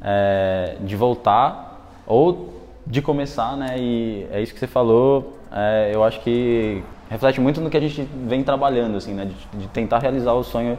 é, 0.00 0.76
de 0.80 0.96
voltar 0.96 1.90
ou 2.06 2.54
de 2.86 3.02
começar, 3.02 3.58
né? 3.58 3.74
E 3.78 4.26
é 4.32 4.40
isso 4.40 4.54
que 4.54 4.58
você 4.60 4.66
falou. 4.66 5.36
é, 5.52 5.90
eu 5.92 6.02
acho 6.02 6.20
que 6.20 6.82
reflete 7.10 7.42
muito 7.42 7.60
no 7.60 7.68
que 7.68 7.76
a 7.76 7.80
gente 7.80 8.08
vem 8.26 8.42
trabalhando, 8.42 8.96
assim, 8.96 9.12
né? 9.12 9.26
De, 9.26 9.58
de 9.60 9.66
tentar 9.68 9.98
realizar 9.98 10.32
o 10.32 10.42
sonho 10.42 10.78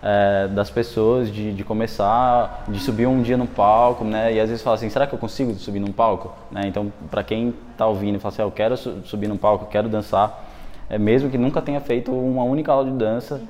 é, 0.00 0.46
das 0.46 0.70
pessoas, 0.70 1.28
de, 1.32 1.52
de 1.52 1.64
começar, 1.64 2.66
de 2.68 2.78
subir 2.78 3.06
um 3.08 3.20
dia 3.20 3.36
no 3.36 3.48
palco, 3.48 4.04
né? 4.04 4.32
E 4.32 4.38
às 4.38 4.48
vezes 4.48 4.62
fala 4.62 4.76
assim, 4.76 4.88
será 4.90 5.08
que 5.08 5.14
eu 5.14 5.18
consigo 5.18 5.54
subir 5.54 5.80
num 5.80 5.90
palco? 5.90 6.32
Né? 6.52 6.68
Então, 6.68 6.92
para 7.10 7.24
quem 7.24 7.52
tá 7.76 7.84
ouvindo 7.84 8.20
fala 8.20 8.32
assim, 8.32 8.42
"Ah, 8.42 8.44
eu 8.44 8.52
quero 8.52 8.76
su- 8.76 9.00
subir 9.04 9.26
num 9.26 9.36
palco, 9.36 9.64
eu 9.64 9.68
quero 9.68 9.88
dançar, 9.88 10.44
é 10.88 10.98
mesmo 10.98 11.30
que 11.30 11.38
nunca 11.38 11.60
tenha 11.60 11.80
feito 11.80 12.12
uma 12.12 12.44
única 12.44 12.72
aula 12.72 12.90
de 12.90 12.96
dança, 12.96 13.40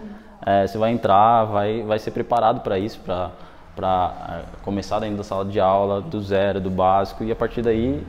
é, 0.45 0.67
você 0.67 0.79
vai 0.79 0.93
entrar, 0.93 1.45
vai, 1.45 1.83
vai 1.83 1.99
ser 1.99 2.11
preparado 2.11 2.61
para 2.61 2.79
isso, 2.79 3.01
para 3.01 3.33
começar 4.63 5.01
dentro 5.01 5.17
da 5.17 5.25
sala 5.25 5.45
de 5.45 5.61
aula, 5.61 6.01
do 6.01 6.21
zero, 6.21 6.61
do 6.61 6.71
básico, 6.71 7.25
e 7.25 7.33
a 7.33 7.37
partir 7.37 7.63
daí 7.63 8.03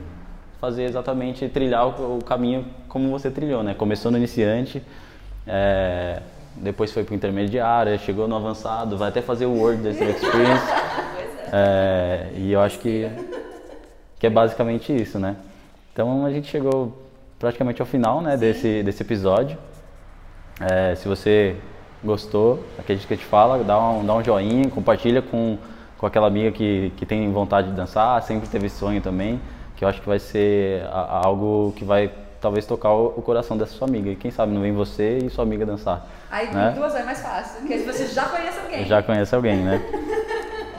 fazer 0.60 0.84
exatamente, 0.84 1.48
trilhar 1.48 1.86
o, 1.86 2.18
o 2.18 2.24
caminho 2.24 2.66
como 2.88 3.10
você 3.10 3.30
trilhou, 3.30 3.62
né? 3.62 3.74
Começou 3.74 4.10
no 4.10 4.16
iniciante, 4.18 4.82
é, 5.46 6.20
depois 6.56 6.90
foi 6.92 7.04
para 7.04 7.12
o 7.12 7.16
intermediário, 7.16 7.98
chegou 7.98 8.26
no 8.26 8.36
avançado, 8.36 8.96
vai 8.96 9.08
até 9.08 9.22
fazer 9.22 9.46
o 9.46 9.52
World 9.52 9.82
Dancer 9.82 10.08
Experience. 10.08 10.66
É, 11.50 12.28
e 12.34 12.52
eu 12.52 12.60
acho 12.60 12.78
que, 12.78 13.10
que 14.18 14.26
é 14.26 14.28
basicamente 14.28 14.94
isso, 14.94 15.18
né? 15.18 15.34
Então 15.90 16.26
a 16.26 16.30
gente 16.30 16.46
chegou 16.46 17.07
praticamente 17.38 17.80
ao 17.80 17.86
final 17.86 18.20
né, 18.20 18.36
desse, 18.36 18.82
desse 18.82 19.02
episódio. 19.02 19.56
É, 20.60 20.94
se 20.96 21.06
você 21.06 21.56
gostou, 22.02 22.64
acredito 22.78 23.06
que 23.06 23.14
a 23.14 23.16
gente 23.16 23.26
fala, 23.26 23.62
dá 23.62 23.78
um, 23.78 24.04
dá 24.04 24.14
um 24.14 24.22
joinha, 24.24 24.68
compartilha 24.70 25.22
com, 25.22 25.56
com 25.96 26.06
aquela 26.06 26.26
amiga 26.26 26.50
que, 26.50 26.92
que 26.96 27.06
tem 27.06 27.30
vontade 27.32 27.68
de 27.70 27.74
dançar, 27.74 28.20
sempre 28.22 28.48
teve 28.48 28.68
sonho 28.68 29.00
também, 29.00 29.40
que 29.76 29.84
eu 29.84 29.88
acho 29.88 30.00
que 30.00 30.08
vai 30.08 30.18
ser 30.18 30.82
a- 30.92 31.22
algo 31.26 31.72
que 31.76 31.84
vai 31.84 32.10
talvez 32.40 32.66
tocar 32.66 32.92
o, 32.92 33.14
o 33.16 33.22
coração 33.22 33.56
dessa 33.56 33.72
sua 33.72 33.86
amiga. 33.88 34.10
E 34.10 34.16
quem 34.16 34.30
sabe 34.30 34.52
não 34.52 34.60
vem 34.60 34.72
você 34.72 35.18
e 35.18 35.30
sua 35.30 35.44
amiga 35.44 35.64
dançar. 35.66 36.06
Aí 36.30 36.52
né? 36.52 36.72
duas 36.76 36.94
é 36.94 37.02
mais 37.04 37.20
fácil, 37.20 37.60
porque 37.60 37.78
você 37.78 38.06
já 38.06 38.24
conhece 38.26 38.58
alguém. 38.60 38.84
Já 38.84 39.02
conhece 39.02 39.34
alguém, 39.34 39.56
né? 39.58 39.80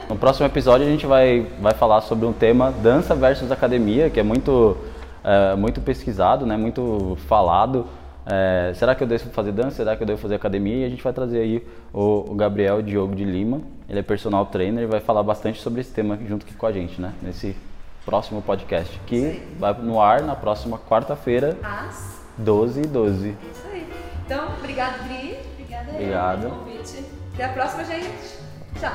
No 0.08 0.16
próximo 0.16 0.44
episódio 0.46 0.86
a 0.86 0.90
gente 0.90 1.06
vai, 1.06 1.46
vai 1.60 1.72
falar 1.72 2.00
sobre 2.00 2.26
um 2.26 2.32
tema 2.32 2.72
dança 2.82 3.14
versus 3.14 3.52
academia, 3.52 4.10
que 4.10 4.18
é 4.18 4.22
muito, 4.22 4.76
é, 5.24 5.54
muito 5.56 5.80
pesquisado, 5.80 6.46
né? 6.46 6.56
muito 6.56 7.16
falado. 7.26 7.86
É, 8.26 8.72
será 8.74 8.94
que 8.94 9.02
eu 9.02 9.08
devo 9.08 9.30
fazer 9.30 9.52
dança? 9.52 9.76
Será 9.76 9.96
que 9.96 10.02
eu 10.02 10.06
devo 10.06 10.20
fazer 10.20 10.34
academia? 10.34 10.78
E 10.78 10.84
a 10.84 10.88
gente 10.88 11.02
vai 11.02 11.12
trazer 11.12 11.40
aí 11.40 11.66
o, 11.92 12.30
o 12.30 12.34
Gabriel 12.34 12.82
Diogo 12.82 13.14
de 13.14 13.24
Lima. 13.24 13.60
Ele 13.88 13.98
é 13.98 14.02
personal 14.02 14.46
trainer 14.46 14.84
e 14.84 14.86
vai 14.86 15.00
falar 15.00 15.22
bastante 15.22 15.60
sobre 15.60 15.80
esse 15.80 15.92
tema 15.92 16.18
junto 16.26 16.46
aqui 16.46 16.54
com 16.54 16.66
a 16.66 16.72
gente, 16.72 17.00
né? 17.00 17.12
Nesse 17.22 17.56
próximo 18.04 18.40
podcast, 18.42 18.98
que 19.06 19.42
vai 19.58 19.72
no 19.74 20.00
ar 20.00 20.22
na 20.22 20.34
próxima 20.34 20.78
quarta-feira, 20.78 21.56
As, 21.62 22.22
12 22.38 22.82
e 22.82 22.86
12. 22.86 23.28
isso 23.28 23.66
aí. 23.72 23.86
Então, 24.24 24.48
obrigado, 24.58 25.04
Dri. 25.04 25.38
Obrigada 25.54 25.90
Obrigado. 25.90 26.40
pelo 26.42 26.54
convite. 26.56 27.04
Até 27.34 27.44
a 27.44 27.48
próxima, 27.50 27.84
gente. 27.84 28.38
Tchau. 28.78 28.90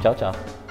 Tchau, 0.00 0.14
tchau. 0.14 0.63